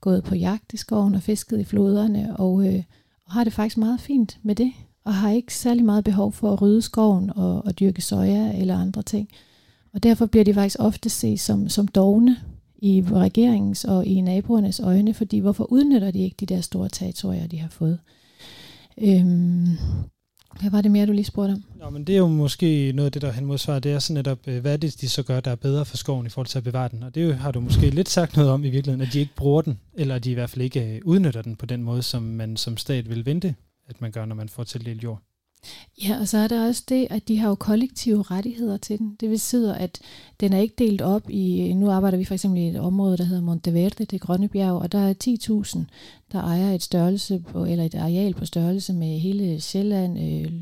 gået 0.00 0.24
på 0.24 0.34
jagt 0.34 0.72
i 0.72 0.76
skoven 0.76 1.14
og 1.14 1.22
fisket 1.22 1.60
i 1.60 1.64
floderne, 1.64 2.36
og, 2.36 2.66
øh, 2.66 2.82
og 3.26 3.32
har 3.32 3.44
det 3.44 3.52
faktisk 3.52 3.78
meget 3.78 4.00
fint 4.00 4.38
med 4.42 4.54
det 4.54 4.72
og 5.04 5.14
har 5.14 5.30
ikke 5.30 5.54
særlig 5.54 5.84
meget 5.84 6.04
behov 6.04 6.32
for 6.32 6.52
at 6.52 6.62
rydde 6.62 6.82
skoven 6.82 7.30
og, 7.36 7.64
og 7.64 7.80
dyrke 7.80 8.02
soja 8.02 8.60
eller 8.60 8.78
andre 8.78 9.02
ting. 9.02 9.28
Og 9.94 10.02
derfor 10.02 10.26
bliver 10.26 10.44
de 10.44 10.54
faktisk 10.54 10.76
ofte 10.78 11.08
set 11.08 11.40
som, 11.40 11.68
som 11.68 11.88
dogne 11.88 12.36
i 12.76 13.04
regeringens 13.12 13.84
og 13.84 14.06
i 14.06 14.20
naboernes 14.20 14.80
øjne, 14.80 15.14
fordi 15.14 15.38
hvorfor 15.38 15.72
udnytter 15.72 16.10
de 16.10 16.22
ikke 16.22 16.36
de 16.40 16.46
der 16.46 16.60
store 16.60 16.88
territorier, 16.88 17.46
de 17.46 17.58
har 17.58 17.68
fået? 17.68 17.98
Øhm, 18.98 19.66
hvad 20.60 20.70
var 20.70 20.80
det 20.80 20.90
mere, 20.90 21.06
du 21.06 21.12
lige 21.12 21.24
spurgte 21.24 21.52
om? 21.52 21.64
Nå, 21.80 21.90
men 21.90 22.04
det 22.04 22.12
er 22.12 22.18
jo 22.18 22.28
måske 22.28 22.92
noget 22.94 23.06
af 23.06 23.12
det, 23.12 23.22
der 23.22 23.32
han 23.32 23.44
modsvarer. 23.44 23.78
Det 23.78 23.92
er 23.92 23.98
sådan 23.98 24.14
netop, 24.18 24.38
øh, 24.46 24.60
hvad 24.60 24.72
er 24.72 24.76
det, 24.76 25.00
de 25.00 25.08
så 25.08 25.22
gør, 25.22 25.40
der 25.40 25.50
er 25.50 25.56
bedre 25.56 25.84
for 25.84 25.96
skoven 25.96 26.26
i 26.26 26.28
forhold 26.28 26.46
til 26.46 26.58
at 26.58 26.64
bevare 26.64 26.88
den? 26.88 27.02
Og 27.02 27.14
det 27.14 27.36
har 27.36 27.50
du 27.50 27.60
måske 27.60 27.90
lidt 27.90 28.08
sagt 28.08 28.36
noget 28.36 28.50
om 28.50 28.64
i 28.64 28.70
virkeligheden, 28.70 29.06
at 29.06 29.12
de 29.12 29.20
ikke 29.20 29.34
bruger 29.36 29.62
den, 29.62 29.78
eller 29.94 30.14
at 30.14 30.24
de 30.24 30.30
i 30.30 30.34
hvert 30.34 30.50
fald 30.50 30.62
ikke 30.62 30.94
øh, 30.94 31.00
udnytter 31.04 31.42
den 31.42 31.56
på 31.56 31.66
den 31.66 31.82
måde, 31.82 32.02
som 32.02 32.22
man 32.22 32.56
som 32.56 32.76
stat 32.76 33.10
vil 33.10 33.26
vente 33.26 33.54
at 33.94 34.00
man 34.00 34.12
gør, 34.12 34.24
når 34.24 34.34
man 34.34 34.48
får 34.48 34.64
tildelt 34.64 35.02
jord. 35.02 35.22
Ja, 36.02 36.20
og 36.20 36.28
så 36.28 36.38
er 36.38 36.48
der 36.48 36.66
også 36.66 36.82
det, 36.88 37.06
at 37.10 37.28
de 37.28 37.38
har 37.38 37.48
jo 37.48 37.54
kollektive 37.54 38.22
rettigheder 38.22 38.76
til 38.76 38.98
den. 38.98 39.16
Det 39.20 39.30
vil 39.30 39.40
sige, 39.40 39.74
at 39.74 40.00
den 40.40 40.52
er 40.52 40.58
ikke 40.58 40.74
delt 40.78 41.02
op 41.02 41.30
i, 41.30 41.72
nu 41.72 41.90
arbejder 41.90 42.18
vi 42.18 42.24
for 42.24 42.34
eksempel 42.34 42.60
i 42.60 42.68
et 42.68 42.80
område, 42.80 43.16
der 43.16 43.24
hedder 43.24 43.42
Monteverde, 43.42 44.04
det 44.04 44.20
grønne 44.20 44.48
bjerg, 44.48 44.72
og 44.72 44.92
der 44.92 44.98
er 44.98 45.14
10.000, 45.24 45.78
der 46.32 46.40
ejer 46.40 46.72
et 46.74 46.82
størrelse 46.82 47.38
på, 47.38 47.64
eller 47.64 47.84
et 47.84 47.94
areal 47.94 48.34
på 48.34 48.44
størrelse 48.44 48.92
med 48.92 49.18
hele 49.18 49.60
Sjælland, 49.60 50.18
øh, 50.18 50.52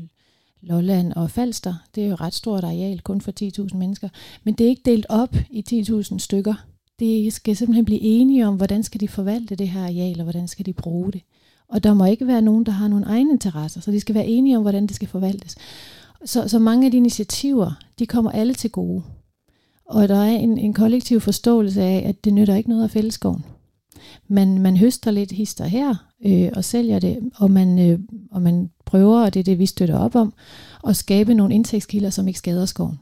Lolland 0.61 1.13
og 1.13 1.31
Falster. 1.31 1.73
Det 1.95 2.03
er 2.03 2.07
jo 2.07 2.13
et 2.13 2.21
ret 2.21 2.33
stort 2.33 2.63
areal, 2.63 2.99
kun 2.99 3.21
for 3.21 3.31
10.000 3.71 3.77
mennesker. 3.77 4.09
Men 4.43 4.53
det 4.53 4.65
er 4.65 4.69
ikke 4.69 4.81
delt 4.85 5.05
op 5.09 5.35
i 5.49 5.63
10.000 5.69 6.17
stykker. 6.17 6.53
Det 6.99 7.33
skal 7.33 7.55
simpelthen 7.55 7.85
blive 7.85 8.01
enige 8.01 8.47
om, 8.47 8.55
hvordan 8.55 8.83
skal 8.83 8.99
de 8.99 9.07
forvalte 9.07 9.55
det 9.55 9.69
her 9.69 9.83
areal, 9.83 10.19
og 10.19 10.23
hvordan 10.23 10.47
skal 10.47 10.65
de 10.65 10.73
bruge 10.73 11.11
det. 11.11 11.21
Og 11.71 11.83
der 11.83 11.93
må 11.93 12.05
ikke 12.05 12.27
være 12.27 12.41
nogen, 12.41 12.65
der 12.65 12.71
har 12.71 12.87
nogle 12.87 13.05
egne 13.05 13.31
interesser, 13.31 13.81
så 13.81 13.91
de 13.91 13.99
skal 13.99 14.15
være 14.15 14.27
enige 14.27 14.57
om, 14.57 14.61
hvordan 14.61 14.87
det 14.87 14.95
skal 14.95 15.07
forvaltes. 15.07 15.55
Så, 16.25 16.47
så 16.47 16.59
mange 16.59 16.85
af 16.85 16.91
de 16.91 16.97
initiativer, 16.97 17.71
de 17.99 18.05
kommer 18.05 18.31
alle 18.31 18.53
til 18.53 18.71
gode. 18.71 19.03
Og 19.85 20.07
der 20.07 20.15
er 20.15 20.37
en, 20.37 20.57
en 20.57 20.73
kollektiv 20.73 21.21
forståelse 21.21 21.81
af, 21.81 22.03
at 22.07 22.25
det 22.25 22.33
nytter 22.33 22.55
ikke 22.55 22.69
noget 22.69 22.83
af 22.83 22.91
fælleskoven. 22.91 23.45
Man, 24.27 24.61
man 24.61 24.77
høster 24.77 25.11
lidt 25.11 25.31
hister 25.31 25.65
her 25.65 25.95
øh, 26.25 26.49
og 26.55 26.63
sælger 26.63 26.99
det, 26.99 27.19
og 27.35 27.51
man, 27.51 27.79
øh, 27.79 27.99
og 28.31 28.41
man 28.41 28.69
prøver, 28.85 29.25
og 29.25 29.33
det 29.33 29.39
er 29.39 29.43
det, 29.43 29.59
vi 29.59 29.65
støtter 29.65 29.97
op 29.97 30.15
om, 30.15 30.33
at 30.87 30.95
skabe 30.95 31.33
nogle 31.33 31.55
indtægtskilder, 31.55 32.09
som 32.09 32.27
ikke 32.27 32.37
skader 32.37 32.65
skoven. 32.65 32.99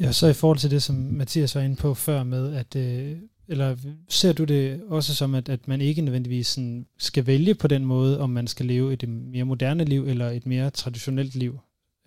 Ja, 0.00 0.12
så 0.12 0.26
i 0.26 0.32
forhold 0.32 0.58
til 0.58 0.70
det, 0.70 0.82
som 0.82 0.94
Mathias 0.94 1.54
var 1.54 1.60
inde 1.60 1.76
på 1.76 1.94
før 1.94 2.22
med, 2.22 2.54
at, 2.54 2.76
øh, 2.76 3.16
eller 3.48 3.76
ser 4.08 4.32
du 4.32 4.44
det 4.44 4.82
også 4.88 5.14
som, 5.14 5.34
at, 5.34 5.48
at 5.48 5.68
man 5.68 5.80
ikke 5.80 6.02
nødvendigvis 6.02 6.46
sådan 6.46 6.86
skal 6.98 7.26
vælge 7.26 7.54
på 7.54 7.68
den 7.68 7.84
måde, 7.84 8.20
om 8.20 8.30
man 8.30 8.46
skal 8.46 8.66
leve 8.66 8.92
et 8.92 9.08
mere 9.08 9.44
moderne 9.44 9.84
liv, 9.84 10.06
eller 10.06 10.30
et 10.30 10.46
mere 10.46 10.70
traditionelt 10.70 11.34
liv? 11.34 11.58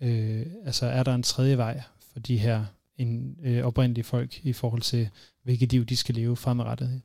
Øh, 0.02 0.46
altså 0.64 0.86
er 0.86 1.02
der 1.02 1.14
en 1.14 1.22
tredje 1.22 1.56
vej 1.56 1.82
for 2.12 2.20
de 2.20 2.38
her 2.38 2.64
en, 2.96 3.36
øh, 3.42 3.64
oprindelige 3.64 4.04
folk 4.04 4.40
i 4.42 4.52
forhold 4.52 4.82
til, 4.82 5.08
hvilket 5.44 5.72
liv 5.72 5.84
de 5.84 5.96
skal 5.96 6.14
leve 6.14 6.36
fremadrettet? 6.36 7.00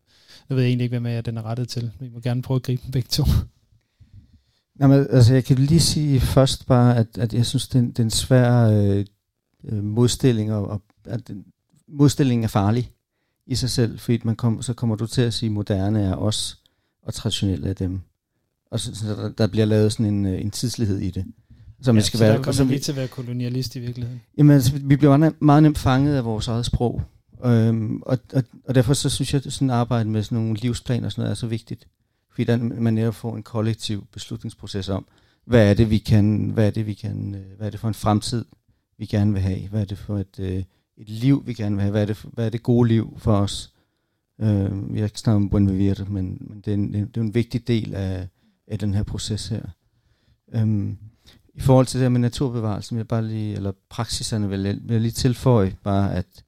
Jeg 0.50 0.58
ved 0.58 0.64
egentlig 0.64 0.84
ikke, 0.84 1.00
hvad 1.00 1.12
jeg 1.12 1.26
den 1.26 1.38
er 1.38 1.42
rettet 1.42 1.70
til. 1.70 1.92
Vi 2.00 2.10
må 2.10 2.20
gerne 2.20 2.42
prøve 2.42 2.56
at 2.56 2.64
gribe 2.64 2.82
dem 2.84 2.92
begge 2.92 3.08
to. 3.12 3.24
Jamen, 4.80 5.08
altså, 5.10 5.34
jeg 5.34 5.46
kan 5.46 5.58
lige 5.58 5.80
sige 5.80 6.20
først 6.20 6.68
bare, 6.68 6.98
at, 6.98 7.18
at 7.18 7.34
jeg 7.34 7.46
synes, 7.46 7.68
det 7.68 7.76
er 7.76 7.84
en, 7.84 7.90
det 7.90 8.00
er 8.00 8.04
en 8.04 8.10
svær 8.10 8.68
øh, 8.68 9.06
øh 9.64 9.84
modstilling, 9.84 10.54
og, 10.54 10.68
og 10.68 10.82
at 11.06 11.28
den, 11.28 11.46
modstillingen 11.88 12.44
er 12.44 12.48
farlig 12.48 12.92
i 13.48 13.56
sig 13.56 13.70
selv, 13.70 14.00
fordi 14.00 14.20
man 14.24 14.36
kom, 14.36 14.62
så 14.62 14.74
kommer 14.74 14.96
du 14.96 15.08
til 15.08 15.22
at 15.22 15.34
sige, 15.34 15.50
moderne 15.50 16.04
er 16.04 16.16
os, 16.16 16.58
og 17.04 17.14
traditionelle 17.14 17.70
er 17.70 17.74
dem. 17.74 18.02
Og 18.72 18.80
så, 18.80 18.96
så 18.96 19.08
der, 19.08 19.30
der 19.30 19.48
bliver 19.48 19.66
lavet 19.66 19.92
sådan 19.92 20.06
en, 20.06 20.26
øh, 20.26 20.42
en 20.42 20.52
tidslighed 20.52 21.00
i 21.00 21.12
det. 21.12 21.26
Som 21.82 21.96
ja, 21.96 22.02
skal 22.02 22.18
så 22.18 22.24
være, 22.24 22.38
der 22.38 22.44
kommer 22.44 22.64
vi, 22.64 22.80
til 22.80 22.92
at 22.92 22.96
være 22.96 23.08
kolonialist 23.08 23.76
i 23.76 23.80
virkeligheden. 23.80 24.22
Jamen, 24.38 24.54
altså, 24.54 24.72
vi 24.84 24.96
bliver 24.96 25.18
meget, 25.18 25.42
meget 25.42 25.64
nemt 25.64 25.78
fanget 25.78 26.16
af 26.16 26.26
vores 26.26 26.48
eget 26.48 26.66
sprog. 26.66 27.02
Øhm, 27.46 28.02
og, 28.02 28.18
og, 28.34 28.44
og 28.68 28.76
derfor 28.76 28.94
så 28.94 29.10
synes 29.10 29.34
jeg, 29.34 29.46
at 29.46 29.54
sådan 29.54 29.70
arbejde 29.70 30.10
med 30.10 30.24
sådan 30.24 30.38
nogle 30.38 30.56
livsplaner 30.56 31.06
og 31.06 31.12
sådan 31.12 31.22
noget 31.22 31.32
er 31.32 31.36
så 31.36 31.48
vigtigt. 31.48 31.88
Fordi 32.32 32.44
der, 32.44 32.58
man 32.58 32.94
netop 32.94 33.16
får 33.16 33.36
en 33.36 33.44
kollektiv 33.44 34.08
beslutningsproces 34.12 34.90
om, 34.90 35.06
hvad 35.46 35.70
er 35.70 35.74
det, 35.74 35.90
vi 35.90 35.98
kan, 35.98 36.50
hvad 36.54 36.68
er 36.68 36.72
det, 36.72 36.86
vi 36.86 36.94
kan, 36.94 37.36
øh, 37.36 37.58
hvad 37.58 37.68
er 37.68 37.72
det 37.72 37.80
for 37.80 37.88
en 37.88 37.94
fremtid, 37.94 38.46
vi 38.98 39.06
gerne 39.06 39.34
vil 39.34 39.42
have? 39.42 39.68
Hvad 39.68 39.82
er 39.82 39.86
det 39.86 39.98
for 39.98 40.18
et, 40.18 40.40
øh, 40.40 40.64
et 40.98 41.10
liv, 41.10 41.44
vi 41.46 41.54
gerne 41.54 41.76
vil 41.76 41.82
have? 41.82 41.92
Hvad 41.92 42.02
er 42.02 42.06
det, 42.06 42.26
hvad 42.34 42.46
er 42.46 42.50
det 42.50 42.64
gode 42.64 42.88
liv 42.88 43.14
for 43.18 43.34
os? 43.34 43.74
Øh, 44.40 44.94
vi 44.94 45.00
har 45.00 45.06
ikke 45.06 45.20
snakket 45.20 45.36
om 45.36 45.50
Buen 45.50 45.70
Vivir, 45.70 46.06
men, 46.10 46.38
men 46.50 46.62
det, 46.62 46.68
er 46.68 46.74
en, 46.74 46.94
det 46.94 47.18
er 47.18 47.22
en 47.22 47.34
vigtig 47.34 47.68
del 47.68 47.94
af, 47.94 48.28
af 48.68 48.80
den 48.80 48.94
her 48.94 49.04
proces 49.04 49.48
her. 49.48 49.66
Øhm, 50.54 50.98
I 51.54 51.62
forhold 51.62 51.86
til 51.86 52.00
det 52.00 52.04
her 52.04 52.10
med 52.10 52.20
naturbevarelse, 52.20 52.92
vil 52.92 53.00
jeg 53.00 53.08
bare 53.08 53.28
lige, 53.28 53.56
eller 53.56 53.72
praksiserne 53.90 54.50
vil 54.50 54.62
jeg, 54.62 54.78
vil 54.82 54.94
jeg 54.94 55.02
lige 55.02 55.12
tilføje 55.12 55.76
bare, 55.84 56.16
at, 56.16 56.44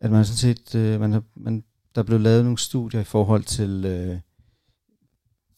at 0.00 0.10
man 0.10 0.24
sådan 0.24 0.36
set, 0.36 0.74
øh, 0.74 1.00
man 1.00 1.12
har, 1.12 1.22
man, 1.34 1.64
der 1.94 2.00
er 2.00 2.06
blevet 2.06 2.22
lavet 2.22 2.44
nogle 2.44 2.58
studier 2.58 3.00
i 3.00 3.04
forhold 3.04 3.44
til, 3.44 3.84
øh, 3.84 4.18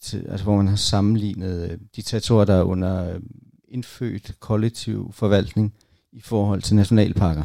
til 0.00 0.26
altså 0.28 0.44
hvor 0.44 0.56
man 0.56 0.68
har 0.68 0.76
sammenlignet 0.76 1.70
øh, 1.70 1.78
de 1.96 2.02
territorier, 2.02 2.44
der 2.44 2.54
er 2.54 2.62
under 2.62 3.14
øh, 3.14 3.20
indfødt 3.68 4.40
kollektiv 4.40 5.12
forvaltning 5.12 5.74
i 6.12 6.20
forhold 6.20 6.62
til 6.62 6.76
nationalparker. 6.76 7.44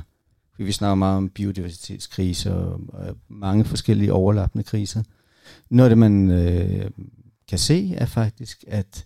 Vi 0.66 0.72
snakker 0.72 0.96
meget 0.96 1.18
om 1.18 1.30
biodiversitetskriser 1.30 2.54
og, 2.54 2.82
og 2.88 3.18
mange 3.28 3.66
forskellige 3.66 4.14
overlappende 4.14 4.64
kriser. 4.64 5.04
Noget 5.70 5.90
af 5.90 5.90
det, 5.90 5.98
man 5.98 6.32
øh, 6.32 6.92
kan 7.48 7.60
se, 7.60 7.94
er 7.96 8.06
faktisk, 8.06 8.64
at 8.68 9.06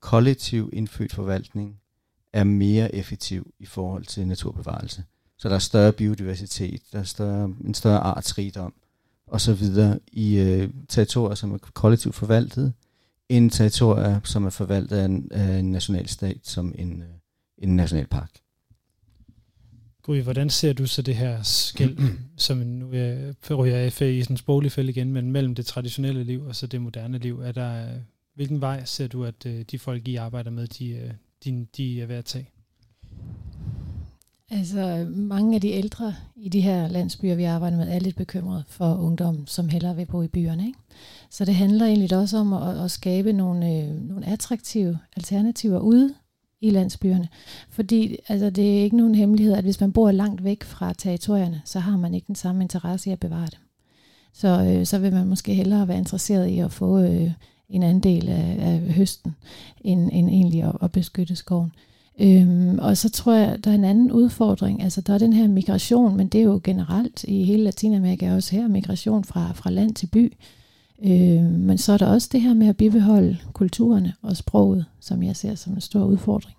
kollektiv 0.00 0.70
indfødt 0.72 1.12
forvaltning 1.12 1.76
er 2.32 2.44
mere 2.44 2.94
effektiv 2.94 3.52
i 3.58 3.66
forhold 3.66 4.04
til 4.04 4.26
naturbevarelse. 4.26 5.04
Så 5.38 5.48
der 5.48 5.54
er 5.54 5.58
større 5.58 5.92
biodiversitet, 5.92 6.82
der 6.92 6.98
er 6.98 7.04
større, 7.04 7.54
en 7.64 7.74
større 7.74 7.98
artsrigdom 7.98 8.74
og 9.26 9.40
så 9.40 9.54
videre 9.54 9.98
i 10.12 10.38
øh, 10.38 10.70
territorier, 10.88 11.34
som 11.34 11.52
er 11.52 11.58
kollektivt 11.58 12.14
forvaltet, 12.14 12.72
end 13.28 13.50
territorier, 13.50 14.20
som 14.24 14.44
er 14.44 14.50
forvaltet 14.50 14.96
af 14.96 15.04
en, 15.04 15.28
af 15.30 15.58
en 15.58 15.72
nationalstat 15.72 16.38
som 16.42 16.74
en, 16.78 17.02
øh, 17.02 17.08
en 17.58 17.76
nationalpark. 17.76 18.30
Gud, 20.02 20.22
hvordan 20.22 20.50
ser 20.50 20.72
du 20.72 20.86
så 20.86 21.02
det 21.02 21.16
her 21.16 21.42
skæld, 21.42 21.98
som 22.36 22.56
nu 22.56 22.90
er, 22.92 23.54
ryger 23.54 23.76
jeg 23.76 23.86
i 23.86 24.22
sådan 24.22 24.34
en 24.34 24.36
sproglig 24.36 24.72
fælde 24.72 24.90
igen, 24.90 25.12
men 25.12 25.32
mellem 25.32 25.54
det 25.54 25.66
traditionelle 25.66 26.24
liv 26.24 26.44
og 26.44 26.56
så 26.56 26.66
det 26.66 26.80
moderne 26.80 27.18
liv? 27.18 27.40
Er 27.40 27.52
der, 27.52 27.86
hvilken 28.34 28.60
vej 28.60 28.84
ser 28.84 29.08
du, 29.08 29.24
at 29.24 29.46
øh, 29.46 29.64
de 29.70 29.78
folk, 29.78 30.08
I 30.08 30.16
arbejder 30.16 30.50
med, 30.50 30.66
de, 30.66 30.88
øh, 30.88 31.10
de, 31.44 31.66
de 31.76 32.02
er 32.02 32.06
ved 32.06 32.16
at 32.16 32.24
tage? 32.24 32.48
Altså, 34.50 35.06
mange 35.10 35.54
af 35.54 35.60
de 35.60 35.70
ældre 35.70 36.14
i 36.36 36.48
de 36.48 36.60
her 36.60 36.88
landsbyer, 36.88 37.34
vi 37.34 37.44
arbejder 37.44 37.76
med, 37.76 37.88
er 37.88 37.98
lidt 37.98 38.16
bekymrede 38.16 38.64
for 38.68 38.94
ungdom, 38.94 39.46
som 39.46 39.68
hellere 39.68 39.96
vil 39.96 40.06
bo 40.06 40.22
i 40.22 40.28
byerne. 40.28 40.66
Ikke? 40.66 40.78
Så 41.30 41.44
det 41.44 41.54
handler 41.54 41.86
egentlig 41.86 42.18
også 42.18 42.36
om 42.36 42.52
at, 42.52 42.84
at 42.84 42.90
skabe 42.90 43.32
nogle, 43.32 43.66
øh, 43.66 44.08
nogle 44.08 44.26
attraktive 44.26 44.98
alternativer 45.16 45.78
ude 45.78 46.14
i 46.62 46.70
landsbyerne. 46.70 47.28
Fordi 47.70 48.16
altså, 48.28 48.50
det 48.50 48.78
er 48.78 48.82
ikke 48.82 48.96
nogen 48.96 49.14
hemmelighed, 49.14 49.54
at 49.54 49.64
hvis 49.64 49.80
man 49.80 49.92
bor 49.92 50.10
langt 50.10 50.44
væk 50.44 50.64
fra 50.64 50.92
territorierne, 50.98 51.62
så 51.64 51.78
har 51.78 51.96
man 51.96 52.14
ikke 52.14 52.26
den 52.26 52.34
samme 52.34 52.62
interesse 52.62 53.10
i 53.10 53.12
at 53.12 53.20
bevare 53.20 53.48
dem. 53.52 53.60
Så, 54.34 54.48
øh, 54.48 54.86
så 54.86 54.98
vil 54.98 55.12
man 55.12 55.26
måske 55.26 55.54
hellere 55.54 55.88
være 55.88 55.98
interesseret 55.98 56.46
i 56.46 56.58
at 56.58 56.72
få 56.72 56.98
øh, 56.98 57.30
en 57.68 57.82
anden 57.82 58.02
del 58.02 58.28
af, 58.28 58.56
af 58.60 58.78
høsten, 58.78 59.36
end, 59.80 60.10
end 60.12 60.28
egentlig 60.28 60.62
at, 60.62 60.72
at 60.82 60.92
beskytte 60.92 61.36
skoven. 61.36 61.72
Øhm, 62.20 62.78
og 62.78 62.96
så 62.96 63.10
tror 63.10 63.32
jeg, 63.32 63.64
der 63.64 63.70
er 63.70 63.74
en 63.74 63.84
anden 63.84 64.12
udfordring. 64.12 64.82
Altså, 64.82 65.00
der 65.00 65.14
er 65.14 65.18
den 65.18 65.32
her 65.32 65.48
migration, 65.48 66.16
men 66.16 66.28
det 66.28 66.40
er 66.40 66.44
jo 66.44 66.60
generelt 66.64 67.24
i 67.24 67.44
hele 67.44 67.62
Latinamerika 67.62 68.34
også 68.34 68.56
her, 68.56 68.68
migration 68.68 69.24
fra, 69.24 69.52
fra 69.52 69.70
land 69.70 69.94
til 69.94 70.06
by. 70.06 70.32
Øh, 71.04 71.44
men 71.44 71.78
så 71.78 71.92
er 71.92 71.98
der 71.98 72.06
også 72.06 72.28
det 72.32 72.40
her 72.40 72.54
med 72.54 72.66
at 72.66 72.76
bibeholde 72.76 73.38
kulturerne 73.52 74.12
og 74.22 74.36
sproget, 74.36 74.84
som 75.00 75.22
jeg 75.22 75.36
ser 75.36 75.54
som 75.54 75.72
en 75.72 75.80
stor 75.80 76.04
udfordring. 76.04 76.56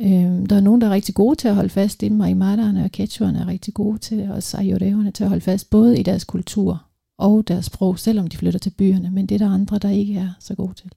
Øh, 0.00 0.48
der 0.50 0.56
er 0.56 0.60
nogen, 0.60 0.80
der 0.80 0.86
er 0.86 0.90
rigtig 0.92 1.14
gode 1.14 1.36
til 1.36 1.48
at 1.48 1.54
holde 1.54 1.68
fast 1.68 2.02
i 2.02 2.08
dem, 2.08 2.20
og 2.20 2.30
Imaderne 2.30 2.84
og 2.84 2.92
Quechuaerne 2.92 3.38
er 3.38 3.46
rigtig 3.46 3.74
gode 3.74 3.98
til, 3.98 4.30
og 4.30 4.42
Sayureverne 4.42 5.10
til 5.10 5.24
at 5.24 5.28
holde 5.28 5.44
fast 5.44 5.70
både 5.70 6.00
i 6.00 6.02
deres 6.02 6.24
kultur 6.24 6.82
og 7.18 7.48
deres 7.48 7.64
sprog, 7.64 7.98
selvom 7.98 8.26
de 8.26 8.36
flytter 8.36 8.58
til 8.58 8.70
byerne, 8.70 9.10
men 9.10 9.26
det 9.26 9.34
er 9.34 9.38
der 9.46 9.54
andre, 9.54 9.78
der 9.78 9.90
ikke 9.90 10.14
er 10.14 10.28
så 10.40 10.54
gode 10.54 10.74
til. 10.74 10.90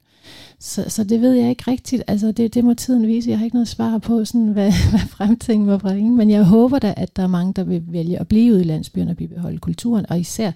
Så, 0.60 0.86
så 0.88 1.04
det 1.04 1.22
ved 1.22 1.34
jeg 1.34 1.50
ikke 1.50 1.72
rigtigt. 1.72 2.04
Altså 2.08 2.32
det, 2.32 2.54
det 2.54 2.64
må 2.64 2.74
tiden 2.74 3.08
vise. 3.08 3.30
Jeg 3.30 3.38
har 3.38 3.46
ikke 3.46 3.56
noget 3.56 3.68
svar 3.68 3.98
på, 3.98 4.26
sådan, 4.26 4.48
hvad, 4.48 4.72
hvad 4.90 5.00
fremtiden 5.00 5.66
må 5.66 5.78
bringe. 5.78 6.12
Men 6.12 6.30
jeg 6.30 6.44
håber 6.44 6.80
da, 6.80 6.94
at 6.98 7.16
der 7.16 7.24
er 7.24 7.28
mange, 7.28 7.54
der 7.54 7.64
vil 7.64 7.84
vælge 7.88 8.20
at 8.20 8.28
blive 8.28 8.54
ude 8.54 8.62
i 8.62 8.64
landsbyerne 8.64 9.12
og 9.12 9.18
bibeholde 9.18 9.58
kulturen. 9.58 10.06
Og 10.10 10.20
især 10.20 10.52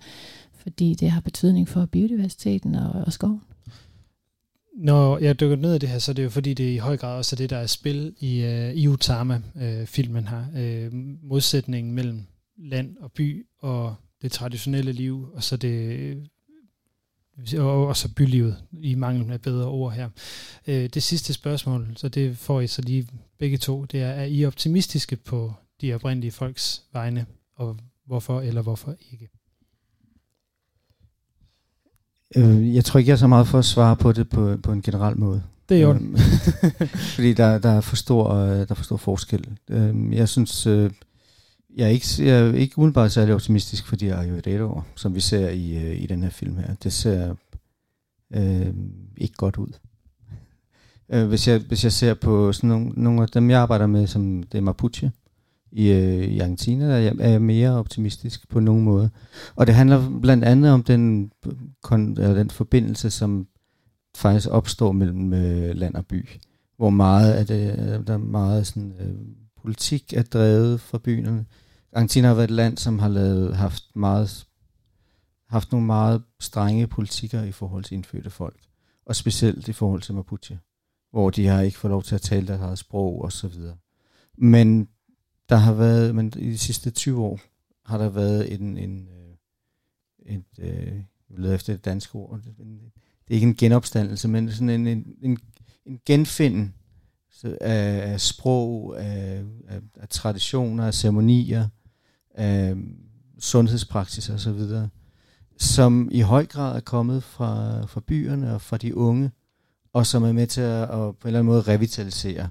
fordi 0.70 0.93
det 0.93 1.11
har 1.11 1.22
betydning 1.22 1.67
for 1.67 1.86
biodiversiteten 1.86 2.76
og, 2.76 2.91
og 2.91 3.13
skoven. 3.13 3.41
Når 4.78 5.17
jeg 5.17 5.39
dykker 5.39 5.55
ned 5.55 5.76
i 5.76 5.78
det 5.78 5.89
her, 5.89 5.99
så 5.99 6.11
er 6.11 6.13
det 6.13 6.24
jo 6.24 6.30
fordi, 6.30 6.53
det 6.53 6.70
er 6.70 6.74
i 6.74 6.78
høj 6.78 6.97
grad 6.97 7.17
også 7.17 7.36
er 7.36 7.38
det, 7.38 7.49
der 7.49 7.57
er 7.57 7.67
spil 7.67 8.15
i, 8.20 8.43
uh, 8.43 8.74
i 8.74 8.88
Utama-filmen 8.88 10.28
øh, 10.28 10.34
uh, 10.34 10.53
her. 10.53 10.88
Uh, 10.88 10.93
modsætningen 11.24 11.93
mellem 11.93 12.26
land 12.57 12.97
og 12.97 13.11
by 13.11 13.45
og 13.59 13.95
det 14.22 14.32
traditionelle 14.32 14.91
liv, 14.91 15.30
og 15.34 15.43
så 15.43 15.57
det 15.57 16.30
og, 17.57 17.88
og 17.88 17.97
så 17.97 18.13
bylivet, 18.13 18.57
i 18.82 18.95
mangel 18.95 19.32
af 19.32 19.41
bedre 19.41 19.67
ord 19.67 19.93
her. 19.93 20.09
Uh, 20.67 20.74
det 20.74 21.03
sidste 21.03 21.34
spørgsmål, 21.34 21.93
så 21.95 22.09
det 22.09 22.38
får 22.38 22.61
I 22.61 22.67
så 22.67 22.82
lige 22.82 23.07
begge 23.39 23.57
to, 23.57 23.86
det 23.86 24.01
er, 24.01 24.09
er 24.09 24.26
I 24.26 24.45
optimistiske 24.45 25.15
på 25.15 25.53
de 25.82 25.93
oprindelige 25.93 26.32
folks 26.32 26.84
vegne, 26.93 27.26
og 27.55 27.78
hvorfor 28.05 28.41
eller 28.41 28.61
hvorfor 28.61 28.95
ikke? 29.11 29.30
Øh, 32.36 32.75
jeg 32.75 32.86
tror 32.86 32.97
ikke, 32.97 33.09
jeg 33.09 33.13
er 33.13 33.19
så 33.19 33.27
meget 33.27 33.47
for 33.47 33.59
at 33.59 33.65
svare 33.65 33.95
på 33.95 34.11
det 34.11 34.30
på, 34.30 34.57
på 34.63 34.71
en 34.71 34.82
generel 34.82 35.17
måde. 35.17 35.43
Det 35.69 35.77
er 35.77 35.82
jo 35.82 35.91
øhm, 35.91 36.17
Fordi 37.15 37.34
der, 37.34 37.57
der, 37.57 37.69
er 37.69 37.82
for 37.82 37.95
stor, 37.95 38.34
øh, 38.34 38.49
der 38.49 38.65
er 38.69 38.73
for 38.73 38.84
stor 38.84 38.97
forskel. 38.97 39.47
Øh, 39.69 40.15
jeg 40.15 40.30
synes, 40.30 40.67
øh, 40.67 40.91
jeg, 41.75 41.86
er 41.86 41.89
ikke, 41.89 42.07
jeg 42.19 42.39
er 42.39 42.53
ikke 42.53 42.77
umiddelbart 42.77 43.11
særlig 43.11 43.36
optimistisk 43.36 43.88
for 43.88 43.95
de 43.95 44.15
ayurvedaer, 44.15 44.86
som 44.95 45.15
vi 45.15 45.19
ser 45.19 45.49
i, 45.49 45.77
øh, 45.77 46.01
i 46.01 46.05
den 46.05 46.23
her 46.23 46.30
film 46.30 46.57
her. 46.57 46.75
Det 46.84 46.93
ser 46.93 47.36
øh, 48.34 48.73
ikke 49.17 49.36
godt 49.36 49.57
ud. 49.57 49.71
Øh, 51.09 51.27
hvis, 51.27 51.47
jeg, 51.47 51.59
hvis 51.67 51.84
jeg 51.84 51.91
ser 51.91 52.13
på 52.13 52.53
sådan 52.53 52.67
nogle, 52.67 52.91
nogle 52.95 53.21
af 53.21 53.27
dem, 53.27 53.49
jeg 53.49 53.59
arbejder 53.59 53.88
med, 53.88 54.07
som 54.07 54.43
det 54.43 54.57
er 54.57 54.61
Mapuche, 54.61 55.11
i, 55.72 55.89
øh, 55.89 56.24
i 56.24 56.39
Argentina, 56.39 56.88
der 56.88 56.95
er 56.95 56.99
jeg, 56.99 57.15
er 57.20 57.30
jeg 57.30 57.41
mere 57.41 57.72
optimistisk 57.72 58.49
på 58.49 58.59
nogen 58.59 58.84
måde. 58.84 59.09
Og 59.55 59.67
det 59.67 59.76
handler 59.76 60.20
blandt 60.22 60.43
andet 60.43 60.72
om 60.72 60.84
den, 60.84 61.32
kon, 61.84 62.11
eller 62.11 62.34
den 62.34 62.49
forbindelse, 62.49 63.09
som 63.09 63.47
faktisk 64.17 64.49
opstår 64.51 64.91
mellem 64.91 65.34
øh, 65.34 65.76
land 65.76 65.95
og 65.95 66.05
by, 66.05 66.30
hvor 66.78 66.89
meget 66.89 67.34
af 67.34 67.47
det, 67.47 67.78
der 68.07 68.13
er 68.13 68.17
meget 68.17 68.67
sådan, 68.67 68.93
øh, 68.99 69.15
politik 69.61 70.13
er 70.13 70.24
drevet 70.24 70.82
fra 70.82 70.97
byerne. 70.97 71.45
Argentina 71.93 72.28
har 72.28 72.36
været 72.36 72.47
et 72.49 72.55
land, 72.55 72.78
som 72.78 72.99
har 72.99 73.07
lavet, 73.07 73.55
haft, 73.55 73.84
meget, 73.95 74.47
haft 75.49 75.72
nogle 75.72 75.88
meget 75.88 76.24
strenge 76.39 76.88
politikker 76.88 77.43
i 77.43 77.51
forhold 77.51 77.84
til 77.84 77.95
indfødte 77.95 78.30
folk, 78.30 78.59
og 79.05 79.15
specielt 79.15 79.67
i 79.67 79.74
forhold 79.74 80.01
til 80.01 80.15
Mapuche, 80.15 80.59
hvor 81.11 81.30
de 81.30 81.47
har 81.47 81.61
ikke 81.61 81.78
fået 81.78 81.91
lov 81.91 82.03
til 82.03 82.15
at 82.15 82.22
tale 82.22 82.47
deres 82.47 82.61
eget 82.61 82.80
sprog 82.80 83.22
osv. 83.26 83.53
Men 84.38 84.88
der 85.50 85.56
har 85.56 85.74
været, 85.74 86.16
men 86.16 86.34
i 86.38 86.50
de 86.50 86.58
sidste 86.58 86.91
20 86.91 87.22
år, 87.22 87.39
har 87.86 87.97
der 87.97 88.10
været 88.10 88.54
en, 88.54 88.78
en, 88.78 89.08
en, 90.26 90.36
et, 90.38 90.43
øh, 90.60 91.04
jeg 91.30 91.38
leder 91.38 91.56
efter 91.56 91.74
et 91.74 91.86
dansk 91.86 92.16
ord, 92.16 92.39
det 92.43 93.34
er 93.34 93.36
ikke 93.36 93.47
en 93.47 93.56
genopstandelse, 93.56 94.28
men 94.28 94.52
sådan 94.52 94.70
en, 94.70 94.88
en, 94.88 95.16
en, 95.22 95.38
en 95.86 96.00
genfind 96.06 96.72
af, 97.43 98.12
af 98.12 98.22
sprog, 98.22 99.02
af, 99.02 99.43
af, 99.68 99.82
af 100.00 100.10
traditioner, 100.10 100.88
af 100.88 100.93
ceremonier, 100.93 101.68
af 102.36 102.76
sundhedspraksis 103.39 104.30
og 104.30 104.39
så 104.39 104.52
videre, 104.52 104.89
som 105.58 106.10
i 106.12 106.22
høj 106.22 106.45
grad 106.45 106.76
er 106.76 106.80
kommet 106.80 107.24
fra, 107.24 107.82
fra 107.86 108.02
byerne 108.08 108.54
og 108.54 108.62
fra 108.62 108.78
de 108.78 108.97
unge, 108.97 109.32
og 109.93 110.06
som 110.06 110.24
er 110.24 110.32
med 110.32 110.47
til 110.47 110.62
at, 110.62 110.82
at 110.84 110.89
på 110.89 110.97
en 111.00 111.28
eller 111.28 111.39
anden 111.39 111.45
måde 111.45 111.62
revitalisere 111.62 112.50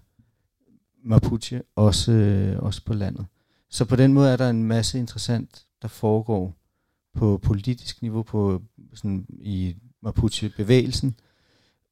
Mapuche, 1.09 1.63
også, 1.77 2.13
øh, 2.13 2.59
også 2.59 2.85
på 2.85 2.93
landet. 2.93 3.27
Så 3.71 3.85
på 3.85 3.97
den 3.97 4.13
måde 4.13 4.33
er 4.33 4.37
der 4.37 4.51
en 4.51 4.65
masse 4.65 4.99
interessant, 4.99 5.67
der 5.83 5.89
foregår 5.89 6.57
på 7.15 7.39
politisk 7.43 8.03
niveau, 8.03 8.23
på 8.23 8.63
sådan 8.95 9.27
i 9.31 9.77
Mapuche-bevægelsen, 10.03 11.15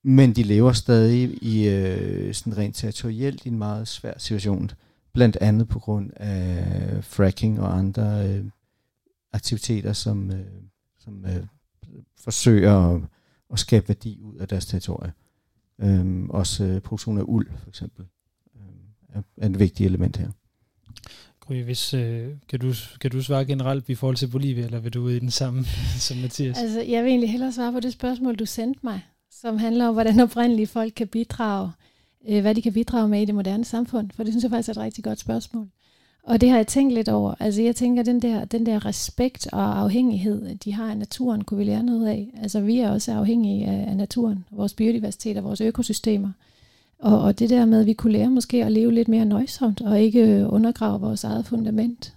men 0.03 0.33
de 0.33 0.43
lever 0.43 0.73
stadig 0.73 1.43
i 1.43 1.69
øh, 1.69 2.35
sådan 2.35 2.57
rent 2.57 2.77
territorielt 2.77 3.45
i 3.45 3.49
en 3.49 3.59
meget 3.59 3.89
svær 3.89 4.14
situation, 4.19 4.71
blandt 5.12 5.37
andet 5.41 5.69
på 5.69 5.79
grund 5.79 6.11
af 6.17 7.05
fracking 7.05 7.61
og 7.61 7.79
andre 7.79 8.29
øh, 8.29 8.45
aktiviteter, 9.33 9.93
som, 9.93 10.31
øh, 10.31 10.47
som 10.99 11.25
øh, 11.25 11.47
forsøger 12.17 12.95
at, 12.95 13.03
at 13.53 13.59
skabe 13.59 13.89
værdi 13.89 14.21
ud 14.23 14.37
af 14.37 14.49
deres 14.49 14.67
territorie. 14.67 15.12
Øhm, 15.79 16.31
også 16.31 16.64
øh, 16.64 16.81
produktion 16.81 17.19
af 17.19 17.25
uld, 17.27 17.49
for 17.59 17.69
eksempel, 17.69 18.07
er 19.37 19.47
et 19.47 19.59
vigtigt 19.59 19.87
element 19.87 20.17
her. 20.17 20.29
Gry, 21.41 21.62
hvis, 21.62 21.95
øh, 21.95 22.29
kan, 22.49 22.61
du, 22.61 22.73
kan 23.01 23.11
du 23.11 23.23
svare 23.23 23.45
generelt 23.45 23.89
i 23.89 23.95
forhold 23.95 24.17
til 24.17 24.27
Bolivia, 24.27 24.64
eller 24.64 24.79
vil 24.79 24.95
du 24.95 25.03
ud 25.03 25.12
i 25.12 25.19
den 25.19 25.31
samme 25.31 25.64
som 26.07 26.17
Mathias? 26.17 26.59
Altså, 26.59 26.81
jeg 26.81 27.05
vil 27.05 27.11
egentlig 27.11 27.31
hellere 27.31 27.53
svare 27.53 27.73
på 27.73 27.81
det 27.81 27.93
spørgsmål, 27.93 28.35
du 28.35 28.47
sendte 28.47 28.81
mig, 28.83 29.01
som 29.31 29.59
handler 29.59 29.89
om, 29.89 29.95
hvordan 29.95 30.21
oprindelige 30.21 30.67
folk 30.67 30.93
kan 30.97 31.09
bidrage, 31.09 31.71
øh, 32.29 32.41
hvad 32.41 32.55
de 32.55 32.62
kan 32.62 32.73
bidrage 32.73 33.09
med 33.09 33.23
i 33.23 33.25
det 33.25 33.35
moderne 33.35 33.64
samfund, 33.64 34.11
for 34.14 34.23
det 34.23 34.33
synes 34.33 34.43
jeg 34.43 34.51
faktisk 34.51 34.69
er 34.69 34.73
et 34.73 34.79
rigtig 34.79 35.05
godt 35.05 35.21
spørgsmål. 35.21 35.69
Og 36.27 36.41
det 36.41 36.51
har 36.51 36.57
jeg 36.57 36.67
tænkt 36.67 36.95
lidt 36.95 37.09
over. 37.09 37.35
Altså 37.41 37.62
jeg 37.62 37.77
tænker, 37.77 38.03
den 38.03 38.23
der, 38.23 38.45
den 38.45 38.67
der 38.67 38.87
respekt 38.87 39.47
og 39.53 39.79
afhængighed, 39.79 40.55
de 40.55 40.73
har 40.73 40.91
af 40.91 40.97
naturen, 40.97 41.45
kunne 41.45 41.59
vi 41.59 41.64
lære 41.64 41.83
noget 41.83 42.07
af. 42.07 42.35
Altså 42.43 42.61
vi 42.61 42.79
er 42.79 42.91
også 42.91 43.12
afhængige 43.12 43.67
af, 43.67 43.91
af 43.91 43.97
naturen, 43.97 44.45
vores 44.51 44.75
biodiversitet 44.75 45.37
og 45.37 45.45
vores 45.45 45.61
økosystemer. 45.61 46.33
Og, 46.99 47.23
og 47.23 47.39
det 47.39 47.51
der 47.51 47.65
med, 47.65 47.81
at 47.81 47.87
vi 47.87 47.93
kunne 47.93 48.13
lære 48.13 48.31
måske 48.31 48.65
at 48.65 48.73
leve 48.73 48.93
lidt 48.93 49.09
mere 49.09 49.25
nøjsomt, 49.25 49.81
og 49.81 50.01
ikke 50.01 50.47
undergrave 50.49 51.01
vores 51.01 51.25
eget 51.25 51.47
fundament. 51.47 52.15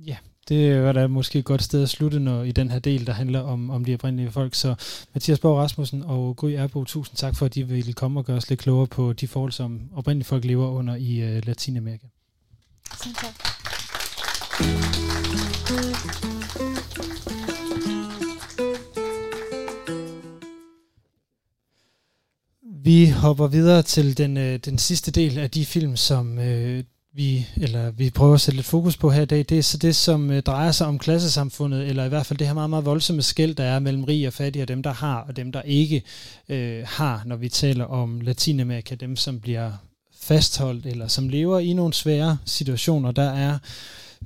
Ja, 0.00 0.16
det 0.48 0.82
var 0.82 0.92
da 0.92 1.06
måske 1.06 1.38
et 1.38 1.44
godt 1.44 1.62
sted 1.62 1.82
at 1.82 1.88
slutte 1.88 2.20
når, 2.20 2.42
i 2.42 2.52
den 2.52 2.70
her 2.70 2.78
del, 2.78 3.06
der 3.06 3.12
handler 3.12 3.40
om, 3.40 3.70
om 3.70 3.84
de 3.84 3.94
oprindelige 3.94 4.30
folk. 4.30 4.54
Så 4.54 4.74
Mathias 5.14 5.38
Borg 5.38 5.56
Rasmussen 5.56 6.02
og 6.02 6.36
Gry 6.36 6.50
Erbo, 6.50 6.84
tusind 6.84 7.16
tak 7.16 7.36
for, 7.36 7.46
at 7.46 7.54
de 7.54 7.68
ville 7.68 7.92
komme 7.92 8.20
og 8.20 8.24
gøre 8.24 8.36
os 8.36 8.48
lidt 8.48 8.60
klogere 8.60 8.86
på 8.86 9.12
de 9.12 9.28
forhold, 9.28 9.52
som 9.52 9.80
oprindelige 9.94 10.26
folk 10.26 10.44
lever 10.44 10.68
under 10.68 10.94
i 10.94 11.36
uh, 11.36 11.46
Latinamerika. 11.46 12.06
Selv 13.02 13.14
tak. 13.14 15.01
Vi 22.92 23.06
hopper 23.06 23.46
videre 23.46 23.82
til 23.82 24.18
den, 24.18 24.36
øh, 24.36 24.58
den 24.58 24.78
sidste 24.78 25.10
del 25.10 25.38
af 25.38 25.50
de 25.50 25.66
film, 25.66 25.96
som 25.96 26.38
øh, 26.38 26.84
vi, 27.14 27.46
eller 27.56 27.90
vi 27.90 28.10
prøver 28.10 28.34
at 28.34 28.40
sætte 28.40 28.56
lidt 28.56 28.66
fokus 28.66 28.96
på 28.96 29.10
her 29.10 29.22
i 29.22 29.24
dag. 29.24 29.38
Det 29.38 29.58
er 29.58 29.62
så 29.62 29.76
det, 29.76 29.96
som 29.96 30.30
øh, 30.30 30.42
drejer 30.42 30.72
sig 30.72 30.86
om 30.86 30.98
klassesamfundet, 30.98 31.88
eller 31.88 32.04
i 32.04 32.08
hvert 32.08 32.26
fald 32.26 32.38
det 32.38 32.46
her 32.46 32.54
meget, 32.54 32.70
meget 32.70 32.84
voldsomme 32.84 33.22
skæld, 33.22 33.54
der 33.54 33.64
er 33.64 33.78
mellem 33.78 34.04
rig 34.04 34.26
og 34.26 34.32
fattig, 34.32 34.62
og 34.62 34.68
dem, 34.68 34.82
der 34.82 34.92
har, 34.92 35.20
og 35.28 35.36
dem, 35.36 35.52
der 35.52 35.62
ikke 35.62 36.02
øh, 36.48 36.82
har, 36.86 37.22
når 37.26 37.36
vi 37.36 37.48
taler 37.48 37.84
om 37.84 38.20
Latinamerika, 38.20 38.94
dem, 38.94 39.16
som 39.16 39.40
bliver 39.40 39.72
fastholdt, 40.20 40.86
eller 40.86 41.08
som 41.08 41.28
lever 41.28 41.58
i 41.58 41.72
nogle 41.72 41.92
svære 41.92 42.38
situationer. 42.44 43.12
Der 43.12 43.30
er, 43.30 43.58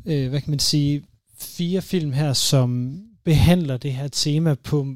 øh, 0.07 0.29
hvad 0.29 0.41
kan 0.41 0.51
man 0.51 0.59
sige, 0.59 1.03
fire 1.39 1.83
film 1.83 2.13
her, 2.13 2.33
som 2.33 3.01
behandler 3.25 3.77
det 3.77 3.93
her 3.93 4.09
tema 4.09 4.55
på 4.55 4.87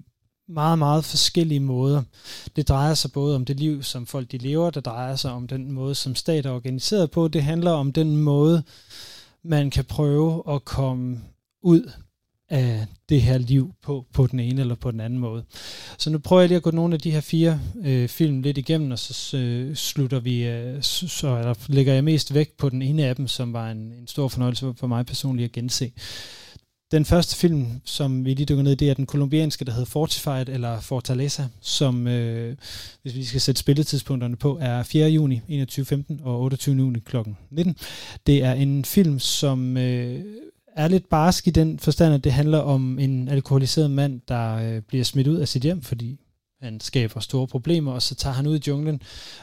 meget, 0.51 0.79
meget 0.79 1.05
forskellige 1.05 1.61
måder. 1.61 2.03
Det 2.57 2.69
drejer 2.69 2.95
sig 2.95 3.13
både 3.13 3.37
om 3.37 3.45
det 3.45 3.61
liv, 3.61 3.83
som 3.83 4.07
folk 4.07 4.33
de 4.33 4.39
lever, 4.39 4.71
det 4.71 4.85
drejer 4.85 5.17
sig 5.17 5.33
om 5.33 5.49
den 5.49 5.73
måde, 5.73 5.95
som 5.95 6.15
stat 6.15 6.47
er 6.47 6.51
organiseret 6.51 7.11
på. 7.11 7.29
Det 7.29 7.43
handler 7.43 7.71
om 7.71 7.93
den 7.93 8.17
måde, 8.17 8.63
man 9.43 9.71
kan 9.71 9.85
prøve 9.85 10.43
at 10.49 10.65
komme 10.65 11.21
ud 11.63 11.91
af 12.51 12.87
det 13.09 13.23
her 13.23 13.39
liv 13.39 13.75
på, 13.83 14.07
på 14.13 14.27
den 14.27 14.41
ene 14.41 14.61
eller 14.61 14.75
på 14.75 14.91
den 14.91 15.01
anden 15.01 15.19
måde. 15.19 15.45
Så 15.99 16.11
nu 16.11 16.19
prøver 16.19 16.43
jeg 16.43 16.49
lige 16.49 16.57
at 16.57 16.63
gå 16.63 16.71
nogle 16.71 16.95
af 16.95 17.01
de 17.01 17.11
her 17.11 17.21
fire 17.21 17.61
øh, 17.85 18.09
film 18.09 18.43
lidt 18.43 18.59
igennem, 18.59 18.91
og 18.91 18.99
så 18.99 19.37
øh, 19.37 19.75
slutter 19.75 20.21
vi, 20.21 20.43
øh, 20.43 20.83
så 20.83 21.37
eller 21.39 21.55
lægger 21.69 21.95
jeg 21.95 22.05
mest 22.05 22.35
vægt 22.35 22.57
på 22.57 22.69
den 22.69 22.83
ene 22.83 23.05
af 23.05 23.17
dem, 23.17 23.29
som 23.29 23.53
var 23.53 23.71
en, 23.71 23.79
en 23.79 24.07
stor 24.07 24.29
fornøjelse 24.29 24.75
for 24.77 24.87
mig 24.87 25.07
personligt 25.07 25.45
at 25.45 25.53
gense. 25.53 25.93
Den 26.93 27.05
første 27.05 27.37
film, 27.37 27.67
som 27.85 28.25
vi 28.25 28.35
lige 28.35 28.47
dykker 28.47 28.63
ned 28.63 28.73
i, 28.73 28.75
det 28.75 28.91
er 28.91 28.95
den 28.95 29.07
kolumbianske, 29.07 29.65
der 29.65 29.73
hedder 29.73 29.87
Fortified, 29.87 30.49
eller 30.49 30.81
Fortaleza, 30.81 31.45
som, 31.61 32.07
øh, 32.07 32.57
hvis 33.03 33.15
vi 33.15 33.25
skal 33.25 33.41
sætte 33.41 33.59
spilletidspunkterne 33.59 34.37
på, 34.37 34.59
er 34.61 34.83
4. 34.83 35.09
juni 35.09 35.41
21.15 35.49 36.25
og 36.25 36.41
28. 36.41 36.77
juni 36.77 36.99
kl. 36.99 37.17
19. 37.51 37.77
Det 38.27 38.45
er 38.45 38.53
en 38.53 38.85
film, 38.85 39.19
som 39.19 39.77
øh, 39.77 40.21
er 40.77 40.89
lidt 40.89 41.09
barsk 41.09 41.47
i 41.47 41.51
den 41.51 41.79
forstand, 41.79 42.15
at 42.15 42.25
det 42.25 42.33
handler 42.33 42.59
om 42.59 42.99
en 42.99 43.29
alkoholiseret 43.29 43.91
mand, 43.91 44.21
der 44.29 44.55
øh, 44.57 44.83
bliver 44.83 45.05
smidt 45.05 45.29
ud 45.29 45.37
af 45.37 45.49
sit 45.49 45.63
hjem, 45.63 45.83
fordi 45.83 46.19
han 46.63 46.81
skaber 46.81 47.21
store 47.21 47.47
problemer, 47.47 47.93
og 47.93 48.03
så 48.03 48.15
tager 48.15 48.35
han 48.35 48.47
ud 48.47 48.59
i 48.59 48.63
junglen 48.67 49.03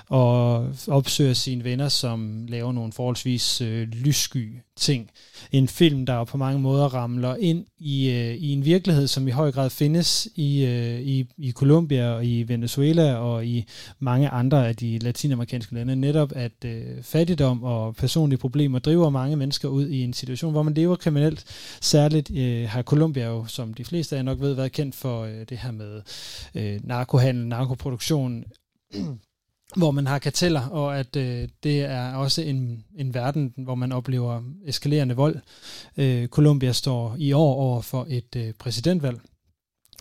og 0.10 0.68
opsøger 0.88 1.34
sine 1.34 1.64
venner, 1.64 1.90
som 1.90 2.46
laver 2.50 2.72
nogle 2.72 2.94
forholdsvis 2.94 3.62
øh, 3.62 3.88
lyssky 3.88 4.54
ting. 4.78 5.10
En 5.52 5.68
film, 5.68 6.06
der 6.06 6.24
på 6.24 6.38
mange 6.38 6.60
måder 6.60 6.86
ramler 6.86 7.36
ind 7.36 7.66
i, 7.80 8.10
øh, 8.10 8.36
i 8.36 8.54
en 8.54 8.66
virkelighed, 8.66 9.08
som 9.08 9.28
i 9.28 9.32
høj 9.32 9.52
grad 9.52 9.70
findes 9.70 10.28
i, 10.36 10.66
øh, 10.66 11.02
i, 11.02 11.26
i 11.38 11.52
Colombia 11.52 12.10
og 12.10 12.26
i 12.26 12.44
Venezuela 12.44 13.16
og 13.16 13.46
i 13.46 13.66
mange 14.00 14.30
andre 14.30 14.68
af 14.68 14.76
de 14.76 15.00
latinamerikanske 15.00 15.76
lande. 15.76 15.96
Netop 15.96 16.32
at 16.36 16.66
øh, 16.66 17.04
fattigdom 17.04 17.64
og 17.64 17.96
personlige 17.96 18.40
problemer 18.40 18.80
driver 18.80 19.10
mange 19.10 19.36
mennesker 19.36 19.68
ud 19.68 19.88
i 19.88 20.04
en 20.04 20.14
situation, 20.14 20.52
hvor 20.52 20.64
man 20.64 20.74
lever 20.74 20.96
kriminelt. 20.96 21.44
Særligt 21.82 22.32
øh, 22.38 22.70
har 22.70 22.82
Colombia 22.82 23.26
jo, 23.26 23.46
som 23.46 23.74
de 23.74 23.86
fleste 23.86 24.16
af 24.16 24.20
jer 24.20 24.24
nok 24.24 24.40
ved, 24.40 24.54
været 24.54 24.72
kendt 24.72 24.96
for 24.96 25.24
øh, 25.24 25.46
det 25.50 25.58
her 25.58 25.72
med 25.72 26.02
øh, 26.56 26.80
narkohandel, 27.08 27.48
narkoproduktion, 27.48 28.46
hvor 29.80 29.92
man 29.92 30.08
har 30.08 30.20
karteller, 30.20 30.68
og 30.68 31.00
at 31.00 31.16
øh, 31.16 31.48
det 31.64 31.82
er 31.82 32.14
også 32.16 32.42
en, 32.42 32.86
en 32.98 33.14
verden, 33.14 33.54
hvor 33.58 33.76
man 33.76 33.92
oplever 33.92 34.42
eskalerende 34.66 35.16
vold. 35.16 35.40
Øh, 35.98 36.28
Colombia 36.28 36.72
står 36.72 37.16
i 37.20 37.34
år 37.34 37.56
over 37.56 37.82
for 37.82 38.06
et 38.10 38.36
øh, 38.36 38.54
præsidentvalg, 38.60 39.20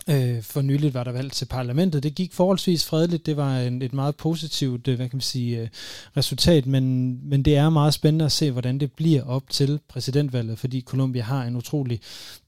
Øh, 0.09 0.43
for 0.43 0.61
nyligt 0.61 0.93
var 0.93 1.03
der 1.03 1.11
valg 1.11 1.31
til 1.31 1.45
parlamentet. 1.45 2.03
Det 2.03 2.15
gik 2.15 2.33
forholdsvis 2.33 2.85
fredeligt. 2.85 3.25
Det 3.25 3.37
var 3.37 3.59
en, 3.59 3.81
et 3.81 3.93
meget 3.93 4.15
positivt 4.15 4.87
øh, 4.87 4.95
hvad 4.95 5.09
kan 5.09 5.17
man 5.17 5.21
sige, 5.21 5.61
øh, 5.61 5.67
resultat, 6.17 6.65
men, 6.65 7.17
men 7.29 7.43
det 7.43 7.55
er 7.55 7.69
meget 7.69 7.93
spændende 7.93 8.25
at 8.25 8.31
se, 8.31 8.51
hvordan 8.51 8.79
det 8.79 8.91
bliver 8.91 9.23
op 9.23 9.43
til 9.49 9.79
præsidentvalget, 9.87 10.59
fordi 10.59 10.81
Colombia 10.81 11.21
har 11.21 11.43
en 11.43 11.55
utrolig 11.55 11.99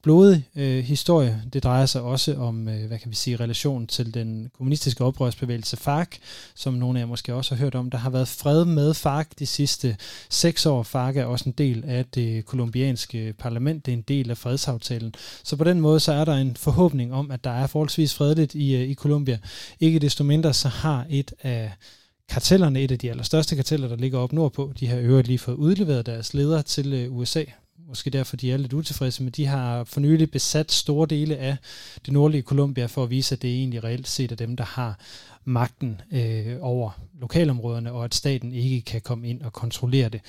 blodig 0.02 0.44
øh, 0.56 0.84
historie. 0.84 1.42
Det 1.52 1.64
drejer 1.64 1.86
sig 1.86 2.02
også 2.02 2.36
om, 2.36 2.68
øh, 2.68 2.86
hvad 2.86 2.98
kan 2.98 3.10
vi 3.10 3.16
sige, 3.16 3.36
relation 3.36 3.86
til 3.86 4.14
den 4.14 4.50
kommunistiske 4.56 5.04
oprørsbevægelse 5.04 5.76
FARC, 5.76 6.08
som 6.54 6.74
nogle 6.74 6.98
af 6.98 7.02
jer 7.02 7.06
måske 7.06 7.34
også 7.34 7.54
har 7.54 7.62
hørt 7.62 7.74
om. 7.74 7.90
Der 7.90 7.98
har 7.98 8.10
været 8.10 8.28
fred 8.28 8.64
med 8.64 8.94
FARC 8.94 9.26
de 9.38 9.46
sidste 9.46 9.96
seks 10.28 10.66
år. 10.66 10.82
FARC 10.82 11.16
er 11.16 11.24
også 11.24 11.44
en 11.48 11.54
del 11.58 11.84
af 11.86 12.04
det 12.14 12.46
kolumbianske 12.46 13.34
parlament. 13.38 13.86
Det 13.86 13.92
er 13.92 13.96
en 13.96 14.04
del 14.08 14.30
af 14.30 14.38
fredsaftalen. 14.38 15.14
Så 15.44 15.56
på 15.56 15.64
den 15.64 15.80
måde 15.80 16.00
så 16.00 16.12
er 16.12 16.24
der 16.24 16.34
en 16.34 16.56
forhåbning 16.56 17.14
om, 17.14 17.30
at 17.30 17.44
der 17.44 17.49
er 17.50 17.66
forholdsvis 17.66 18.14
fredeligt 18.14 18.54
i, 18.54 18.74
øh, 18.74 18.88
i 18.88 18.94
Colombia. 18.94 19.38
Ikke 19.80 19.98
desto 19.98 20.24
mindre 20.24 20.54
så 20.54 20.68
har 20.68 21.06
et 21.10 21.32
af 21.42 21.72
kartellerne, 22.28 22.80
et 22.80 22.90
af 22.90 22.98
de 22.98 23.10
allerstørste 23.10 23.56
karteller, 23.56 23.88
der 23.88 23.96
ligger 23.96 24.18
op 24.18 24.32
nordpå, 24.32 24.72
de 24.80 24.86
har 24.86 24.98
øvrigt 24.98 25.28
lige 25.28 25.38
fået 25.38 25.54
udleveret 25.54 26.06
deres 26.06 26.34
ledere 26.34 26.62
til 26.62 26.92
øh, 26.92 27.16
USA, 27.16 27.44
måske 27.88 28.10
derfor 28.10 28.36
de 28.36 28.52
er 28.52 28.56
lidt 28.56 28.72
utilfredse, 28.72 29.22
men 29.22 29.32
de 29.32 29.46
har 29.46 29.84
for 29.84 30.00
nylig 30.00 30.30
besat 30.30 30.72
store 30.72 31.06
dele 31.06 31.36
af 31.36 31.56
det 32.06 32.12
nordlige 32.12 32.42
Colombia 32.42 32.86
for 32.86 33.02
at 33.02 33.10
vise, 33.10 33.34
at 33.34 33.42
det 33.42 33.50
egentlig 33.50 33.84
reelt 33.84 34.08
set 34.08 34.32
er 34.32 34.36
dem, 34.36 34.56
der 34.56 34.64
har 34.64 34.98
magten 35.44 36.00
øh, 36.12 36.56
over 36.60 36.90
lokalområderne, 37.20 37.92
og 37.92 38.04
at 38.04 38.14
staten 38.14 38.52
ikke 38.52 38.80
kan 38.80 39.00
komme 39.00 39.28
ind 39.28 39.42
og 39.42 39.52
kontrollere 39.52 40.08
det. 40.08 40.20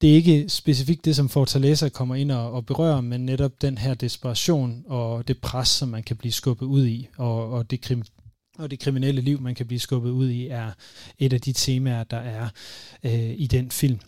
Det 0.00 0.10
er 0.10 0.14
ikke 0.14 0.48
specifikt 0.48 1.04
det, 1.04 1.16
som 1.16 1.28
Fortaleza 1.28 1.88
kommer 1.88 2.14
ind 2.14 2.32
og, 2.32 2.52
og 2.52 2.66
berører, 2.66 3.00
men 3.00 3.26
netop 3.26 3.62
den 3.62 3.78
her 3.78 3.94
desperation 3.94 4.84
og 4.86 5.28
det 5.28 5.40
pres, 5.40 5.68
som 5.68 5.88
man 5.88 6.02
kan 6.02 6.16
blive 6.16 6.32
skubbet 6.32 6.66
ud 6.66 6.86
i, 6.86 7.08
og, 7.16 7.50
og 7.50 7.70
det 7.70 7.80
krim, 7.80 8.02
og 8.58 8.70
det 8.70 8.80
kriminelle 8.80 9.20
liv, 9.20 9.40
man 9.40 9.54
kan 9.54 9.66
blive 9.66 9.80
skubbet 9.80 10.10
ud 10.10 10.28
i, 10.28 10.48
er 10.48 10.70
et 11.18 11.32
af 11.32 11.40
de 11.40 11.52
temaer, 11.52 12.04
der 12.04 12.16
er 12.16 12.48
øh, 13.04 13.34
i 13.36 13.46
den 13.46 13.70
film. 13.70 14.00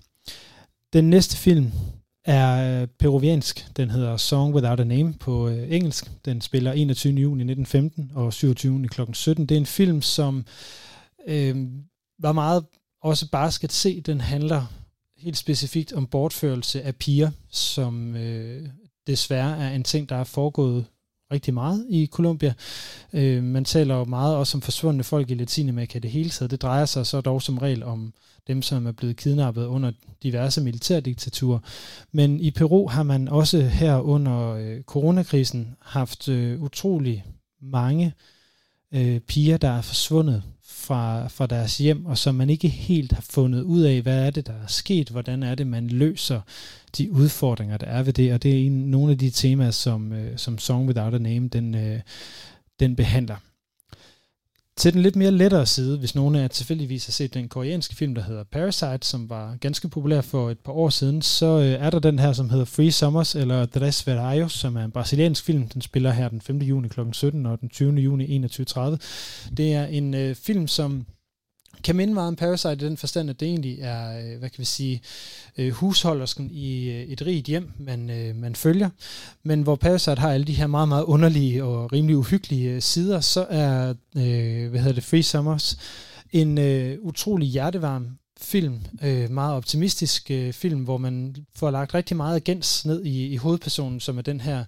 Den 0.93 1.11
næste 1.11 1.37
film 1.37 1.73
er 2.25 2.83
øh, 2.83 2.89
peruviansk. 2.99 3.67
Den 3.77 3.91
hedder 3.91 4.17
Song 4.17 4.55
Without 4.55 4.81
a 4.81 4.85
Name 4.85 5.15
på 5.15 5.49
øh, 5.49 5.73
engelsk. 5.73 6.11
Den 6.25 6.41
spiller 6.41 6.73
21. 6.73 7.13
juni 7.13 7.43
1915 7.43 8.13
og 8.15 8.33
27. 8.33 8.73
juni 8.73 8.89
kl. 8.89 9.01
17. 9.13 9.47
Det 9.47 9.55
er 9.55 9.61
en 9.61 9.67
film, 9.67 10.03
som 10.03 10.45
øh, 11.27 11.57
var 12.19 12.33
meget 12.33 12.65
også 13.03 13.31
bare 13.31 13.53
skal 13.53 13.71
se. 13.71 14.01
Den 14.01 14.21
handler 14.21 14.67
helt 15.21 15.37
specifikt 15.37 15.93
om 15.93 16.07
bortførelse 16.07 16.83
af 16.83 16.97
piger, 16.97 17.31
som 17.51 18.17
øh, 18.17 18.69
desværre 19.07 19.59
er 19.59 19.71
en 19.71 19.85
ting, 19.85 20.09
der 20.09 20.17
er 20.17 20.25
foregået 20.25 20.85
rigtig 21.33 21.55
meget 21.55 21.87
i 21.89 22.07
Colombia. 22.07 22.55
Øh, 23.13 23.43
man 23.43 23.65
taler 23.65 23.97
jo 23.97 24.05
meget 24.05 24.37
også 24.37 24.59
om 24.59 24.63
forsvundne 24.63 25.05
folk 25.05 25.31
i 25.31 25.35
Latinamerika 25.35 25.99
det 25.99 26.11
hele 26.11 26.31
taget. 26.31 26.51
Det 26.51 26.63
drejer 26.63 26.85
sig 26.85 27.07
så 27.07 27.21
dog 27.21 27.43
som 27.43 27.59
regel 27.59 27.83
om 27.83 28.15
dem, 28.47 28.63
som 28.63 28.87
er 28.87 28.93
blevet 28.93 29.17
kidnappet 29.17 29.67
under 29.67 29.93
diverse 30.23 30.61
militærdiktaturer. 30.61 31.59
Men 32.13 32.41
i 32.41 32.51
Peru 32.51 32.89
har 32.89 33.03
man 33.03 33.29
også 33.29 33.61
her 33.61 34.01
under 34.01 34.49
øh, 34.49 34.83
coronakrisen 34.83 35.77
haft 35.81 36.29
øh, 36.29 36.63
utrolig 36.63 37.25
mange 37.63 38.13
øh, 38.95 39.21
piger, 39.21 39.57
der 39.57 39.71
er 39.71 39.83
forsvundet 39.83 40.43
fra, 40.81 41.29
fra 41.29 41.47
deres 41.47 41.79
hjem, 41.79 42.07
og 42.07 42.19
som 42.19 42.35
man 42.35 42.51
ikke 42.51 42.69
helt 42.69 43.13
har 43.13 43.25
fundet 43.31 43.63
ud 43.63 43.81
af, 43.81 44.03
hvad 44.03 44.27
er 44.27 44.31
det, 44.31 44.47
der 44.47 44.53
er 44.53 44.67
sket, 44.67 45.09
hvordan 45.09 45.43
er 45.43 45.55
det, 45.55 45.67
man 45.67 45.89
løser 45.89 46.41
de 46.99 47.13
udfordringer, 47.13 47.77
der 47.77 47.87
er 47.87 48.03
ved 48.03 48.13
det, 48.13 48.33
og 48.33 48.43
det 48.43 48.53
er 48.53 48.67
en, 48.67 48.73
nogle 48.73 49.13
af 49.13 49.19
de 49.19 49.31
temaer, 49.31 49.71
som, 49.71 50.13
øh, 50.13 50.39
som 50.39 50.59
Song 50.59 50.87
Without 50.87 51.15
a 51.15 51.19
Name, 51.19 51.49
den, 51.49 51.75
øh, 51.75 52.01
den 52.81 52.97
behandler. 52.97 53.37
Til 54.81 54.93
den 54.93 55.03
lidt 55.03 55.17
mere 55.17 55.31
lettere 55.31 55.67
side, 55.67 55.99
hvis 55.99 56.15
nogen 56.15 56.35
af 56.35 56.41
jer 56.41 56.49
tilfældigvis 56.49 57.07
har 57.07 57.13
set 57.13 57.35
den 57.35 57.49
koreanske 57.49 57.97
film, 57.97 58.15
der 58.15 58.23
hedder 58.23 58.45
Parasite, 58.45 58.99
som 59.09 59.31
var 59.31 59.57
ganske 59.61 59.89
populær 59.89 60.21
for 60.21 60.51
et 60.51 60.59
par 60.59 60.73
år 60.73 60.89
siden, 60.89 61.23
så 61.23 61.47
øh, 61.47 61.87
er 61.87 61.91
der 61.91 61.99
den 61.99 62.19
her, 62.19 62.33
som 62.33 62.51
hedder 62.51 62.65
Free 62.65 62.93
Summers, 62.93 63.35
eller 63.35 63.67
Tres 63.67 64.07
Veraios, 64.07 64.53
som 64.53 64.77
er 64.77 64.85
en 64.85 64.91
brasiliansk 64.91 65.45
film. 65.45 65.69
Den 65.69 65.83
spiller 65.83 66.11
her 66.11 66.29
den 66.29 66.41
5. 66.41 66.59
juni 66.59 66.89
kl. 66.89 67.01
17 67.13 67.47
og 67.47 67.61
den 67.61 67.69
20. 67.69 67.95
juni 67.95 68.47
21.30. 68.47 68.81
Det 69.57 69.75
er 69.75 69.85
en 69.85 70.15
øh, 70.15 70.35
film, 70.35 70.69
som 70.69 71.07
kan 71.85 71.97
minde 71.97 72.15
meget 72.15 72.29
om 72.29 72.37
Parasite 72.37 72.73
i 72.73 72.89
den 72.89 72.97
forstand, 72.97 73.31
at 73.31 73.41
det 73.41 73.49
egentlig 73.49 73.79
er, 73.81 74.19
øh, 74.19 74.39
hvad 74.39 74.51
kan 74.51 74.59
vi 74.59 74.65
sige, 74.65 75.01
øh, 75.59 75.73
husholdersken 75.73 76.51
i 76.51 76.91
øh, 76.91 77.03
et 77.03 77.27
rigt 77.27 77.47
hjem, 77.47 77.71
man, 77.79 78.33
man 78.35 78.55
følger. 78.55 78.91
Men 79.43 79.63
hvor 79.63 79.77
Parasite 79.77 80.21
har 80.21 80.33
alle 80.33 80.47
de 80.47 80.53
her 80.53 80.67
meget, 80.67 80.89
meget 80.89 81.05
underlige 81.05 81.65
og 81.65 81.93
rimelig 81.93 82.17
uhyggelige 82.17 82.81
sider, 82.81 83.21
så 83.21 83.47
er, 83.51 83.95
hvad 84.69 84.81
hedder 84.81 84.93
det, 84.93 85.05
Free 85.05 85.23
Summers 85.23 85.79
en 86.33 86.59
utrolig 87.01 87.49
hjertevarm 87.49 88.09
film, 88.41 88.81
meget 89.31 89.55
optimistisk 89.55 90.31
film, 90.53 90.85
hvor 90.85 90.99
man 90.99 91.37
får 91.57 91.71
lagt 91.71 91.95
rigtig 91.95 92.17
meget 92.17 92.45
gens 92.45 92.87
ned 92.87 93.05
i, 93.05 93.27
i 93.27 93.37
hovedpersonen, 93.37 94.01
som 94.01 94.19
er 94.19 94.23
den 94.23 94.41
her 94.41 94.65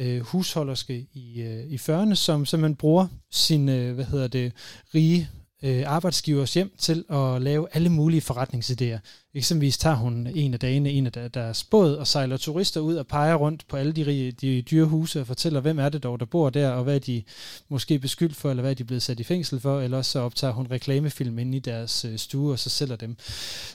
øh, 0.00 0.20
husholderske 0.20 1.06
i, 1.12 1.42
øh, 1.42 1.64
i 1.66 1.76
40'erne, 1.76 2.14
som 2.14 2.46
simpelthen 2.46 2.76
bruger 2.76 3.06
sin, 3.30 3.68
øh, 3.68 3.94
hvad 3.94 4.04
hedder 4.04 4.28
det, 4.28 4.52
rige 4.94 5.30
øh, 5.62 5.82
arbejdsgivers 5.86 6.54
hjem 6.54 6.72
til 6.78 7.04
at 7.10 7.42
lave 7.42 7.66
alle 7.72 7.88
mulige 7.88 8.22
forretningsidéer. 8.30 8.98
Eksempelvis 9.34 9.78
tager 9.78 9.96
hun 9.96 10.26
en 10.34 10.54
af 10.54 10.60
dagene 10.60 10.90
en 10.90 11.06
af 11.06 11.12
deres 11.12 11.64
båd 11.64 11.94
og 11.94 12.06
sejler 12.06 12.36
turister 12.36 12.80
ud 12.80 12.94
og 12.96 13.06
peger 13.06 13.34
rundt 13.34 13.68
på 13.68 13.76
alle 13.76 13.92
de, 13.92 14.32
de 14.32 14.62
dyre 14.62 14.84
huse 14.84 15.20
og 15.20 15.26
fortæller, 15.26 15.60
hvem 15.60 15.78
er 15.78 15.88
det 15.88 16.02
dog, 16.02 16.20
der 16.20 16.26
bor 16.26 16.50
der, 16.50 16.70
og 16.70 16.84
hvad 16.84 16.94
er 16.94 16.98
de 16.98 17.22
måske 17.68 17.98
beskyldt 17.98 18.36
for, 18.36 18.50
eller 18.50 18.60
hvad 18.60 18.70
er 18.70 18.74
de 18.74 18.84
blevet 18.84 19.02
sat 19.02 19.20
i 19.20 19.24
fængsel 19.24 19.60
for, 19.60 19.80
eller 19.80 19.96
også 19.98 20.10
så 20.10 20.20
optager 20.20 20.52
hun 20.52 20.66
reklamefilm 20.70 21.38
inde 21.38 21.56
i 21.56 21.60
deres 21.60 22.04
øh, 22.04 22.18
stue 22.18 22.52
og 22.52 22.58
så 22.58 22.70
sælger 22.70 22.96
dem. 22.96 23.16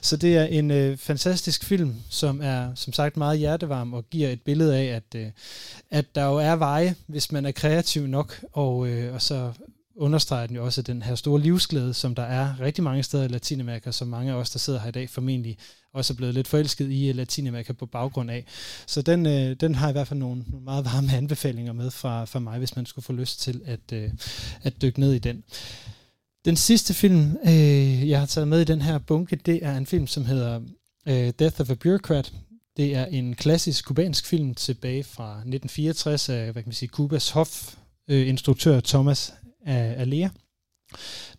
Så 0.00 0.16
det 0.16 0.36
er 0.36 0.44
en 0.44 0.70
øh, 0.70 0.96
fantastisk 0.96 1.64
film, 1.64 1.94
som 2.08 2.40
er 2.42 2.74
som 2.74 2.92
sagt 2.92 3.16
meget 3.16 3.38
hjertevarm 3.38 3.94
og 3.94 4.04
giver 4.10 4.28
et 4.28 4.42
billede 4.42 4.76
af, 4.76 4.84
at, 4.84 5.20
øh, 5.20 5.26
at 5.90 6.14
der 6.14 6.24
jo 6.24 6.36
er 6.36 6.56
veje, 6.56 6.94
hvis 7.06 7.32
man 7.32 7.46
er 7.46 7.52
kreativ 7.52 8.06
nok, 8.06 8.44
og, 8.52 8.88
øh, 8.88 9.14
og 9.14 9.22
så 9.22 9.52
understreger 9.96 10.46
den 10.46 10.56
jo 10.56 10.64
også 10.64 10.82
den 10.82 11.02
her 11.02 11.14
store 11.14 11.40
livsglæde, 11.40 11.94
som 11.94 12.14
der 12.14 12.22
er 12.22 12.60
rigtig 12.60 12.84
mange 12.84 13.02
steder 13.02 13.24
i 13.24 13.28
Latinamerika, 13.28 13.90
som 13.92 14.08
mange 14.08 14.32
af 14.32 14.36
os, 14.36 14.50
der 14.50 14.58
sidder 14.58 14.80
her 14.80 14.88
i 14.88 14.92
dag, 14.92 15.10
formentlig 15.10 15.58
også 15.96 16.12
er 16.12 16.16
blevet 16.16 16.34
lidt 16.34 16.48
forelsket 16.48 16.88
i 16.90 17.12
Latinamerika 17.12 17.72
på 17.72 17.86
baggrund 17.86 18.30
af. 18.30 18.44
Så 18.86 19.02
den, 19.02 19.26
øh, 19.26 19.56
den 19.60 19.74
har 19.74 19.88
i 19.88 19.92
hvert 19.92 20.08
fald 20.08 20.20
nogle, 20.20 20.44
nogle 20.48 20.64
meget 20.64 20.84
varme 20.84 21.12
anbefalinger 21.12 21.72
med 21.72 21.90
fra, 21.90 22.24
fra 22.24 22.38
mig, 22.38 22.58
hvis 22.58 22.76
man 22.76 22.86
skulle 22.86 23.04
få 23.04 23.12
lyst 23.12 23.40
til 23.40 23.62
at, 23.64 23.92
øh, 23.92 24.10
at 24.62 24.82
dykke 24.82 25.00
ned 25.00 25.12
i 25.12 25.18
den. 25.18 25.44
Den 26.44 26.56
sidste 26.56 26.94
film, 26.94 27.36
øh, 27.46 28.08
jeg 28.08 28.18
har 28.18 28.26
taget 28.26 28.48
med 28.48 28.60
i 28.60 28.64
den 28.64 28.82
her 28.82 28.98
bunke, 28.98 29.36
det 29.36 29.64
er 29.64 29.76
en 29.76 29.86
film, 29.86 30.06
som 30.06 30.24
hedder 30.24 30.60
øh, 31.08 31.32
Death 31.38 31.60
of 31.60 31.70
a 31.70 31.74
Bureaucrat. 31.74 32.32
Det 32.76 32.94
er 32.94 33.04
en 33.04 33.34
klassisk 33.34 33.84
kubansk 33.84 34.26
film 34.26 34.54
tilbage 34.54 35.04
fra 35.04 35.30
1964 35.30 36.28
af, 36.28 36.42
hvad 36.42 36.62
kan 36.62 36.68
man 36.68 36.74
sige, 36.74 36.88
Kubas 36.88 37.30
hof, 37.30 37.74
øh, 38.08 38.28
instruktør 38.28 38.80
Thomas 38.80 39.32
af, 39.66 39.94
af 39.98 40.10
Lea. 40.10 40.28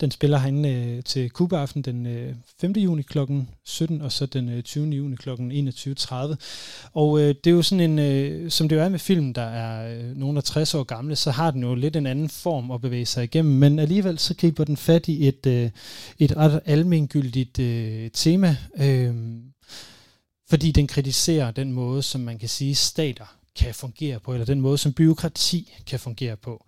Den 0.01 0.11
spiller 0.11 0.37
han 0.37 0.65
øh, 0.65 1.03
til 1.03 1.29
Kuba-aften 1.29 1.81
den 1.81 2.05
øh, 2.05 2.35
5. 2.61 2.71
juni 2.71 3.01
kl. 3.01 3.19
17, 3.65 4.01
og 4.01 4.11
så 4.11 4.25
den 4.25 4.49
øh, 4.49 4.63
20. 4.63 4.89
juni 4.89 5.15
kl. 5.15 5.29
21.30. 5.29 6.15
Og 6.93 7.19
øh, 7.19 7.35
det 7.43 7.47
er 7.47 7.55
jo 7.55 7.61
sådan 7.61 7.91
en, 7.91 7.99
øh, 7.99 8.51
som 8.51 8.69
det 8.69 8.75
jo 8.75 8.81
er 8.81 8.89
med 8.89 8.99
film, 8.99 9.33
der 9.33 9.41
er 9.41 9.97
øh, 9.97 10.17
nogle 10.17 10.37
af 10.37 10.43
60 10.43 10.73
år 10.73 10.83
gamle, 10.83 11.15
så 11.15 11.31
har 11.31 11.51
den 11.51 11.61
jo 11.61 11.75
lidt 11.75 11.95
en 11.95 12.05
anden 12.05 12.29
form 12.29 12.71
at 12.71 12.81
bevæge 12.81 13.05
sig 13.05 13.23
igennem, 13.23 13.53
men 13.53 13.79
alligevel 13.79 14.19
så 14.19 14.35
griber 14.35 14.63
den 14.63 14.77
fat 14.77 15.07
i 15.07 15.27
et, 15.27 15.45
øh, 15.45 15.69
et 16.19 16.37
ret 16.37 16.61
almengyldigt 16.65 17.59
øh, 17.59 18.09
tema, 18.13 18.57
øh, 18.77 19.15
fordi 20.49 20.71
den 20.71 20.87
kritiserer 20.87 21.51
den 21.51 21.71
måde, 21.71 22.03
som 22.03 22.21
man 22.21 22.39
kan 22.39 22.49
sige, 22.49 22.75
stater 22.75 23.36
kan 23.57 23.73
fungere 23.73 24.19
på, 24.19 24.33
eller 24.33 24.45
den 24.45 24.61
måde, 24.61 24.77
som 24.77 24.93
byråkrati 24.93 25.73
kan 25.85 25.99
fungere 25.99 26.35
på. 26.35 26.65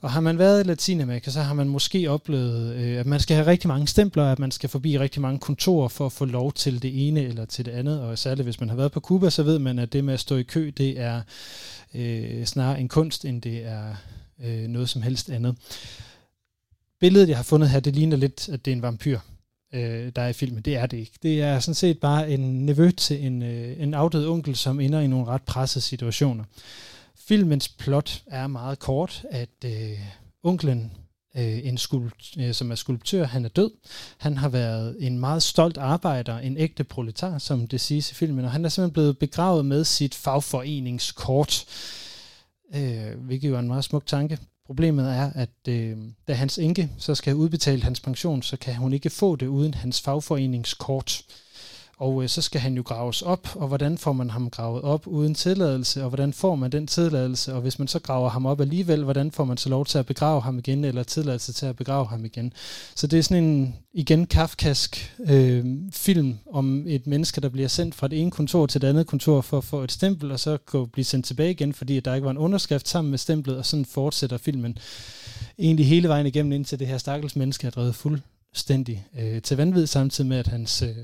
Og 0.00 0.10
har 0.10 0.20
man 0.20 0.38
været 0.38 0.64
i 0.64 0.68
Latinamerika, 0.68 1.30
så 1.30 1.40
har 1.40 1.54
man 1.54 1.68
måske 1.68 2.10
oplevet, 2.10 2.74
øh, 2.74 3.00
at 3.00 3.06
man 3.06 3.20
skal 3.20 3.36
have 3.36 3.46
rigtig 3.46 3.68
mange 3.68 3.88
stempler, 3.88 4.32
at 4.32 4.38
man 4.38 4.50
skal 4.50 4.68
forbi 4.68 4.98
rigtig 4.98 5.22
mange 5.22 5.38
kontorer 5.38 5.88
for 5.88 6.06
at 6.06 6.12
få 6.12 6.24
lov 6.24 6.52
til 6.52 6.82
det 6.82 7.08
ene 7.08 7.22
eller 7.22 7.44
til 7.44 7.64
det 7.64 7.70
andet. 7.70 8.00
Og 8.00 8.18
særligt 8.18 8.46
hvis 8.46 8.60
man 8.60 8.68
har 8.68 8.76
været 8.76 8.92
på 8.92 9.00
Cuba, 9.00 9.30
så 9.30 9.42
ved 9.42 9.58
man, 9.58 9.78
at 9.78 9.92
det 9.92 10.04
med 10.04 10.14
at 10.14 10.20
stå 10.20 10.36
i 10.36 10.42
kø, 10.42 10.72
det 10.76 11.00
er 11.00 11.22
øh, 11.94 12.44
snarere 12.44 12.80
en 12.80 12.88
kunst, 12.88 13.24
end 13.24 13.42
det 13.42 13.66
er 13.66 13.94
øh, 14.44 14.68
noget 14.68 14.88
som 14.88 15.02
helst 15.02 15.30
andet. 15.30 15.56
Billedet, 17.00 17.28
jeg 17.28 17.36
har 17.36 17.44
fundet 17.44 17.70
her, 17.70 17.80
det 17.80 17.94
ligner 17.94 18.16
lidt, 18.16 18.48
at 18.48 18.64
det 18.64 18.70
er 18.70 18.76
en 18.76 18.82
vampyr, 18.82 19.18
øh, 19.74 20.12
der 20.16 20.22
er 20.22 20.28
i 20.28 20.32
filmen. 20.32 20.62
Det 20.62 20.76
er 20.76 20.86
det 20.86 20.96
ikke. 20.96 21.12
Det 21.22 21.42
er 21.42 21.60
sådan 21.60 21.74
set 21.74 21.98
bare 21.98 22.30
en 22.30 22.66
nevø 22.66 22.90
til 22.90 23.26
en, 23.26 23.42
øh, 23.42 23.82
en 23.82 23.94
afdød 23.94 24.28
onkel, 24.28 24.56
som 24.56 24.80
ender 24.80 25.00
i 25.00 25.06
nogle 25.06 25.26
ret 25.26 25.42
pressede 25.42 25.84
situationer. 25.84 26.44
Filmens 27.16 27.68
plot 27.68 28.22
er 28.26 28.46
meget 28.46 28.78
kort, 28.78 29.24
at 29.30 29.64
øh, 29.64 29.98
onklen, 30.42 30.92
øh, 31.36 31.66
en 31.66 31.78
skulpt, 31.78 32.36
øh, 32.38 32.54
som 32.54 32.70
er 32.70 32.74
skulptør, 32.74 33.24
han 33.24 33.44
er 33.44 33.48
død. 33.48 33.70
Han 34.18 34.36
har 34.36 34.48
været 34.48 34.96
en 35.00 35.18
meget 35.18 35.42
stolt 35.42 35.76
arbejder, 35.76 36.38
en 36.38 36.56
ægte 36.56 36.84
proletar, 36.84 37.38
som 37.38 37.66
det 37.66 37.80
siges 37.80 38.10
i 38.10 38.14
filmen, 38.14 38.44
og 38.44 38.50
han 38.50 38.64
er 38.64 38.68
simpelthen 38.68 38.92
blevet 38.92 39.18
begravet 39.18 39.66
med 39.66 39.84
sit 39.84 40.14
fagforeningskort, 40.14 41.64
øh, 42.74 43.20
hvilket 43.20 43.48
jo 43.48 43.54
er 43.54 43.58
en 43.58 43.68
meget 43.68 43.84
smuk 43.84 44.06
tanke. 44.06 44.38
Problemet 44.66 45.10
er, 45.10 45.30
at 45.34 45.68
øh, 45.68 45.96
da 46.28 46.32
hans 46.32 46.58
enke 46.58 46.90
så 46.98 47.14
skal 47.14 47.30
have 47.30 47.40
udbetalt 47.40 47.84
hans 47.84 48.00
pension, 48.00 48.42
så 48.42 48.56
kan 48.56 48.74
hun 48.76 48.92
ikke 48.92 49.10
få 49.10 49.36
det 49.36 49.46
uden 49.46 49.74
hans 49.74 50.00
fagforeningskort. 50.00 51.22
Og 51.98 52.22
øh, 52.22 52.28
så 52.28 52.42
skal 52.42 52.60
han 52.60 52.74
jo 52.74 52.82
graves 52.82 53.22
op, 53.22 53.48
og 53.54 53.68
hvordan 53.68 53.98
får 53.98 54.12
man 54.12 54.30
ham 54.30 54.50
gravet 54.50 54.82
op 54.82 55.06
uden 55.06 55.34
tilladelse, 55.34 56.02
og 56.02 56.08
hvordan 56.08 56.32
får 56.32 56.54
man 56.54 56.72
den 56.72 56.86
tilladelse, 56.86 57.54
og 57.54 57.60
hvis 57.60 57.78
man 57.78 57.88
så 57.88 57.98
graver 57.98 58.28
ham 58.28 58.46
op 58.46 58.60
alligevel, 58.60 59.04
hvordan 59.04 59.30
får 59.30 59.44
man 59.44 59.56
så 59.56 59.68
lov 59.68 59.86
til 59.86 59.98
at 59.98 60.06
begrave 60.06 60.40
ham 60.40 60.58
igen, 60.58 60.84
eller 60.84 61.02
tilladelse 61.02 61.52
til 61.52 61.66
at 61.66 61.76
begrave 61.76 62.06
ham 62.06 62.24
igen. 62.24 62.52
Så 62.94 63.06
det 63.06 63.18
er 63.18 63.22
sådan 63.22 63.44
en, 63.44 63.74
igen, 63.92 64.26
kafkask 64.26 65.14
øh, 65.26 65.64
film 65.92 66.38
om 66.52 66.84
et 66.86 67.06
menneske, 67.06 67.40
der 67.40 67.48
bliver 67.48 67.68
sendt 67.68 67.94
fra 67.94 68.08
det 68.08 68.20
ene 68.20 68.30
kontor 68.30 68.66
til 68.66 68.80
det 68.80 68.88
andet 68.88 69.06
kontor 69.06 69.40
for 69.40 69.58
at 69.58 69.64
få 69.64 69.84
et 69.84 69.92
stempel, 69.92 70.32
og 70.32 70.40
så 70.40 70.58
kan 70.70 70.86
blive 70.92 71.04
sendt 71.04 71.26
tilbage 71.26 71.50
igen, 71.50 71.72
fordi 71.72 72.00
der 72.00 72.14
ikke 72.14 72.24
var 72.24 72.30
en 72.30 72.38
underskrift 72.38 72.88
sammen 72.88 73.10
med 73.10 73.18
stemplet, 73.18 73.58
og 73.58 73.66
sådan 73.66 73.84
fortsætter 73.84 74.38
filmen 74.38 74.78
egentlig 75.58 75.86
hele 75.86 76.08
vejen 76.08 76.26
igennem, 76.26 76.52
indtil 76.52 76.78
det 76.78 76.86
her 76.86 76.98
stakkels 76.98 77.36
menneske 77.36 77.66
er 77.66 77.70
drevet 77.70 77.94
fuldstændig 77.94 79.06
øh, 79.18 79.42
til 79.42 79.56
vanvid, 79.56 79.86
samtidig 79.86 80.28
med, 80.28 80.36
at 80.36 80.46
hans 80.46 80.82
øh, 80.82 80.96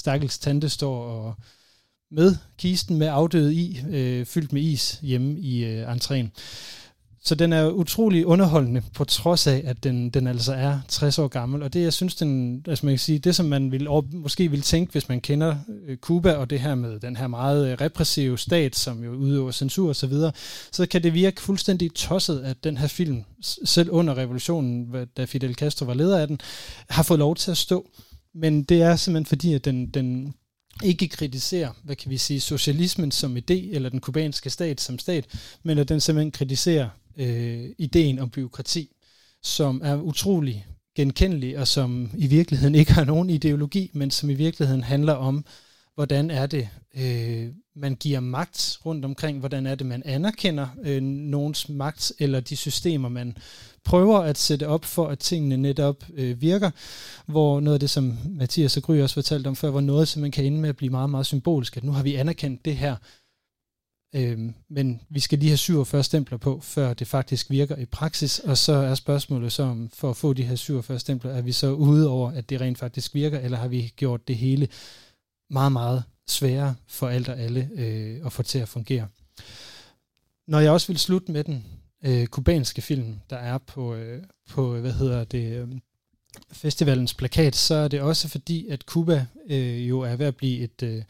stakkels 0.00 0.38
tante 0.38 0.68
står 0.68 1.04
og 1.04 1.34
med 2.10 2.36
kisten 2.58 2.98
med 2.98 3.06
afdøde 3.06 3.54
i, 3.54 3.80
øh, 3.90 4.26
fyldt 4.26 4.52
med 4.52 4.62
is 4.62 4.98
hjemme 5.02 5.40
i 5.40 5.64
øh, 5.64 5.92
entréen. 5.92 6.26
Så 7.22 7.34
den 7.34 7.52
er 7.52 7.70
utrolig 7.70 8.26
underholdende, 8.26 8.82
på 8.94 9.04
trods 9.04 9.46
af, 9.46 9.62
at 9.66 9.84
den, 9.84 10.10
den 10.10 10.26
altså 10.26 10.52
er 10.52 10.80
60 10.88 11.18
år 11.18 11.28
gammel. 11.28 11.62
Og 11.62 11.72
det, 11.72 11.82
jeg 11.82 11.92
synes, 11.92 12.14
den, 12.14 12.62
altså 12.68 12.86
man 12.86 12.92
kan 12.92 12.98
sige, 12.98 13.18
det 13.18 13.36
som 13.36 13.46
man 13.46 13.72
vil, 13.72 13.88
måske 14.12 14.50
vil 14.50 14.62
tænke, 14.62 14.92
hvis 14.92 15.08
man 15.08 15.20
kender 15.20 15.56
øh, 15.86 15.96
Cuba 15.96 16.32
og 16.32 16.50
det 16.50 16.60
her 16.60 16.74
med 16.74 17.00
den 17.00 17.16
her 17.16 17.26
meget 17.26 17.68
øh, 17.68 17.78
repressive 17.80 18.38
stat, 18.38 18.76
som 18.76 19.04
jo 19.04 19.12
udøver 19.12 19.50
censur 19.50 19.88
og 19.88 19.96
så 19.96 20.06
videre, 20.06 20.32
så 20.72 20.86
kan 20.86 21.02
det 21.02 21.14
virke 21.14 21.42
fuldstændig 21.42 21.94
tosset, 21.94 22.40
at 22.40 22.64
den 22.64 22.76
her 22.76 22.88
film, 22.88 23.24
selv 23.64 23.90
under 23.90 24.16
revolutionen, 24.16 25.06
da 25.16 25.24
Fidel 25.24 25.54
Castro 25.54 25.86
var 25.86 25.94
leder 25.94 26.18
af 26.18 26.26
den, 26.26 26.40
har 26.88 27.02
fået 27.02 27.18
lov 27.18 27.36
til 27.36 27.50
at 27.50 27.56
stå. 27.56 27.90
Men 28.34 28.62
det 28.62 28.82
er 28.82 28.96
simpelthen 28.96 29.26
fordi, 29.26 29.54
at 29.54 29.64
den, 29.64 29.86
den 29.86 30.34
ikke 30.84 31.08
kritiserer, 31.08 31.72
hvad 31.82 31.96
kan 31.96 32.10
vi 32.10 32.18
sige, 32.18 32.40
socialismen 32.40 33.10
som 33.10 33.36
idé, 33.36 33.74
eller 33.74 33.88
den 33.88 34.00
kubanske 34.00 34.50
stat 34.50 34.80
som 34.80 34.98
stat, 34.98 35.26
men 35.62 35.78
at 35.78 35.88
den 35.88 36.00
simpelthen 36.00 36.30
kritiserer 36.30 36.88
øh, 37.16 37.64
ideen 37.78 38.18
om 38.18 38.30
byråkrati, 38.30 38.96
som 39.42 39.80
er 39.84 39.96
utrolig 39.96 40.66
genkendelig, 40.96 41.58
og 41.58 41.68
som 41.68 42.10
i 42.16 42.26
virkeligheden 42.26 42.74
ikke 42.74 42.92
har 42.92 43.04
nogen 43.04 43.30
ideologi, 43.30 43.90
men 43.94 44.10
som 44.10 44.30
i 44.30 44.34
virkeligheden 44.34 44.82
handler 44.82 45.12
om 45.12 45.44
hvordan 45.94 46.30
er 46.30 46.46
det, 46.46 46.68
øh, 46.94 47.48
man 47.76 47.94
giver 47.94 48.20
magt 48.20 48.78
rundt 48.86 49.04
omkring, 49.04 49.38
hvordan 49.38 49.66
er 49.66 49.74
det, 49.74 49.86
man 49.86 50.02
anerkender 50.04 50.68
øh, 50.82 51.02
nogens 51.02 51.68
magt, 51.68 52.12
eller 52.18 52.40
de 52.40 52.56
systemer, 52.56 53.08
man 53.08 53.36
prøver 53.84 54.18
at 54.18 54.38
sætte 54.38 54.68
op 54.68 54.84
for, 54.84 55.06
at 55.06 55.18
tingene 55.18 55.56
netop 55.56 56.04
øh, 56.14 56.40
virker, 56.40 56.70
hvor 57.26 57.60
noget 57.60 57.74
af 57.74 57.80
det, 57.80 57.90
som 57.90 58.18
Mathias 58.28 58.76
og 58.76 58.82
Gry 58.82 59.00
også 59.00 59.14
fortalte 59.14 59.48
om 59.48 59.56
før, 59.56 59.70
hvor 59.70 59.80
noget, 59.80 60.08
som 60.08 60.22
man 60.22 60.30
kan 60.30 60.44
ende 60.44 60.58
med 60.58 60.68
at 60.68 60.76
blive 60.76 60.90
meget, 60.90 61.10
meget 61.10 61.26
symbolisk, 61.26 61.76
at 61.76 61.84
nu 61.84 61.92
har 61.92 62.02
vi 62.02 62.14
anerkendt 62.14 62.64
det 62.64 62.76
her, 62.76 62.96
øh, 64.14 64.38
men 64.70 65.00
vi 65.08 65.20
skal 65.20 65.38
lige 65.38 65.48
have 65.48 65.56
47 65.56 66.04
stempler 66.04 66.38
på, 66.38 66.60
før 66.62 66.94
det 66.94 67.06
faktisk 67.06 67.50
virker 67.50 67.76
i 67.76 67.84
praksis, 67.84 68.38
og 68.38 68.58
så 68.58 68.72
er 68.72 68.94
spørgsmålet 68.94 69.52
så, 69.52 69.62
om 69.62 69.90
for 69.94 70.10
at 70.10 70.16
få 70.16 70.32
de 70.32 70.42
her 70.42 70.56
47 70.56 70.98
stempler, 70.98 71.30
er 71.30 71.42
vi 71.42 71.52
så 71.52 71.72
ude 71.72 72.08
over, 72.08 72.30
at 72.30 72.50
det 72.50 72.60
rent 72.60 72.78
faktisk 72.78 73.14
virker, 73.14 73.38
eller 73.38 73.58
har 73.58 73.68
vi 73.68 73.92
gjort 73.96 74.28
det 74.28 74.36
hele 74.36 74.68
meget, 75.50 75.72
meget 75.72 76.02
sværere 76.28 76.74
for 76.86 77.08
alt 77.08 77.28
og 77.28 77.38
alle 77.38 77.70
øh, 77.74 78.26
at 78.26 78.32
få 78.32 78.42
til 78.42 78.58
at 78.58 78.68
fungere. 78.68 79.08
Når 80.48 80.60
jeg 80.60 80.72
også 80.72 80.86
vil 80.86 80.98
slutte 80.98 81.32
med 81.32 81.44
den 81.44 81.64
øh, 82.04 82.26
kubanske 82.26 82.82
film, 82.82 83.20
der 83.30 83.36
er 83.36 83.58
på, 83.58 83.94
øh, 83.94 84.22
på 84.50 84.76
hvad 84.76 84.92
hedder 84.92 85.24
det, 85.24 85.52
øh, 85.52 85.68
festivalens 86.52 87.14
plakat, 87.14 87.56
så 87.56 87.74
er 87.74 87.88
det 87.88 88.00
også 88.00 88.28
fordi, 88.28 88.68
at 88.68 88.80
Cuba 88.82 89.26
øh, 89.50 89.88
jo 89.88 90.00
er 90.00 90.16
ved 90.16 90.26
at 90.26 90.36
blive 90.36 90.58
et, 90.58 90.82
øh, 90.82 91.02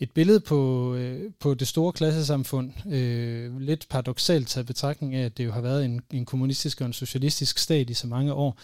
et 0.00 0.10
billede 0.10 0.40
på, 0.40 0.94
øh, 0.94 1.30
på 1.40 1.54
det 1.54 1.68
store 1.68 1.92
klassesamfund. 1.92 2.92
Øh, 2.92 3.60
lidt 3.60 3.86
paradoxalt 3.90 4.48
taget 4.48 4.66
betragtning 4.66 5.14
af, 5.14 5.24
at 5.24 5.38
det 5.38 5.44
jo 5.44 5.52
har 5.52 5.60
været 5.60 5.84
en, 5.84 6.00
en 6.12 6.24
kommunistisk 6.24 6.80
og 6.80 6.86
en 6.86 6.92
socialistisk 6.92 7.58
stat 7.58 7.90
i 7.90 7.94
så 7.94 8.06
mange 8.06 8.32
år. 8.32 8.58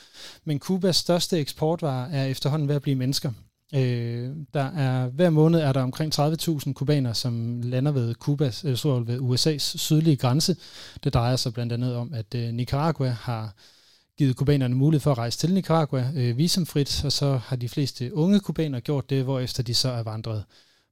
Men 0.44 0.58
Kubas 0.58 0.96
største 0.96 1.38
eksportvare 1.38 2.12
er 2.12 2.24
efterhånden 2.24 2.68
ved 2.68 2.74
at 2.74 2.82
blive 2.82 2.96
mennesker. 2.96 3.32
Øh, 3.74 4.30
der 4.54 4.64
er, 4.64 5.08
hver 5.08 5.30
måned 5.30 5.60
er 5.60 5.72
der 5.72 5.82
omkring 5.82 6.20
30.000 6.20 6.72
kubaner, 6.72 7.12
som 7.12 7.62
lander 7.62 7.92
ved, 7.92 8.14
Kubas, 8.14 8.64
eller 8.64 8.86
øh, 8.86 9.08
ved 9.08 9.18
USA's 9.18 9.78
sydlige 9.78 10.16
grænse. 10.16 10.56
Det 11.04 11.14
drejer 11.14 11.36
sig 11.36 11.54
blandt 11.54 11.72
andet 11.72 11.96
om, 11.96 12.14
at 12.14 12.34
øh, 12.34 12.52
Nicaragua 12.52 13.08
har 13.08 13.54
givet 14.18 14.36
kubanerne 14.36 14.74
mulighed 14.74 15.00
for 15.00 15.10
at 15.10 15.18
rejse 15.18 15.38
til 15.38 15.54
Nicaragua 15.54 16.10
øh, 16.16 16.38
visumfrit, 16.38 17.04
og 17.04 17.12
så 17.12 17.36
har 17.36 17.56
de 17.56 17.68
fleste 17.68 18.14
unge 18.14 18.40
kubanere 18.40 18.80
gjort 18.80 19.10
det, 19.10 19.24
hvorefter 19.24 19.62
de 19.62 19.74
så 19.74 19.88
er 19.88 20.02
vandret 20.02 20.44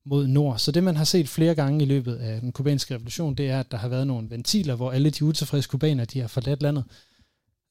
mod 0.07 0.27
nord. 0.27 0.59
Så 0.59 0.73
det, 0.73 0.85
man 0.85 0.97
har 0.97 1.05
set 1.05 1.29
flere 1.29 1.55
gange 1.55 1.85
i 1.85 1.87
løbet 1.87 2.17
af 2.17 2.41
den 2.41 2.53
kubanske 2.53 2.95
revolution, 2.95 3.35
det 3.35 3.51
er, 3.51 3.61
at 3.61 3.71
der 3.71 3.77
har 3.77 3.89
været 3.89 4.07
nogle 4.07 4.31
ventiler, 4.31 4.75
hvor 4.75 4.93
alle 4.93 5.11
de 5.11 5.25
utilfredse 5.25 5.69
kubanere, 5.69 6.07
de 6.07 6.21
har 6.21 6.29
forladt 6.29 6.63
landet. 6.63 6.85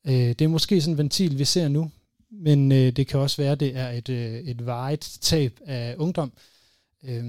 Øh, 0.07 0.13
det 0.13 0.41
er 0.41 0.47
måske 0.47 0.81
sådan 0.81 0.93
en 0.93 0.97
ventil, 0.97 1.39
vi 1.39 1.45
ser 1.45 1.67
nu, 1.67 1.91
men 2.31 2.71
øh, 2.71 2.91
det 2.91 3.07
kan 3.07 3.19
også 3.19 3.41
være, 3.41 3.51
at 3.51 3.59
det 3.59 3.75
er 3.75 3.89
et, 3.89 4.09
øh, 4.09 4.39
et 4.39 4.65
varigt 4.65 5.17
tab 5.21 5.59
af 5.65 5.95
ungdom. 5.97 6.33
Øh, 7.03 7.25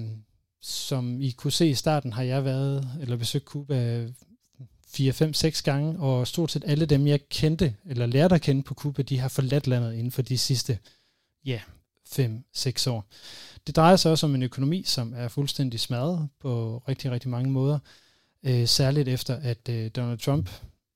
som 0.62 1.20
I 1.20 1.30
kunne 1.30 1.52
se 1.52 1.68
i 1.68 1.74
starten, 1.74 2.12
har 2.12 2.22
jeg 2.22 2.44
været 2.44 2.90
eller 3.00 3.16
besøgt 3.16 3.44
Cuba 3.44 4.08
4, 4.88 5.12
5, 5.12 5.34
6 5.34 5.62
gange, 5.62 5.98
og 5.98 6.26
stort 6.26 6.50
set 6.50 6.64
alle 6.66 6.86
dem, 6.86 7.06
jeg 7.06 7.28
kendte, 7.28 7.74
eller 7.86 8.06
lærte 8.06 8.34
at 8.34 8.42
kende 8.42 8.62
på 8.62 8.74
Cuba, 8.74 9.02
de 9.02 9.18
har 9.18 9.28
forladt 9.28 9.66
landet 9.66 9.94
inden 9.94 10.10
for 10.10 10.22
de 10.22 10.38
sidste, 10.38 10.78
ja, 11.44 11.60
5-6 12.08 12.90
år. 12.90 13.04
Det 13.66 13.76
drejer 13.76 13.96
sig 13.96 14.10
også 14.10 14.26
om 14.26 14.34
en 14.34 14.42
økonomi, 14.42 14.82
som 14.82 15.12
er 15.16 15.28
fuldstændig 15.28 15.80
smadret 15.80 16.28
på 16.40 16.82
rigtig, 16.88 17.10
rigtig 17.10 17.30
mange 17.30 17.50
måder. 17.50 17.78
Øh, 18.42 18.68
særligt 18.68 19.08
efter, 19.08 19.36
at 19.36 19.68
øh, 19.68 19.90
Donald 19.90 20.18
Trump 20.18 20.50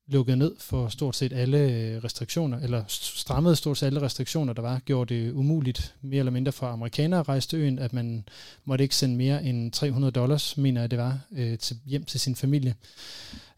lukkede 0.07 0.37
ned 0.37 0.55
for 0.59 0.87
stort 0.87 1.15
set 1.15 1.33
alle 1.33 1.57
øh, 1.57 2.03
restriktioner, 2.03 2.59
eller 2.59 2.83
strammede 2.87 3.55
stort 3.55 3.77
set 3.77 3.87
alle 3.87 4.01
restriktioner, 4.01 4.53
der 4.53 4.61
var, 4.61 4.79
gjorde 4.79 5.15
det 5.15 5.31
umuligt 5.31 5.95
mere 6.01 6.19
eller 6.19 6.31
mindre 6.31 6.51
for 6.51 6.67
amerikanere 6.67 7.19
at 7.19 7.29
rejse 7.29 7.49
til 7.49 7.59
øen, 7.59 7.79
at 7.79 7.93
man 7.93 8.23
måtte 8.65 8.83
ikke 8.83 8.95
sende 8.95 9.15
mere 9.15 9.43
end 9.43 9.71
300 9.71 10.11
dollars, 10.11 10.57
mener 10.57 10.81
jeg 10.81 10.91
det 10.91 10.99
var, 10.99 11.19
øh, 11.31 11.57
til, 11.57 11.77
hjem 11.85 12.03
til 12.03 12.19
sin 12.19 12.35
familie. 12.35 12.75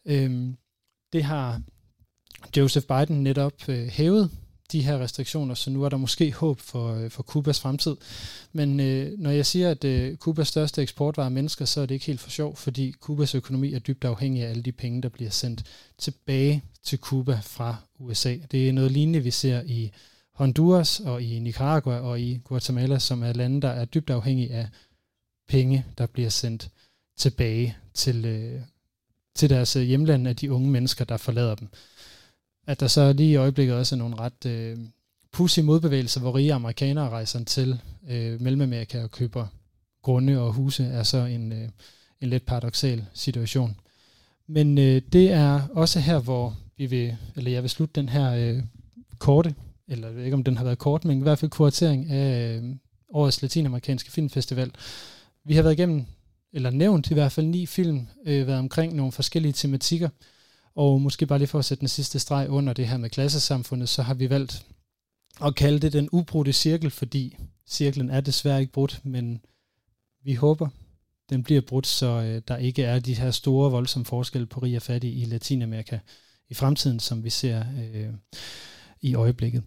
Øhm, 0.06 0.58
det 1.14 1.24
har 1.24 1.62
Joseph 2.58 2.86
Biden 2.88 3.24
netop 3.24 3.70
øh, 3.70 3.88
hævet 3.88 4.32
de 4.72 4.82
her 4.82 5.00
restriktioner, 5.00 5.56
så 5.56 5.70
nu 5.70 5.84
er 5.84 5.90
der 5.90 5.98
måske 5.98 6.32
håb 6.32 6.60
for, 6.60 6.94
øh, 6.94 7.12
for 7.12 7.24
Kubas 7.24 7.60
fremtid. 7.60 7.96
Men 8.54 8.80
øh, 8.80 9.20
når 9.20 9.30
jeg 9.30 9.46
siger, 9.46 9.72
at 9.72 9.84
øh, 9.84 10.18
Kubas 10.18 10.48
største 10.48 10.82
eksportvare 10.82 11.26
er 11.26 11.30
mennesker, 11.30 11.66
så 11.66 11.82
er 11.82 11.86
det 11.86 11.96
ikke 11.96 12.06
helt 12.06 12.20
for 12.20 12.30
sjov, 12.30 12.56
fordi 12.56 12.92
Kubas 12.92 13.36
økonomi 13.36 13.74
er 13.74 13.80
dybt 13.80 14.06
afhængig 14.06 14.44
af 14.44 14.50
alle 14.50 14.64
de 14.64 14.72
penge, 14.72 15.02
der 15.02 15.10
bliver 15.10 15.32
sendt 15.32 15.64
tilbage 15.98 16.64
til 16.84 17.00
Kuba 17.00 17.40
fra 17.44 17.76
USA. 18.00 18.38
Det 18.52 18.70
er 18.70 18.74
noget 18.74 18.92
lignende, 18.92 19.20
vi 19.20 19.32
ser 19.32 19.62
i 19.66 19.92
Honduras 20.34 21.00
og 21.00 21.22
i 21.24 21.40
Nicaragua 21.40 22.00
og 22.00 22.22
i 22.22 22.42
Guatemala, 22.44 23.00
som 23.00 23.24
er 23.24 23.34
lande, 23.34 23.62
der 23.62 23.70
er 23.70 23.86
dybt 23.86 24.10
afhængige 24.10 24.54
af 24.54 24.68
penge, 25.48 25.86
der 25.98 26.06
bliver 26.06 26.30
sendt 26.30 26.70
tilbage 27.18 27.78
til, 27.94 28.26
øh, 28.26 28.62
til 29.36 29.50
deres 29.50 29.74
hjemland 29.74 30.28
af 30.28 30.36
de 30.36 30.52
unge 30.52 30.70
mennesker, 30.70 31.06
der 31.06 31.18
forlader 31.18 31.56
dem. 31.56 31.68
At 32.68 32.80
der 32.80 32.88
så 32.88 33.14
lige 33.14 33.32
i 33.32 33.36
øjeblikket 33.36 33.76
også 33.76 33.96
er 33.96 34.00
nogle 34.00 34.16
ret 34.16 34.46
øh, 34.46 34.78
pussy 35.32 35.60
modbevægelser, 35.60 36.22
hvor 36.22 36.36
rige 36.36 36.54
amerikanere 36.54 37.10
rejser 37.10 37.44
til 37.44 37.80
øh, 38.10 38.42
Mellemamerika 38.42 39.04
og 39.04 39.12
køber 39.12 39.48
grunde 40.02 40.42
og 40.42 40.54
huse, 40.54 40.84
er 40.84 41.04
så 41.04 41.18
en, 41.18 41.52
øh, 41.52 41.70
en 42.22 42.30
lidt 42.30 42.46
paradoxal 42.46 43.06
situation. 43.14 43.76
Men 44.48 44.78
øh, 44.78 45.02
det 45.14 45.32
er 45.32 45.62
også 45.74 46.00
her, 46.00 46.20
hvor 46.20 46.58
vi 46.78 46.86
vil, 46.86 47.18
eller 47.36 47.52
jeg 47.52 47.62
vil 47.62 47.70
slutte 47.70 48.02
den 48.02 48.10
her 48.10 48.32
øh, 48.32 48.64
korte, 49.20 49.56
eller 49.88 50.08
jeg 50.08 50.16
ved 50.16 50.24
ikke 50.24 50.36
om 50.36 50.44
den 50.44 50.58
har 50.58 50.64
været 50.64 50.78
kort, 50.78 51.06
men 51.06 51.20
i 51.20 51.22
hvert 51.22 51.40
fald 51.40 51.52
kuratering 51.52 52.10
af 52.12 52.58
øh, 52.58 52.76
årets 53.10 53.42
latinamerikanske 53.42 54.12
filmfestival. 54.12 54.72
Vi 55.46 55.56
har 55.56 55.62
været 55.62 55.74
igennem 55.74 56.06
eller 56.54 56.70
nævnt 56.70 57.12
i 57.12 57.14
hvert 57.14 57.32
fald 57.32 57.46
ni 57.46 57.66
film, 57.66 58.08
øh, 58.26 58.48
været 58.48 58.60
omkring 58.60 58.96
nogle 58.96 59.12
forskellige 59.12 59.54
tematikker. 59.54 60.10
Og 60.76 61.02
måske 61.02 61.26
bare 61.26 61.40
lige 61.40 61.48
for 61.48 61.60
at 61.60 61.66
sætte 61.66 61.80
den 61.80 61.88
sidste 61.88 62.20
streg 62.20 62.50
under 62.50 62.74
det 62.74 62.88
her 62.88 62.98
med 62.98 63.10
klassesamfundet, 63.10 63.90
så 63.90 64.02
har 64.02 64.14
vi 64.14 64.30
valgt 64.30 64.66
at 65.44 65.56
kalde 65.56 65.80
det 65.80 65.94
den 65.94 66.10
ubrudte 66.12 66.54
cirkel, 66.54 66.92
fordi 66.92 67.38
cirklen 67.68 68.10
er 68.10 68.22
desværre 68.22 68.62
ikke 68.62 68.74
brudt, 68.74 69.02
men 69.04 69.42
vi 70.24 70.34
håber, 70.34 70.70
den 71.30 71.44
bliver 71.44 71.62
brudt, 71.62 71.88
så 71.88 72.08
øh, 72.08 72.42
der 72.48 72.58
ikke 72.58 72.84
er 72.84 73.00
de 73.00 73.14
her 73.14 73.32
store, 73.32 73.72
voldsomme 73.72 74.06
forskelle 74.06 74.48
på 74.48 74.60
rig 74.60 74.76
og 74.76 74.82
fattig 74.82 75.22
i 75.22 75.26
Latinamerika 75.26 76.00
i 76.50 76.54
fremtiden, 76.54 77.00
som 77.00 77.24
vi 77.24 77.30
ser 77.30 77.64
øh, 77.94 78.14
i 79.02 79.16
øjeblikket. 79.16 79.64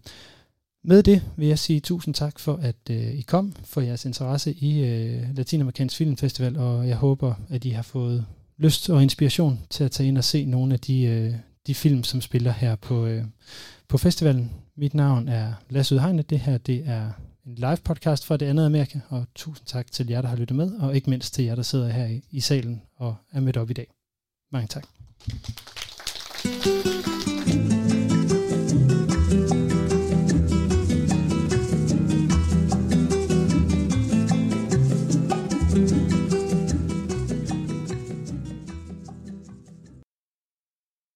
Med 0.83 1.03
det 1.03 1.23
vil 1.37 1.47
jeg 1.47 1.59
sige 1.59 1.79
tusind 1.79 2.13
tak 2.13 2.39
for, 2.39 2.55
at 2.55 2.75
øh, 2.89 3.13
I 3.13 3.21
kom, 3.21 3.53
for 3.63 3.81
jeres 3.81 4.05
interesse 4.05 4.53
i 4.53 4.83
øh, 4.83 5.35
Latinamerikansk 5.35 5.95
Filmfestival, 5.95 6.57
og 6.57 6.87
jeg 6.87 6.97
håber, 6.97 7.35
at 7.49 7.65
I 7.65 7.69
har 7.69 7.81
fået 7.81 8.25
lyst 8.59 8.89
og 8.89 9.03
inspiration 9.03 9.59
til 9.69 9.83
at 9.83 9.91
tage 9.91 10.07
ind 10.07 10.17
og 10.17 10.23
se 10.23 10.45
nogle 10.45 10.73
af 10.73 10.79
de, 10.79 11.03
øh, 11.03 11.33
de 11.67 11.75
film, 11.75 12.03
som 12.03 12.21
spiller 12.21 12.51
her 12.51 12.75
på, 12.75 13.05
øh, 13.05 13.23
på 13.87 13.97
festivalen. 13.97 14.51
Mit 14.77 14.93
navn 14.93 15.27
er 15.27 15.53
Lasse 15.69 15.95
Udhegne. 15.95 16.21
Det 16.21 16.39
her 16.39 16.57
det 16.57 16.83
er 16.85 17.11
en 17.45 17.55
live 17.55 17.77
podcast 17.83 18.25
fra 18.25 18.37
det 18.37 18.45
andet 18.45 18.65
Amerika, 18.65 18.99
og 19.09 19.25
tusind 19.35 19.67
tak 19.67 19.91
til 19.91 20.07
jer, 20.07 20.21
der 20.21 20.29
har 20.29 20.35
lyttet 20.35 20.57
med, 20.57 20.71
og 20.71 20.95
ikke 20.95 21.09
mindst 21.09 21.33
til 21.33 21.45
jer, 21.45 21.55
der 21.55 21.63
sidder 21.63 21.89
her 21.89 22.05
i, 22.05 22.21
i 22.31 22.39
salen 22.39 22.81
og 22.95 23.15
er 23.31 23.39
med 23.39 23.57
op 23.57 23.69
i 23.69 23.73
dag. 23.73 23.87
Mange 24.51 24.67
tak. 24.67 24.83
thank 26.41 26.65
you 26.65 26.71
thank 26.73 26.85
you 26.85 26.88